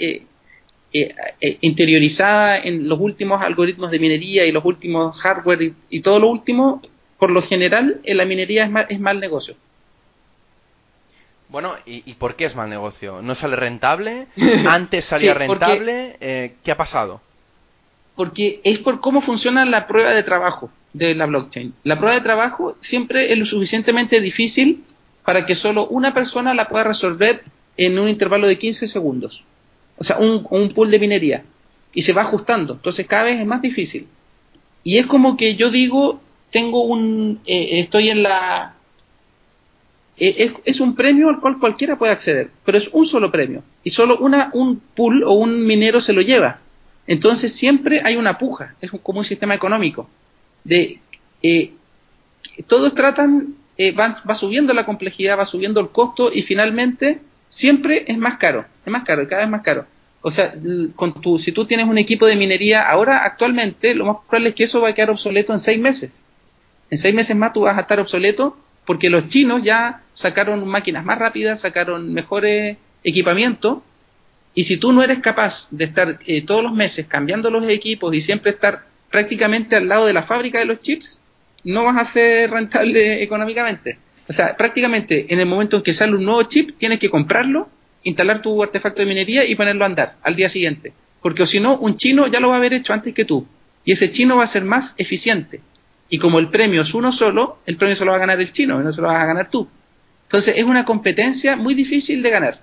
eh, 0.93 1.15
eh, 1.41 1.59
interiorizada 1.61 2.59
en 2.59 2.89
los 2.89 2.99
últimos 2.99 3.41
algoritmos 3.43 3.91
de 3.91 3.99
minería 3.99 4.45
y 4.45 4.53
los 4.53 4.65
últimos 4.65 5.17
hardware 5.21 5.73
y, 5.89 6.01
todo 6.01 6.19
lo 6.19 6.29
último, 6.29 6.83
por 7.19 7.31
lo 7.31 7.43
general 7.43 8.01
en 8.05 8.17
la 8.17 8.25
minería 8.25 8.65
es 8.65 8.71
mal, 8.71 8.87
es 8.89 8.99
mal 8.99 9.21
negocio. 9.21 9.55
Bueno, 11.49 11.75
¿y, 11.85 12.15
por 12.15 12.37
qué 12.37 12.45
es 12.45 12.55
mal 12.55 12.71
negocio? 12.71 13.23
¿No 13.23 13.35
sale 13.35 13.57
rentable? 13.57 14.29
¿Antes 14.69 15.05
salía 15.05 15.35
rentable? 15.35 16.17
¿Qué 16.63 16.71
ha 16.71 16.77
pasado? 16.77 17.21
Porque 18.15 18.61
es 18.63 18.79
por 18.79 19.01
cómo 19.01 19.21
funciona 19.21 19.65
la 19.65 19.87
prueba 19.87 20.11
de 20.11 20.23
trabajo 20.23 20.71
de 20.93 21.15
la 21.15 21.27
blockchain. 21.27 21.75
La 21.85 21.99
prueba 21.99 22.15
de 22.15 22.21
trabajo 22.21 22.77
siempre 22.81 23.33
es 23.33 23.39
lo 23.39 23.47
suficientemente 23.47 24.21
difícil 24.21 24.85
para 25.25 25.47
que 25.47 25.55
solo 25.55 25.87
una 25.87 26.13
persona 26.15 26.55
la 26.55 26.69
pueda 26.69 26.85
resolver 26.85 27.43
en 27.77 27.99
un 27.99 28.09
intervalo 28.09 28.47
de 28.47 28.59
15 28.59 28.87
segundos. 28.89 29.45
O 30.01 30.05
sea, 30.05 30.17
un, 30.19 30.43
pool 30.75 30.91
de 30.91 30.99
minería. 30.99 31.45
Y 31.93 32.03
se 32.03 32.15
va 32.15 32.23
ajustando. 32.23 32.73
Entonces 32.73 33.07
cada 33.07 33.25
vez 33.25 33.39
es 33.39 33.47
más 33.47 33.61
difícil. 33.61 34.09
Y 34.83 34.97
es 34.97 35.07
como 35.07 35.37
que 35.37 35.57
yo 35.57 35.71
digo, 35.71 36.23
tengo 36.51 36.85
un... 36.85 37.41
Eh, 37.45 37.81
estoy 37.81 38.09
en 38.09 38.23
la... 38.23 38.77
Eh, 40.17 40.35
es, 40.39 40.53
es, 40.65 40.81
un 40.81 40.95
premio 40.95 41.29
al 41.29 41.41
cual 41.41 41.59
cualquiera 41.59 41.99
puede 41.99 42.13
acceder, 42.13 42.51
pero 42.65 42.79
es 42.79 42.89
un 42.93 43.05
solo 43.05 43.31
premio. 43.31 43.63
Y 43.85 43.91
solo 43.91 44.17
una, 44.19 44.51
un 44.55 44.81
pool 44.95 45.23
o 45.25 45.33
un 45.33 45.67
minero 45.67 46.01
se 46.01 46.15
lo 46.15 46.23
lleva. 46.23 46.61
Entonces 47.07 47.53
siempre 47.53 48.01
hay 48.03 48.17
una 48.17 48.39
puja. 48.39 48.77
Es 48.81 48.91
como 49.03 49.19
un 49.19 49.25
sistema 49.27 49.55
económico 49.55 50.09
de 50.65 50.99
eh, 51.43 51.73
todos 52.67 52.95
tratan, 52.95 53.55
eh, 53.77 53.93
va 53.93 54.35
subiendo 54.35 54.73
la 54.73 54.87
complejidad, 54.87 55.39
va 55.39 55.47
subiendo 55.47 55.81
el 55.81 55.91
costo 55.91 56.31
y 56.33 56.43
finalmente 56.43 57.21
siempre 57.51 58.05
es 58.09 58.17
más 58.17 58.39
caro, 58.39 58.65
es 58.87 58.91
más 58.91 59.05
caro, 59.05 59.29
cada 59.29 59.43
vez 59.43 59.51
más 59.51 59.63
caro. 59.63 59.85
O 60.23 60.31
sea, 60.31 60.55
con 60.97 61.21
tu, 61.21 61.39
si 61.39 61.53
tú 61.53 61.67
tienes 61.67 61.87
un 61.87 61.99
equipo 61.99 62.27
de 62.27 62.37
minería 62.37 62.89
ahora, 62.89 63.25
actualmente, 63.25 63.95
lo 63.95 64.07
más 64.07 64.17
probable 64.27 64.51
es 64.51 64.55
que 64.55 64.65
eso 64.65 64.81
va 64.81 64.89
a 64.89 64.95
quedar 64.95 65.11
obsoleto 65.11 65.53
en 65.53 65.59
seis 65.59 65.79
meses. 65.79 66.11
En 66.91 66.99
seis 66.99 67.15
meses 67.15 67.37
más 67.37 67.53
tú 67.53 67.63
vas 67.63 67.77
a 67.77 67.83
estar 67.83 68.01
obsoleto 68.01 68.57
porque 68.85 69.11
los 69.11 69.29
chinos 69.29 69.63
ya 69.63 70.03
sacaron 70.15 70.67
máquinas 70.67 71.05
más 71.05 71.19
rápidas, 71.19 71.61
sacaron 71.61 72.13
mejores 72.13 72.77
equipamientos 73.05 73.79
y 74.55 74.65
si 74.65 74.77
tú 74.77 74.93
no 74.93 75.03
eres 75.03 75.21
capaz 75.21 75.69
de 75.71 75.85
estar 75.85 76.19
eh, 76.27 76.43
todos 76.43 76.63
los 76.63 76.73
meses 76.73 77.07
cambiando 77.07 77.51
los 77.51 77.69
equipos 77.69 78.15
y 78.15 78.21
siempre 78.21 78.51
estar 78.51 78.85
prácticamente 79.11 79.77
al 79.77 79.89
lado 79.89 80.07
de 80.07 80.13
la 80.13 80.25
fábrica 80.25 80.59
de 80.59 80.65
los 80.65 80.81
chips, 80.81 81.21
no 81.65 81.85
vas 81.85 81.97
a 81.99 82.13
ser 82.13 82.51
rentable 82.51 83.23
económicamente. 83.23 83.99
O 84.31 84.33
sea, 84.33 84.57
prácticamente 84.57 85.27
en 85.35 85.41
el 85.41 85.47
momento 85.47 85.77
en 85.77 85.83
que 85.83 85.93
sale 85.93 86.15
un 86.15 86.25
nuevo 86.25 86.45
chip, 86.45 86.79
tienes 86.79 87.01
que 87.01 87.11
comprarlo, 87.11 87.69
instalar 88.05 88.41
tu 88.41 88.63
artefacto 88.63 89.01
de 89.01 89.07
minería 89.07 89.45
y 89.45 89.57
ponerlo 89.57 89.83
a 89.83 89.87
andar 89.87 90.15
al 90.23 90.37
día 90.37 90.49
siguiente. 90.49 90.93
Porque 91.21 91.45
si 91.47 91.59
no, 91.59 91.77
un 91.79 91.97
chino 91.97 92.29
ya 92.29 92.39
lo 92.39 92.47
va 92.47 92.55
a 92.55 92.59
haber 92.59 92.73
hecho 92.73 92.93
antes 92.93 93.13
que 93.13 93.25
tú. 93.25 93.45
Y 93.85 93.91
ese 93.91 94.13
chino 94.13 94.37
va 94.37 94.45
a 94.45 94.47
ser 94.47 94.63
más 94.63 94.95
eficiente. 94.99 95.63
Y 96.09 96.19
como 96.19 96.39
el 96.39 96.49
premio 96.49 96.83
es 96.83 96.95
uno 96.95 97.11
solo, 97.11 97.59
el 97.67 97.77
premio 97.77 97.97
se 97.97 98.05
lo 98.05 98.13
va 98.13 98.19
a 98.19 98.21
ganar 98.21 98.41
el 98.41 98.53
chino 98.53 98.81
y 98.81 98.85
no 98.85 98.93
se 98.93 99.01
lo 99.01 99.09
vas 99.09 99.21
a 99.21 99.27
ganar 99.27 99.51
tú. 99.51 99.69
Entonces 100.23 100.57
es 100.57 100.63
una 100.63 100.85
competencia 100.85 101.57
muy 101.57 101.75
difícil 101.75 102.23
de 102.23 102.31
ganar. 102.31 102.59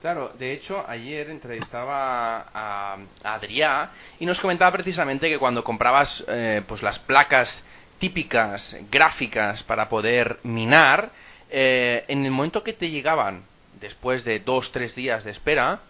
Claro, 0.00 0.34
de 0.38 0.52
hecho, 0.52 0.84
ayer 0.86 1.30
entrevistaba 1.30 2.46
a, 2.54 2.96
Adrià 3.24 3.88
y 4.20 4.26
nos 4.26 4.38
comentaba 4.38 4.70
precisamente 4.70 5.28
que 5.28 5.38
cuando 5.38 5.64
comprabas 5.64 6.24
eh, 6.28 6.62
pues 6.68 6.80
las 6.80 7.00
placas 7.00 7.60
típicas 8.04 8.76
gráficas 8.90 9.62
para 9.62 9.88
poder 9.88 10.38
minar, 10.42 11.10
eh, 11.48 12.04
en 12.08 12.26
el 12.26 12.32
momento 12.32 12.62
que 12.62 12.74
te 12.74 12.90
llegaban 12.90 13.44
después 13.80 14.24
de 14.24 14.40
dos 14.40 14.70
tres 14.72 14.94
días 14.94 15.24
de 15.24 15.30
espera, 15.30 15.80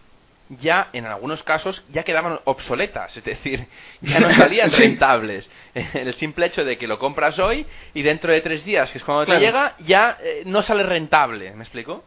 ya 0.49 0.91
en 0.93 1.07
algunos 1.07 1.43
casos 1.43 1.85
ya 1.93 2.05
quedaban 2.05 2.39
obsoletas, 2.45 3.17
es 3.17 3.25
decir, 3.25 3.67
ya 4.01 4.21
no 4.21 4.31
salían 4.43 4.71
rentables. 4.71 5.51
El 5.75 6.15
simple 6.15 6.47
hecho 6.47 6.65
de 6.65 6.79
que 6.79 6.87
lo 6.87 7.01
compras 7.01 7.37
hoy 7.41 7.67
y 7.95 8.03
dentro 8.03 8.31
de 8.31 8.41
tres 8.43 8.65
días, 8.65 8.93
que 8.93 8.99
es 8.99 9.05
cuando 9.05 9.27
te 9.27 9.41
llega, 9.41 9.75
ya 9.81 10.17
eh, 10.23 10.45
no 10.47 10.63
sale 10.63 10.85
rentable. 10.85 11.51
¿Me 11.57 11.65
explico? 11.65 12.05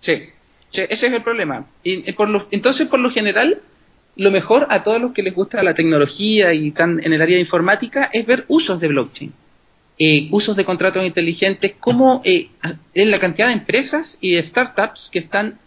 Sí, 0.00 0.28
ese 0.72 1.06
es 1.06 1.12
el 1.12 1.22
problema. 1.22 1.66
Y, 1.84 2.10
por 2.14 2.28
lo, 2.28 2.48
entonces, 2.50 2.88
por 2.88 2.98
lo 2.98 3.12
general, 3.12 3.62
lo 4.18 4.30
mejor 4.30 4.66
a 4.68 4.82
todos 4.82 5.00
los 5.00 5.12
que 5.12 5.22
les 5.22 5.34
gusta 5.34 5.62
la 5.62 5.74
tecnología 5.74 6.52
y 6.52 6.68
están 6.68 7.00
en 7.02 7.12
el 7.12 7.22
área 7.22 7.36
de 7.36 7.40
informática 7.40 8.10
es 8.12 8.26
ver 8.26 8.44
usos 8.48 8.78
de 8.80 8.88
blockchain. 8.88 9.32
Eh, 9.98 10.28
usos 10.30 10.54
de 10.56 10.64
contratos 10.64 11.04
inteligentes, 11.04 11.72
como 11.80 12.20
eh, 12.24 12.50
en 12.94 13.10
la 13.10 13.18
cantidad 13.18 13.46
de 13.46 13.54
empresas 13.54 14.18
y 14.20 14.32
de 14.32 14.42
startups 14.42 15.08
que 15.10 15.20
están 15.20 15.58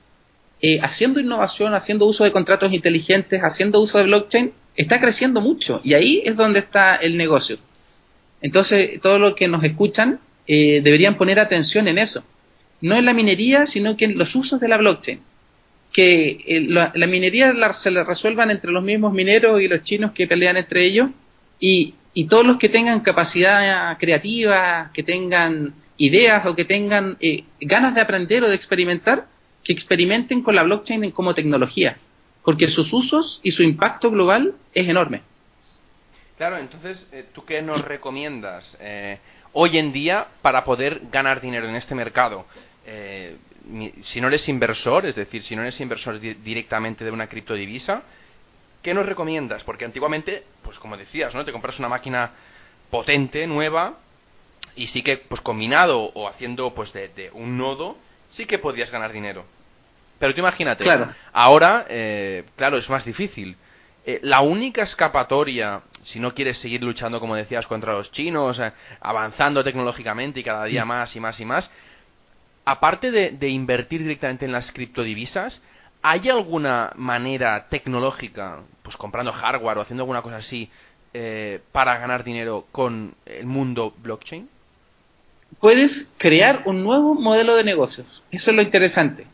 eh, 0.61 0.79
haciendo 0.81 1.19
innovación, 1.19 1.73
haciendo 1.73 2.05
uso 2.05 2.23
de 2.23 2.31
contratos 2.31 2.71
inteligentes, 2.71 3.41
haciendo 3.41 3.81
uso 3.81 3.97
de 3.97 4.03
blockchain, 4.03 4.51
está 4.75 4.99
creciendo 4.99 5.41
mucho 5.41 5.81
y 5.83 5.95
ahí 5.95 6.21
es 6.23 6.37
donde 6.37 6.59
está 6.59 6.95
el 6.95 7.17
negocio. 7.17 7.57
Entonces, 8.41 9.01
todos 9.01 9.19
los 9.19 9.35
que 9.35 9.47
nos 9.47 9.63
escuchan 9.63 10.19
deberían 10.47 11.15
poner 11.15 11.39
atención 11.39 11.87
en 11.87 11.97
eso 11.97 12.23
no 12.81 12.95
en 12.95 13.05
la 13.05 13.13
minería, 13.13 13.65
sino 13.67 13.95
que 13.95 14.05
en 14.05 14.17
los 14.17 14.35
usos 14.35 14.59
de 14.59 14.67
la 14.67 14.77
blockchain. 14.77 15.21
Que 15.91 16.43
eh, 16.47 16.61
la, 16.61 16.91
minería 17.07 17.53
se 17.73 17.91
la 17.91 18.03
resuelvan 18.03 18.51
entre 18.51 18.71
los 18.71 18.83
mismos 18.83 19.13
mineros 19.13 19.61
y 19.61 19.67
los 19.67 19.83
chinos 19.83 20.11
que 20.11 20.27
pelean 20.27 20.57
entre 20.57 20.85
ellos 20.85 21.09
y, 21.59 21.95
todos 22.29 22.45
los 22.45 22.57
que 22.57 22.69
tengan 22.69 22.99
capacidad 22.99 23.97
creativa, 23.97 24.91
que 24.93 25.03
tengan 25.03 25.73
ideas 25.97 26.45
o 26.45 26.55
que 26.55 26.65
tengan 26.65 27.17
eh, 27.21 27.45
ganas 27.61 27.95
de 27.95 28.01
aprender 28.01 28.43
o 28.43 28.49
de 28.49 28.55
experimentar, 28.55 29.27
que 29.63 29.71
experimenten 29.71 30.41
con 30.41 30.55
la 30.55 30.63
blockchain 30.63 31.11
como 31.11 31.33
tecnología, 31.33 31.97
porque 32.43 32.67
sus 32.67 32.91
usos 32.91 33.39
y 33.43 33.51
su 33.51 33.63
impacto 33.63 34.11
global 34.11 34.55
es 34.73 34.89
enorme. 34.89 35.21
Claro, 36.37 36.57
entonces, 36.57 37.05
eh, 37.13 37.25
¿tú 37.33 37.45
qué 37.45 37.61
nos 37.61 37.85
recomiendas 37.85 38.77
hoy 39.53 39.77
en 39.77 39.93
día 39.93 40.27
para 40.41 40.65
poder 40.65 41.01
ganar 41.11 41.39
dinero 41.39 41.69
en 41.69 41.75
este 41.75 41.95
mercado? 41.95 42.45
Eh, 42.85 43.35
si 44.03 44.21
no 44.21 44.27
eres 44.27 44.47
inversor, 44.49 45.05
es 45.05 45.15
decir, 45.15 45.43
si 45.43 45.55
no 45.55 45.61
eres 45.61 45.79
inversor 45.79 46.19
directamente 46.19 47.05
de 47.05 47.11
una 47.11 47.27
criptodivisa, 47.27 48.03
¿qué 48.81 48.93
nos 48.93 49.05
recomiendas? 49.05 49.63
Porque 49.63 49.85
antiguamente, 49.85 50.43
pues 50.63 50.77
como 50.79 50.97
decías, 50.97 51.33
¿no? 51.33 51.45
Te 51.45 51.51
compras 51.51 51.79
una 51.79 51.89
máquina 51.89 52.31
potente, 52.89 53.47
nueva, 53.47 53.97
y 54.75 54.87
sí 54.87 55.01
que, 55.01 55.17
pues 55.17 55.41
combinado 55.41 56.11
o 56.13 56.27
haciendo, 56.27 56.73
pues 56.73 56.91
de, 56.93 57.29
un 57.33 57.57
nodo, 57.57 57.97
sí 58.29 58.45
que 58.45 58.59
podías 58.59 58.91
ganar 58.91 59.11
dinero. 59.11 59.45
Pero 60.19 60.33
tú 60.33 60.39
imagínate, 60.39 60.85
ahora, 61.33 61.85
eh, 61.89 62.43
claro, 62.55 62.77
es 62.77 62.89
más 62.89 63.03
difícil. 63.05 63.57
eh, 64.05 64.19
la 64.23 64.41
única 64.41 64.83
escapatoria, 64.83 65.81
si 66.03 66.19
no 66.19 66.33
quieres 66.33 66.57
seguir 66.57 66.83
luchando, 66.83 67.19
como 67.19 67.35
decías, 67.35 67.67
contra 67.67 67.93
los 67.93 68.11
chinos, 68.11 68.59
eh, 68.59 68.71
avanzando 68.99 69.63
tecnológicamente 69.63 70.39
y 70.39 70.43
cada 70.43 70.65
día 70.65 70.85
mm. 70.85 70.87
más 70.87 71.15
y 71.15 71.19
más 71.19 71.39
y 71.39 71.45
más, 71.45 71.71
aparte 72.65 73.11
de, 73.11 73.49
invertir 73.49 74.01
directamente 74.01 74.45
en 74.45 74.51
las 74.51 74.71
criptodivisas, 74.71 75.61
¿hay 76.01 76.29
alguna 76.29 76.91
manera 76.95 77.67
tecnológica, 77.69 78.61
pues 78.83 78.97
comprando 78.97 79.31
hardware 79.31 79.77
o 79.77 79.81
haciendo 79.81 80.03
alguna 80.03 80.21
cosa 80.21 80.37
así, 80.37 80.69
eh, 81.13 81.59
para 81.71 81.97
ganar 81.97 82.23
dinero 82.23 82.65
con 82.71 83.15
el 83.25 83.45
mundo 83.45 83.93
blockchain? 84.01 84.49
Puedes 85.59 86.07
crear 86.17 86.63
un 86.65 86.83
nuevo 86.83 87.13
modelo 87.15 87.55
de 87.55 87.63
negocios. 87.63 88.23
Eso 88.31 88.51
es 88.51 88.55
lo 88.55 88.63
interesante. 88.63 89.27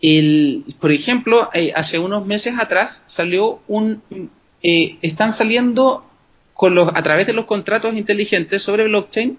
El, 0.00 0.64
por 0.80 0.90
ejemplo, 0.90 1.50
eh, 1.52 1.72
hace 1.76 1.98
unos 1.98 2.26
meses 2.26 2.54
atrás 2.58 3.02
salió 3.06 3.60
un, 3.68 4.02
eh, 4.62 4.96
están 5.02 5.32
saliendo 5.32 6.04
con 6.54 6.74
los, 6.74 6.88
a 6.94 7.02
través 7.02 7.26
de 7.26 7.32
los 7.32 7.44
contratos 7.46 7.94
inteligentes 7.94 8.62
sobre 8.62 8.84
blockchain 8.84 9.38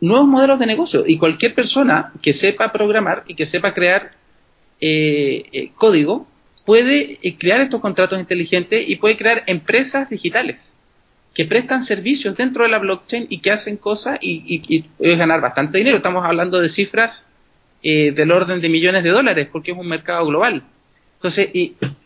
nuevos 0.00 0.28
modelos 0.28 0.58
de 0.58 0.66
negocio 0.66 1.04
y 1.06 1.18
cualquier 1.18 1.54
persona 1.54 2.12
que 2.22 2.32
sepa 2.32 2.72
programar 2.72 3.24
y 3.26 3.34
que 3.34 3.46
sepa 3.46 3.74
crear 3.74 4.12
eh, 4.80 5.70
código 5.76 6.26
puede 6.64 7.18
crear 7.38 7.62
estos 7.62 7.80
contratos 7.80 8.18
inteligentes 8.18 8.84
y 8.88 8.96
puede 8.96 9.16
crear 9.16 9.42
empresas 9.46 10.08
digitales 10.10 10.74
que 11.34 11.44
prestan 11.44 11.84
servicios 11.84 12.36
dentro 12.36 12.64
de 12.64 12.70
la 12.70 12.78
blockchain 12.78 13.26
y 13.28 13.38
que 13.38 13.52
hacen 13.52 13.76
cosas 13.76 14.18
y, 14.20 14.60
y, 14.68 14.84
y 14.98 15.16
ganar 15.16 15.40
bastante 15.40 15.78
dinero. 15.78 15.98
Estamos 15.98 16.24
hablando 16.24 16.60
de 16.60 16.68
cifras 16.68 17.28
eh, 17.80 18.10
del 18.10 18.32
orden 18.32 18.60
de 18.60 18.68
millones 18.68 19.04
de 19.04 19.10
dólares, 19.10 19.48
porque 19.52 19.70
es 19.70 19.78
un 19.78 19.86
mercado 19.86 20.26
global. 20.26 20.64
Entonces, 21.14 21.50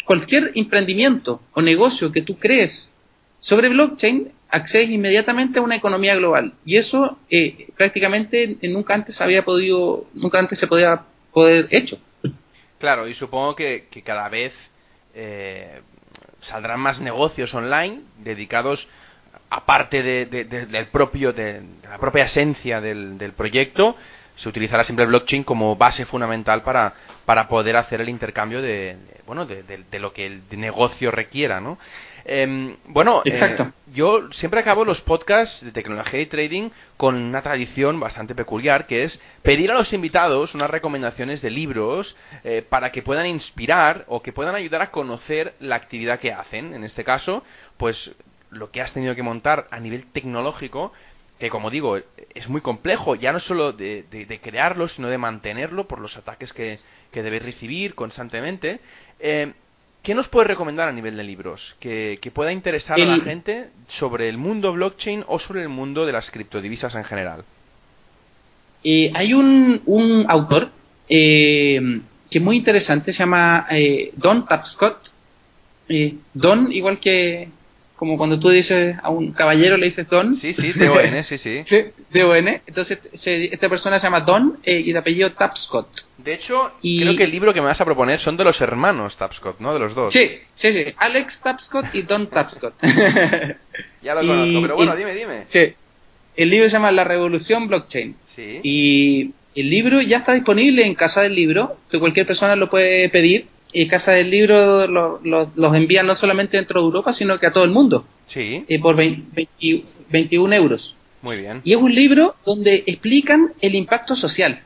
cualquier 0.04 0.52
emprendimiento 0.54 1.40
o 1.54 1.62
negocio 1.62 2.12
que 2.12 2.20
tú 2.20 2.38
crees 2.38 2.94
sobre 3.38 3.70
blockchain, 3.70 4.32
accedes 4.52 4.90
inmediatamente 4.90 5.58
a 5.58 5.62
una 5.62 5.76
economía 5.76 6.14
global. 6.14 6.52
Y 6.64 6.76
eso 6.76 7.18
eh, 7.30 7.68
prácticamente 7.76 8.58
nunca 8.62 8.94
antes 8.94 9.20
había 9.20 9.44
podido, 9.44 10.06
nunca 10.14 10.38
antes 10.38 10.58
se 10.58 10.68
podía 10.68 11.02
poder 11.32 11.66
hecho. 11.70 11.98
Claro, 12.78 13.08
y 13.08 13.14
supongo 13.14 13.56
que, 13.56 13.88
cada 14.04 14.28
vez 14.28 14.52
eh, 15.14 15.80
saldrán 16.42 16.80
más 16.80 17.00
negocios 17.00 17.52
online 17.54 18.02
dedicados 18.18 18.86
aparte 19.50 20.02
de, 20.02 20.26
del 20.26 20.86
propio 20.86 21.32
de, 21.32 21.62
la 21.84 21.98
propia 21.98 22.24
esencia 22.24 22.80
del, 22.80 23.18
del 23.18 23.32
proyecto 23.32 23.96
se 24.42 24.48
utilizará 24.48 24.82
siempre 24.82 25.04
el 25.04 25.08
blockchain 25.08 25.44
como 25.44 25.76
base 25.76 26.04
fundamental 26.04 26.62
para, 26.62 26.94
para 27.24 27.46
poder 27.46 27.76
hacer 27.76 28.00
el 28.00 28.08
intercambio 28.08 28.60
de, 28.60 28.96
bueno 29.24 29.46
de, 29.46 29.62
de, 29.62 29.98
lo 30.00 30.12
que 30.12 30.26
el 30.26 30.42
negocio 30.50 31.12
requiera 31.12 31.60
no 31.60 31.78
em, 32.24 32.74
bueno 32.86 33.22
eh, 33.24 33.70
yo 33.94 34.32
siempre 34.32 34.58
acabo 34.58 34.84
los 34.84 35.00
podcasts 35.00 35.64
de 35.64 35.70
tecnología 35.70 36.20
y 36.20 36.26
trading 36.26 36.70
con 36.96 37.14
una 37.14 37.40
tradición 37.42 38.00
bastante 38.00 38.34
peculiar 38.34 38.88
que 38.88 39.04
es 39.04 39.22
pedir 39.42 39.70
a 39.70 39.74
los 39.74 39.92
invitados 39.92 40.56
unas 40.56 40.70
recomendaciones 40.70 41.40
de 41.40 41.50
libros 41.50 42.16
eh, 42.42 42.66
para 42.68 42.90
que 42.90 43.02
puedan 43.02 43.26
inspirar 43.26 44.04
o 44.08 44.22
que 44.22 44.32
puedan 44.32 44.56
ayudar 44.56 44.82
a 44.82 44.90
conocer 44.90 45.54
la 45.60 45.76
actividad 45.76 46.18
que 46.18 46.32
hacen. 46.32 46.74
En 46.74 46.82
este 46.82 47.04
caso 47.04 47.44
pues 47.76 48.10
lo 48.50 48.72
que 48.72 48.82
has 48.82 48.92
tenido 48.92 49.14
que 49.14 49.22
montar 49.22 49.68
a 49.70 49.78
nivel 49.78 50.06
tecnológico 50.12 50.92
que 51.42 51.50
como 51.50 51.70
digo, 51.70 51.98
es 52.36 52.48
muy 52.48 52.60
complejo, 52.60 53.16
ya 53.16 53.32
no 53.32 53.40
solo 53.40 53.72
de, 53.72 54.40
crearlo, 54.40 54.86
sino 54.86 55.08
de 55.08 55.18
mantenerlo 55.18 55.88
por 55.88 55.98
los 55.98 56.16
ataques 56.16 56.52
que, 56.52 56.78
que 57.10 57.24
debéis 57.24 57.44
recibir 57.44 57.96
constantemente. 57.96 58.78
Eh, 59.18 59.52
¿Qué 60.04 60.14
nos 60.14 60.28
puede 60.28 60.46
recomendar 60.46 60.88
a 60.88 60.92
nivel 60.92 61.16
de 61.16 61.24
libros 61.24 61.74
que, 61.80 62.30
pueda 62.32 62.52
interesar 62.52 63.00
a 63.00 63.04
la 63.04 63.18
gente 63.24 63.70
sobre 63.88 64.28
el 64.28 64.38
mundo 64.38 64.72
blockchain 64.72 65.24
o 65.26 65.40
sobre 65.40 65.62
el 65.62 65.68
mundo 65.68 66.06
de 66.06 66.12
las 66.12 66.30
criptodivisas 66.30 66.94
en 66.94 67.02
general? 67.02 67.44
Eh, 68.84 69.10
hay 69.12 69.34
un, 69.34 69.82
un 69.86 70.26
autor 70.28 70.68
eh, 71.08 72.00
que 72.30 72.38
es 72.38 72.44
muy 72.44 72.56
interesante, 72.56 73.12
se 73.12 73.18
llama 73.18 73.66
Don 74.14 74.46
Tapscott. 74.46 75.10
Don, 76.34 76.70
igual 76.70 77.00
que, 77.00 77.48
como 78.02 78.18
cuando 78.18 78.40
tú 78.40 78.50
dices 78.50 78.96
a 79.00 79.10
un 79.10 79.30
caballero 79.30 79.76
le 79.76 79.86
dices 79.86 80.08
Don. 80.08 80.34
Sí, 80.34 80.52
sí, 80.54 80.72
D-O-N, 80.72 81.22
sí, 81.22 81.38
sí. 81.38 81.62
sí 81.68 81.84
D-O-N. 82.10 82.62
Entonces, 82.66 82.98
esta 83.14 83.68
persona 83.68 84.00
se 84.00 84.08
llama 84.08 84.22
Don 84.22 84.58
eh, 84.64 84.82
y 84.84 84.90
de 84.90 84.98
apellido 84.98 85.30
Tapscott. 85.34 85.86
De 86.18 86.34
hecho, 86.34 86.72
creo 86.82 87.16
que 87.16 87.22
el 87.22 87.30
libro 87.30 87.54
que 87.54 87.60
me 87.60 87.68
vas 87.68 87.80
a 87.80 87.84
proponer 87.84 88.18
son 88.18 88.36
de 88.36 88.42
los 88.42 88.60
hermanos 88.60 89.16
Tapscott, 89.16 89.60
¿no? 89.60 89.72
De 89.72 89.78
los 89.78 89.94
dos. 89.94 90.12
Sí, 90.12 90.32
sí, 90.52 90.72
sí. 90.72 90.86
Alex 90.96 91.38
Tapscott 91.44 91.94
y 91.94 92.02
Don 92.02 92.26
Tapscott. 92.28 92.74
ya 94.02 94.14
lo 94.16 94.26
conozco, 94.26 94.62
pero 94.62 94.74
bueno, 94.74 94.96
dime, 94.96 95.14
dime. 95.14 95.44
Sí. 95.46 95.72
El 96.34 96.50
libro 96.50 96.66
se 96.66 96.72
llama 96.72 96.90
La 96.90 97.04
Revolución 97.04 97.68
Blockchain. 97.68 98.16
Sí. 98.34 98.58
Y 98.64 99.30
el 99.54 99.70
libro 99.70 100.02
ya 100.02 100.16
está 100.18 100.32
disponible 100.32 100.84
en 100.84 100.96
Casa 100.96 101.20
del 101.20 101.36
Libro. 101.36 101.76
Que 101.88 102.00
cualquier 102.00 102.26
persona 102.26 102.56
lo 102.56 102.68
puede 102.68 103.08
pedir 103.10 103.46
y 103.72 103.88
Casa 103.88 104.12
del 104.12 104.30
Libro 104.30 104.86
los 104.86 105.76
envían 105.76 106.06
no 106.06 106.14
solamente 106.14 106.56
dentro 106.56 106.80
de 106.80 106.86
Europa, 106.86 107.12
sino 107.12 107.38
que 107.38 107.46
a 107.46 107.52
todo 107.52 107.64
el 107.64 107.70
mundo. 107.70 108.06
Sí. 108.26 108.64
Eh, 108.68 108.78
por 108.80 108.96
21 108.96 110.54
euros. 110.54 110.94
Muy 111.22 111.38
bien. 111.38 111.60
Y 111.64 111.72
es 111.72 111.78
un 111.78 111.94
libro 111.94 112.34
donde 112.44 112.84
explican 112.86 113.52
el 113.60 113.74
impacto 113.74 114.16
social. 114.16 114.60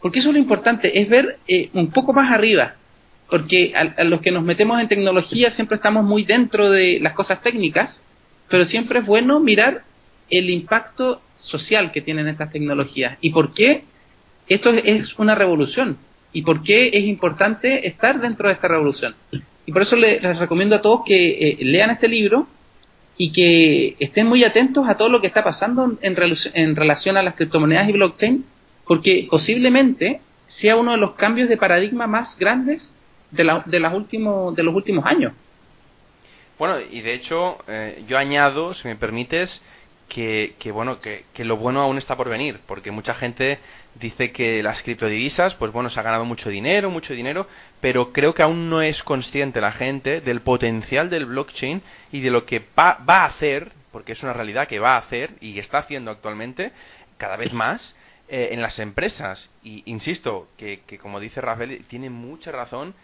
Porque 0.00 0.18
eso 0.20 0.30
es 0.30 0.34
lo 0.34 0.40
importante, 0.40 1.00
es 1.00 1.08
ver 1.08 1.38
eh, 1.46 1.68
un 1.74 1.90
poco 1.90 2.12
más 2.12 2.30
arriba. 2.32 2.74
Porque 3.28 3.72
a, 3.74 4.04
los 4.04 4.20
que 4.20 4.32
nos 4.32 4.42
metemos 4.42 4.80
en 4.80 4.88
tecnología 4.88 5.50
siempre 5.50 5.76
estamos 5.76 6.04
muy 6.04 6.24
dentro 6.24 6.70
de 6.70 6.98
las 7.00 7.12
cosas 7.12 7.42
técnicas, 7.42 8.02
pero 8.48 8.64
siempre 8.64 9.00
es 9.00 9.06
bueno 9.06 9.38
mirar 9.38 9.84
el 10.30 10.50
impacto 10.50 11.20
social 11.36 11.92
que 11.92 12.00
tienen 12.00 12.28
estas 12.28 12.52
tecnologías 12.52 13.18
y 13.20 13.30
por 13.30 13.52
qué 13.52 13.84
esto 14.48 14.70
es 14.70 15.18
una 15.18 15.34
revolución 15.34 15.98
y 16.32 16.42
por 16.42 16.62
qué 16.62 16.88
es 16.92 17.04
importante 17.04 17.86
estar 17.86 18.20
dentro 18.20 18.48
de 18.48 18.54
esta 18.54 18.68
revolución. 18.68 19.14
Y 19.66 19.72
por 19.72 19.82
eso 19.82 19.96
les, 19.96 20.22
recomiendo 20.38 20.76
a 20.76 20.82
todos 20.82 21.02
que 21.04 21.30
eh, 21.30 21.58
lean 21.60 21.90
este 21.90 22.08
libro 22.08 22.46
y 23.16 23.32
que 23.32 23.96
estén 23.98 24.26
muy 24.26 24.44
atentos 24.44 24.88
a 24.88 24.96
todo 24.96 25.08
lo 25.08 25.20
que 25.20 25.26
está 25.26 25.44
pasando 25.44 25.96
en, 26.00 26.16
en 26.54 26.76
relación 26.76 27.16
a 27.16 27.22
las 27.22 27.34
criptomonedas 27.34 27.88
y 27.88 27.92
blockchain, 27.92 28.44
porque 28.86 29.28
posiblemente 29.30 30.20
sea 30.46 30.76
uno 30.76 30.92
de 30.92 30.96
los 30.96 31.12
cambios 31.12 31.48
de 31.48 31.56
paradigma 31.56 32.06
más 32.06 32.36
grandes 32.38 32.96
de, 33.30 33.44
la, 33.44 33.62
de, 33.66 33.80
las 33.80 33.92
de 33.92 34.62
los 34.62 34.74
últimos 34.74 35.06
años. 35.06 35.32
Bueno, 36.58 36.76
y 36.90 37.00
de 37.00 37.14
hecho, 37.14 37.58
eh, 37.68 38.04
yo 38.06 38.18
añado, 38.18 38.74
si 38.74 38.86
me 38.88 38.96
permites, 38.96 39.62
que, 40.10 40.56
que 40.58 40.72
bueno, 40.72 40.98
que, 40.98 41.24
que, 41.32 41.44
lo 41.44 41.56
bueno 41.56 41.80
aún 41.80 41.96
está 41.96 42.16
por 42.16 42.28
venir, 42.28 42.60
porque 42.66 42.90
mucha 42.90 43.14
gente 43.14 43.60
dice 43.94 44.32
que 44.32 44.62
las 44.62 44.82
criptodivisas, 44.82 45.54
pues 45.54 45.72
bueno, 45.72 45.88
se 45.88 45.98
ha 45.98 46.02
ganado 46.02 46.26
mucho 46.26 46.50
dinero, 46.50 46.90
mucho 46.90 47.14
dinero, 47.14 47.46
pero 47.80 48.12
creo 48.12 48.34
que 48.34 48.42
aún 48.42 48.68
no 48.68 48.82
es 48.82 49.02
consciente 49.02 49.60
la 49.60 49.72
gente 49.72 50.20
del 50.20 50.42
potencial 50.42 51.08
del 51.08 51.26
blockchain 51.26 51.80
y 52.12 52.20
de 52.20 52.30
lo 52.30 52.44
que 52.44 52.62
va, 52.78 52.98
a 53.06 53.24
hacer, 53.24 53.72
porque 53.92 54.12
es 54.12 54.22
una 54.22 54.34
realidad 54.34 54.68
que 54.68 54.80
va 54.80 54.96
a 54.96 54.98
hacer 54.98 55.30
y 55.40 55.58
está 55.58 55.78
haciendo 55.78 56.10
actualmente 56.10 56.72
cada 57.16 57.36
vez 57.36 57.52
más 57.52 57.94
eh, 58.28 58.48
en 58.50 58.60
las 58.60 58.80
empresas. 58.80 59.48
Y 59.62 59.84
insisto, 59.86 60.48
que, 60.58 60.80
que 60.88 60.98
como 60.98 61.20
dice 61.20 61.40
Rafael, 61.40 61.84
tiene 61.88 62.10
mucha 62.10 62.50
razón 62.50 62.94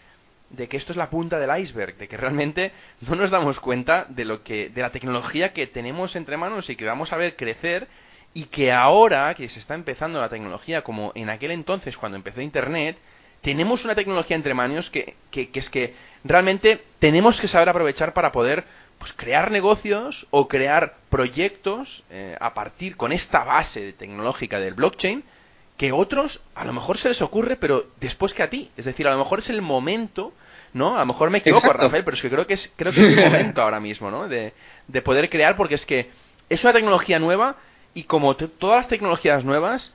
de 0.51 0.68
que 0.68 0.76
esto 0.76 0.92
es 0.92 0.97
la 0.97 1.11
punta 1.11 1.38
del 1.38 1.59
iceberg, 1.61 1.97
de 1.97 2.09
que 2.09 2.16
realmente 2.16 2.72
no 3.01 3.16
nos 3.16 3.30
damos 3.30 3.59
cuenta 3.61 4.07
de 4.09 4.24
lo 4.24 4.42
que 4.42 4.68
de 4.68 4.82
la 4.82 4.90
tecnología 4.90 5.53
que 5.53 5.66
tenemos 5.66 6.14
entre 6.16 6.36
manos 6.36 6.70
y 6.70 6.76
que 6.76 6.84
vamos 6.84 7.12
a 7.12 7.16
ver 7.16 7.36
crecer 7.36 7.88
y 8.32 8.44
que 8.44 8.70
ahora 8.70 9.34
que 9.34 9.49
se 9.49 9.59
está 9.59 9.74
empezando 9.74 10.20
la 10.20 10.28
tecnología, 10.28 10.82
como 10.82 11.12
en 11.14 11.30
aquel 11.30 11.51
entonces 11.53 11.97
cuando 11.97 12.16
empezó 12.16 12.40
Internet, 12.40 12.99
tenemos 13.40 13.84
una 13.84 13.94
tecnología 13.94 14.36
entre 14.36 14.55
manos 14.55 14.90
que, 14.90 15.14
que, 15.30 15.51
es 15.53 15.70
que 15.70 15.94
realmente 16.24 16.82
tenemos 16.99 17.40
que 17.40 17.49
saber 17.49 17.68
aprovechar 17.68 18.12
para 18.12 18.32
poder 18.32 18.64
pues, 18.99 19.12
crear 19.14 19.51
negocios 19.51 20.26
o 20.30 20.49
crear 20.49 20.97
proyectos 21.09 22.05
eh, 22.11 22.36
a 22.40 22.55
partir 22.55 22.97
con 22.97 23.12
esta 23.12 23.44
base 23.44 23.92
tecnológica 23.94 24.59
del 24.59 24.74
blockchain 24.74 25.24
que 25.77 25.93
otros 25.93 26.41
a 26.55 26.64
lo 26.64 26.72
mejor 26.72 26.99
se 26.99 27.09
les 27.09 27.20
ocurre, 27.22 27.57
pero 27.57 27.87
después 28.01 28.33
que 28.33 28.43
a 28.43 28.51
ti. 28.51 28.70
Es 28.77 28.85
decir, 28.85 29.07
a 29.07 29.12
lo 29.12 29.18
mejor 29.18 29.41
es 29.41 29.51
el 29.51 29.62
momento, 29.62 30.33
¿no? 30.72 30.97
A 30.97 31.01
lo 31.01 31.07
mejor 31.07 31.31
me 31.31 31.39
equivoco, 31.39 31.72
Rafael, 31.72 32.05
pero 32.05 32.14
es 32.14 32.22
que 32.22 32.31
creo 32.31 32.47
que 32.47 32.55
es, 32.55 32.72
creo 32.77 32.93
que 32.93 33.07
es 33.07 33.18
el 33.18 33.24
momento 33.24 33.62
ahora 33.62 33.81
mismo, 33.81 34.11
¿no? 34.11 34.29
De, 34.29 34.53
de 34.89 35.03
poder 35.03 35.29
crear, 35.29 35.57
porque 35.57 35.74
es 35.74 35.85
que 35.85 36.11
es 36.49 36.62
una 36.64 36.72
tecnología 36.72 37.18
nueva 37.18 37.57
y 37.95 38.05
como 38.05 38.37
todas 38.37 38.77
las 38.77 38.89
tecnologías 38.89 39.45
nuevas, 39.45 39.93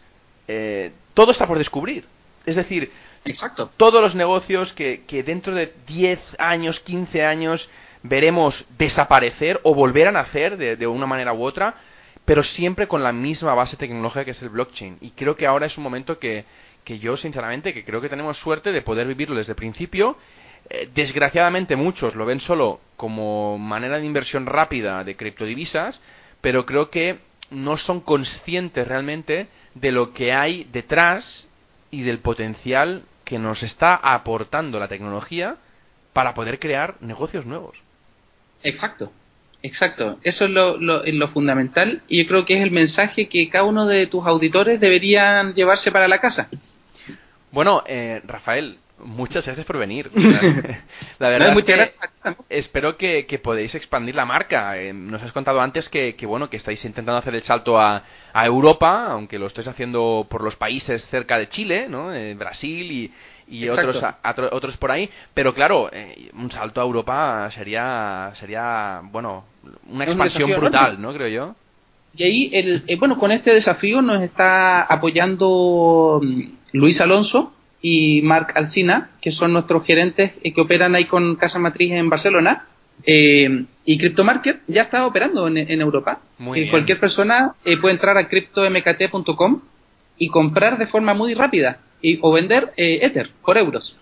eh, 0.48 0.92
todo 1.14 1.32
está 1.32 1.48
por 1.48 1.58
descubrir. 1.58 2.06
Es 2.46 2.56
decir, 2.56 2.92
Exacto. 3.26 3.70
todos 3.78 4.02
los 4.02 4.16
negocios 4.16 4.74
que, 4.74 5.04
que 5.06 5.24
dentro 5.24 5.54
de 5.54 5.74
10 5.88 6.20
años, 6.40 6.80
15 6.80 7.24
años 7.24 7.70
veremos 8.04 8.66
desaparecer 8.78 9.60
o 9.64 9.76
volver 9.76 10.08
a 10.08 10.12
nacer 10.12 10.58
de, 10.58 10.76
de, 10.76 10.88
una 10.88 11.06
manera 11.06 11.34
u 11.34 11.44
otra, 11.44 11.76
pero 12.26 12.44
siempre 12.44 12.88
con 12.88 13.04
la 13.04 13.12
misma 13.12 13.54
base 13.54 13.78
tecnológica 13.78 14.26
que 14.26 14.32
es 14.32 14.42
el 14.42 14.50
blockchain. 14.50 14.98
Y 15.02 15.12
creo 15.12 15.36
que 15.36 15.48
ahora 15.48 15.66
es 15.66 15.78
un 15.78 15.84
momento 15.84 16.20
que, 16.20 16.46
que 16.84 17.00
yo, 17.00 17.18
sinceramente, 17.18 17.74
que 17.74 17.84
creo 17.84 18.02
que 18.02 18.10
tenemos 18.10 18.38
suerte 18.38 18.72
de 18.72 18.82
poder 18.82 19.08
vivirlo 19.08 19.36
desde 19.36 19.54
el 19.54 19.58
principio 19.58 20.18
Eh, 20.70 20.90
desgraciadamente 20.94 21.76
muchos 21.76 22.16
lo 22.16 22.26
ven 22.26 22.40
solo 22.40 22.80
como 22.96 23.58
manera 23.58 23.98
de 23.98 24.06
inversión 24.06 24.46
rápida 24.46 25.04
de 25.04 25.16
criptodivisas, 25.16 26.00
pero 26.40 26.66
creo 26.66 26.90
que 26.90 27.20
no 27.50 27.76
son 27.78 28.00
conscientes 28.00 28.88
realmente 28.88 29.48
de 29.74 29.92
lo 29.92 30.14
que 30.14 30.32
hay 30.32 30.66
detrás 30.72 31.48
y 31.90 32.04
del 32.04 32.20
potencial 32.20 33.04
que 33.26 33.38
nos 33.38 33.64
está 33.64 33.96
aportando 33.96 34.80
la 34.80 34.88
tecnología 34.88 35.58
para 36.14 36.34
poder 36.34 36.60
crear 36.60 36.96
negocios 37.02 37.46
nuevos. 37.46 37.76
Exacto, 38.64 39.12
exacto. 39.64 40.20
Eso 40.24 40.46
es 40.46 40.52
lo, 40.52 40.78
lo, 40.78 41.28
fundamental 41.30 42.02
y 42.08 42.24
yo 42.24 42.28
creo 42.28 42.46
que 42.46 42.58
es 42.58 42.64
el 42.64 42.72
mensaje 42.72 43.28
que 43.28 43.50
cada 43.50 43.64
uno 43.64 43.86
de 43.86 44.08
tus 44.08 44.26
auditores 44.26 44.80
deberían 44.80 45.54
llevarse 45.54 45.92
para 45.92 46.08
la 46.08 46.20
casa. 46.20 46.50
Bueno, 47.52 47.84
eh, 47.86 48.22
Rafael, 48.26 48.78
muchas 49.04 49.46
gracias 49.46 49.66
por 49.66 49.78
venir. 49.78 50.10
la 51.20 51.30
verdad 51.30 51.58
es 51.58 51.64
que 51.64 51.94
espero 52.50 52.98
que, 52.98 53.26
que, 53.26 53.40
podéis 53.40 53.76
expandir 53.76 54.16
la 54.16 54.26
marca. 54.26 54.78
Eh, 54.78 54.94
nos 54.94 55.22
has 55.22 55.32
contado 55.32 55.62
antes 55.62 55.90
que, 55.90 56.16
que, 56.16 56.26
bueno 56.26 56.50
que 56.50 56.58
estáis 56.58 56.84
intentando 56.86 57.18
hacer 57.20 57.36
el 57.36 57.44
salto 57.44 57.80
a, 57.80 58.04
a, 58.34 58.46
Europa, 58.46 59.08
aunque 59.08 59.40
lo 59.40 59.48
estáis 59.48 59.68
haciendo 59.68 60.28
por 60.30 60.44
los 60.44 60.56
países 60.56 61.06
cerca 61.08 61.38
de 61.38 61.50
Chile, 61.50 61.88
¿no? 61.90 62.14
Eh, 62.14 62.34
Brasil 62.36 62.92
y, 62.92 63.12
y 63.52 63.68
otros 63.70 64.02
otros 64.52 64.78
por 64.78 64.92
ahí. 64.92 65.10
Pero 65.34 65.54
claro 65.54 65.90
eh, 65.92 66.32
un 66.34 66.50
salto 66.52 66.82
a 66.82 66.84
Europa 66.84 67.52
sería 67.52 68.32
sería 68.36 69.02
bueno 69.04 69.44
una 69.88 70.06
expansión 70.06 70.52
brutal 70.52 71.00
no 71.00 71.14
creo 71.14 71.28
yo. 71.28 71.56
Y 72.16 72.24
ahí 72.24 72.50
el, 72.54 72.84
bueno 72.98 73.18
con 73.18 73.32
este 73.32 73.54
desafío 73.54 74.02
nos 74.02 74.22
está 74.22 74.82
apoyando 74.82 76.20
mm, 76.24 76.42
Luis 76.74 77.00
Alonso 77.02 77.54
y 77.82 78.22
Marc 78.22 78.56
Alcina, 78.56 79.12
que 79.22 79.32
son 79.32 79.54
nuestros 79.54 79.86
gerentes 79.86 80.40
eh, 80.44 80.54
que 80.54 80.62
operan 80.62 80.96
ahí 80.96 81.06
con 81.06 81.36
Casa 81.36 81.60
Matriz 81.60 81.92
en 81.92 82.10
Barcelona. 82.10 82.66
Eh, 83.04 83.66
y 83.84 83.98
CryptoMarket 83.98 84.62
ya 84.68 84.84
está 84.84 85.08
operando 85.08 85.48
en, 85.48 85.82
Europa. 85.82 86.20
Muy 86.38 86.70
Cualquier 86.70 87.00
persona 87.00 87.56
eh, 87.66 87.78
puede 87.78 87.96
entrar 87.96 88.16
a 88.16 88.28
cryptomkt.com 88.28 89.62
y 90.18 90.28
comprar 90.28 90.78
de 90.78 90.86
forma 90.86 91.16
muy 91.16 91.34
rápida 91.34 91.80
y, 92.02 92.20
o 92.22 92.32
vender 92.32 92.74
Ether 92.78 93.30
por 93.44 93.58
euros. 93.58 93.96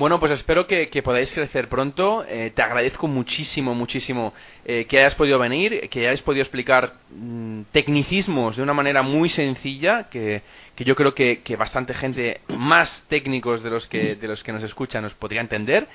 Bueno, 0.00 0.18
pues 0.18 0.32
espero 0.32 0.66
que, 0.66 0.88
podáis 1.04 1.30
crecer 1.30 1.68
pronto. 1.68 2.24
Eh, 2.26 2.52
te 2.54 2.62
agradezco 2.62 3.06
muchísimo, 3.06 3.74
muchísimo 3.74 4.32
eh, 4.64 4.86
que 4.86 4.98
hayas 4.98 5.14
podido 5.14 5.38
venir, 5.38 5.90
que 5.90 6.08
hayas 6.08 6.22
podido 6.22 6.42
explicar 6.42 6.94
mm, 7.10 7.64
tecnicismos 7.70 8.56
de 8.56 8.62
una 8.62 8.72
manera 8.72 9.02
muy 9.02 9.28
sencilla, 9.28 10.08
que, 10.08 10.40
yo 10.78 10.96
creo 10.96 11.14
que, 11.14 11.42
bastante 11.58 11.92
gente 11.92 12.40
más 12.48 13.04
técnicos 13.08 13.62
de 13.62 13.68
los 13.68 13.86
que 13.88 14.14
de 14.14 14.26
los 14.26 14.42
que 14.42 14.52
nos 14.52 14.62
escuchan 14.62 15.02
nos 15.02 15.12
podría 15.12 15.42
entender 15.42 15.86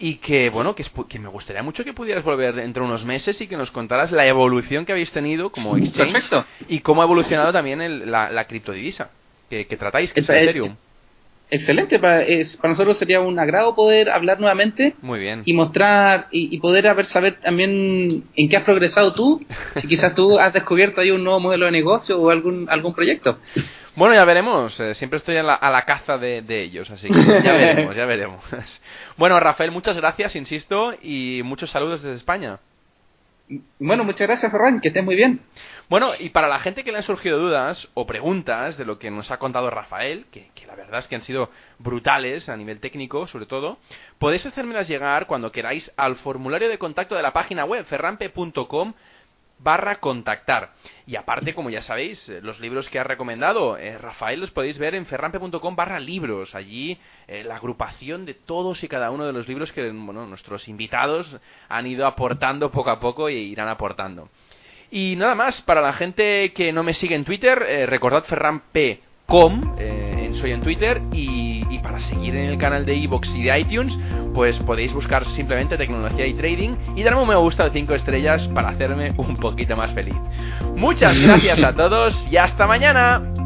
y 0.00 0.16
que 0.16 0.50
bueno 0.50 0.74
que, 0.74 0.84
que, 1.08 1.20
me 1.20 1.28
gustaría 1.28 1.62
mucho 1.62 1.84
que 1.84 1.92
pudieras 1.92 2.24
volver 2.24 2.56
dentro 2.56 2.82
de 2.82 2.88
unos 2.88 3.04
meses 3.04 3.40
y 3.40 3.46
que 3.46 3.56
nos 3.56 3.70
contaras 3.70 4.10
la 4.10 4.26
evolución 4.26 4.84
que 4.84 4.90
habéis 4.90 5.12
tenido 5.12 5.52
como 5.52 5.76
exchange 5.76 6.28
y 6.66 6.80
cómo 6.80 7.02
ha 7.02 7.04
evolucionado 7.04 7.52
también 7.52 8.10
la, 8.10 8.44
criptodivisa 8.48 9.10
que, 9.48 9.64
tratáis, 9.78 10.12
que 10.12 10.20
es 10.20 10.28
Ethereum. 10.28 10.74
Excelente, 11.54 11.98
para, 11.98 12.24
para 12.62 12.70
nosotros 12.70 12.96
sería 12.96 13.20
un 13.20 13.38
agrado 13.38 13.74
poder 13.74 14.08
hablar 14.08 14.40
nuevamente. 14.40 14.94
Muy 15.02 15.20
bien. 15.20 15.42
Y 15.44 15.52
mostrar 15.52 16.28
y, 16.30 16.58
poder 16.60 16.88
haber 16.88 17.04
saber 17.04 17.40
también 17.40 18.24
en 18.34 18.48
qué 18.48 18.56
has 18.56 18.62
progresado 18.62 19.12
tú, 19.12 19.44
si 19.76 19.86
quizás 19.86 20.14
tú 20.14 20.38
has 20.38 20.54
descubierto 20.54 21.02
ahí 21.02 21.10
un 21.10 21.22
nuevo 21.22 21.40
modelo 21.40 21.66
de 21.66 21.72
negocio 21.72 22.18
o 22.18 22.30
algún, 22.30 22.70
algún 22.70 22.94
proyecto. 22.94 23.38
Bueno, 23.94 24.14
ya 24.14 24.24
veremos. 24.24 24.80
Eh, 24.80 24.94
siempre 24.94 25.18
estoy 25.18 25.36
a 25.36 25.42
la, 25.42 25.54
a 25.54 25.70
la 25.70 25.82
caza 25.82 26.16
de, 26.16 26.40
de, 26.40 26.62
ellos, 26.62 26.90
así 26.90 27.08
que 27.08 27.20
ya 27.20 27.52
veremos, 27.52 27.96
ya 27.96 28.06
veremos. 28.06 28.42
bueno, 29.18 29.38
Rafael, 29.38 29.70
muchas 29.72 29.98
gracias, 29.98 30.34
insisto, 30.36 30.94
y 31.02 31.42
muchos 31.44 31.68
saludos 31.68 32.00
desde 32.00 32.16
España. 32.16 32.60
Bueno, 33.78 34.04
muchas 34.04 34.26
gracias, 34.26 34.50
Ferran, 34.50 34.80
que 34.80 34.88
estés 34.88 35.04
muy 35.04 35.16
bien. 35.16 35.40
Bueno, 35.92 36.12
y 36.18 36.30
para 36.30 36.48
la 36.48 36.58
gente 36.58 36.84
que 36.84 36.90
le 36.90 36.96
han 36.96 37.04
surgido 37.04 37.38
dudas 37.38 37.86
o 37.92 38.06
preguntas 38.06 38.78
de 38.78 38.86
lo 38.86 38.98
que 38.98 39.10
nos 39.10 39.30
ha 39.30 39.36
contado 39.36 39.68
Rafael, 39.68 40.24
que, 40.32 40.50
la 40.66 40.74
verdad 40.74 41.00
es 41.00 41.06
que 41.06 41.16
han 41.16 41.22
sido 41.22 41.50
brutales 41.78 42.48
a 42.48 42.56
nivel 42.56 42.80
técnico, 42.80 43.26
sobre 43.26 43.44
todo, 43.44 43.76
podéis 44.18 44.46
hacérmelas 44.46 44.88
llegar 44.88 45.26
cuando 45.26 45.52
queráis 45.52 45.92
al 45.98 46.16
formulario 46.16 46.70
de 46.70 46.78
contacto 46.78 47.14
de 47.14 47.20
la 47.20 47.34
página 47.34 47.66
web 47.66 47.84
ferrampe.com 47.84 48.94
barra 49.58 49.96
contactar. 49.96 50.72
Y 51.06 51.16
aparte, 51.16 51.54
como 51.54 51.68
ya 51.68 51.82
sabéis, 51.82 52.26
eh, 52.30 52.40
los 52.40 52.58
libros 52.58 52.88
que 52.88 52.98
ha 52.98 53.04
recomendado 53.04 53.76
eh, 53.76 53.98
Rafael 53.98 54.40
los 54.40 54.50
podéis 54.50 54.78
ver 54.78 54.94
en 54.94 55.04
ferrampe.com 55.04 55.76
barra 55.76 56.00
libros. 56.00 56.54
Allí 56.54 56.98
eh, 57.28 57.44
la 57.44 57.56
agrupación 57.56 58.24
de 58.24 58.32
todos 58.32 58.82
y 58.82 58.88
cada 58.88 59.10
uno 59.10 59.26
de 59.26 59.34
los 59.34 59.46
libros 59.46 59.70
que 59.72 59.90
bueno, 59.90 60.26
nuestros 60.26 60.68
invitados 60.68 61.36
han 61.68 61.86
ido 61.86 62.06
aportando 62.06 62.70
poco 62.70 62.88
a 62.88 62.98
poco 62.98 63.28
e 63.28 63.34
irán 63.34 63.68
aportando. 63.68 64.30
Y 64.92 65.16
nada 65.16 65.34
más, 65.34 65.60
para 65.62 65.80
la 65.80 65.94
gente 65.94 66.52
que 66.52 66.72
no 66.72 66.84
me 66.84 66.94
sigue 66.94 67.16
en 67.16 67.24
Twitter, 67.24 67.88
recordad 67.88 68.22
ferrampe.com 68.24 69.72
soy 70.34 70.52
en 70.52 70.60
Twitter 70.60 71.00
y, 71.12 71.78
para 71.82 71.98
seguir 72.00 72.36
en 72.36 72.50
el 72.50 72.58
canal 72.58 72.86
de 72.86 72.94
Evox 72.94 73.34
y 73.34 73.42
de 73.42 73.58
iTunes, 73.58 73.98
pues 74.34 74.58
podéis 74.60 74.92
buscar 74.92 75.24
simplemente 75.24 75.76
tecnología 75.76 76.26
y 76.26 76.34
trading 76.34 76.76
y 76.96 77.02
darme 77.02 77.22
un 77.22 77.28
me 77.28 77.36
gusta 77.36 77.64
de 77.64 77.70
5 77.70 77.94
estrellas 77.94 78.46
para 78.48 78.70
hacerme 78.70 79.12
un 79.16 79.36
poquito 79.36 79.76
más 79.76 79.92
feliz. 79.92 80.14
Muchas 80.76 81.18
gracias 81.26 81.62
a 81.62 81.72
todos 81.72 82.26
y 82.30 82.36
hasta 82.36 82.66
mañana. 82.66 83.41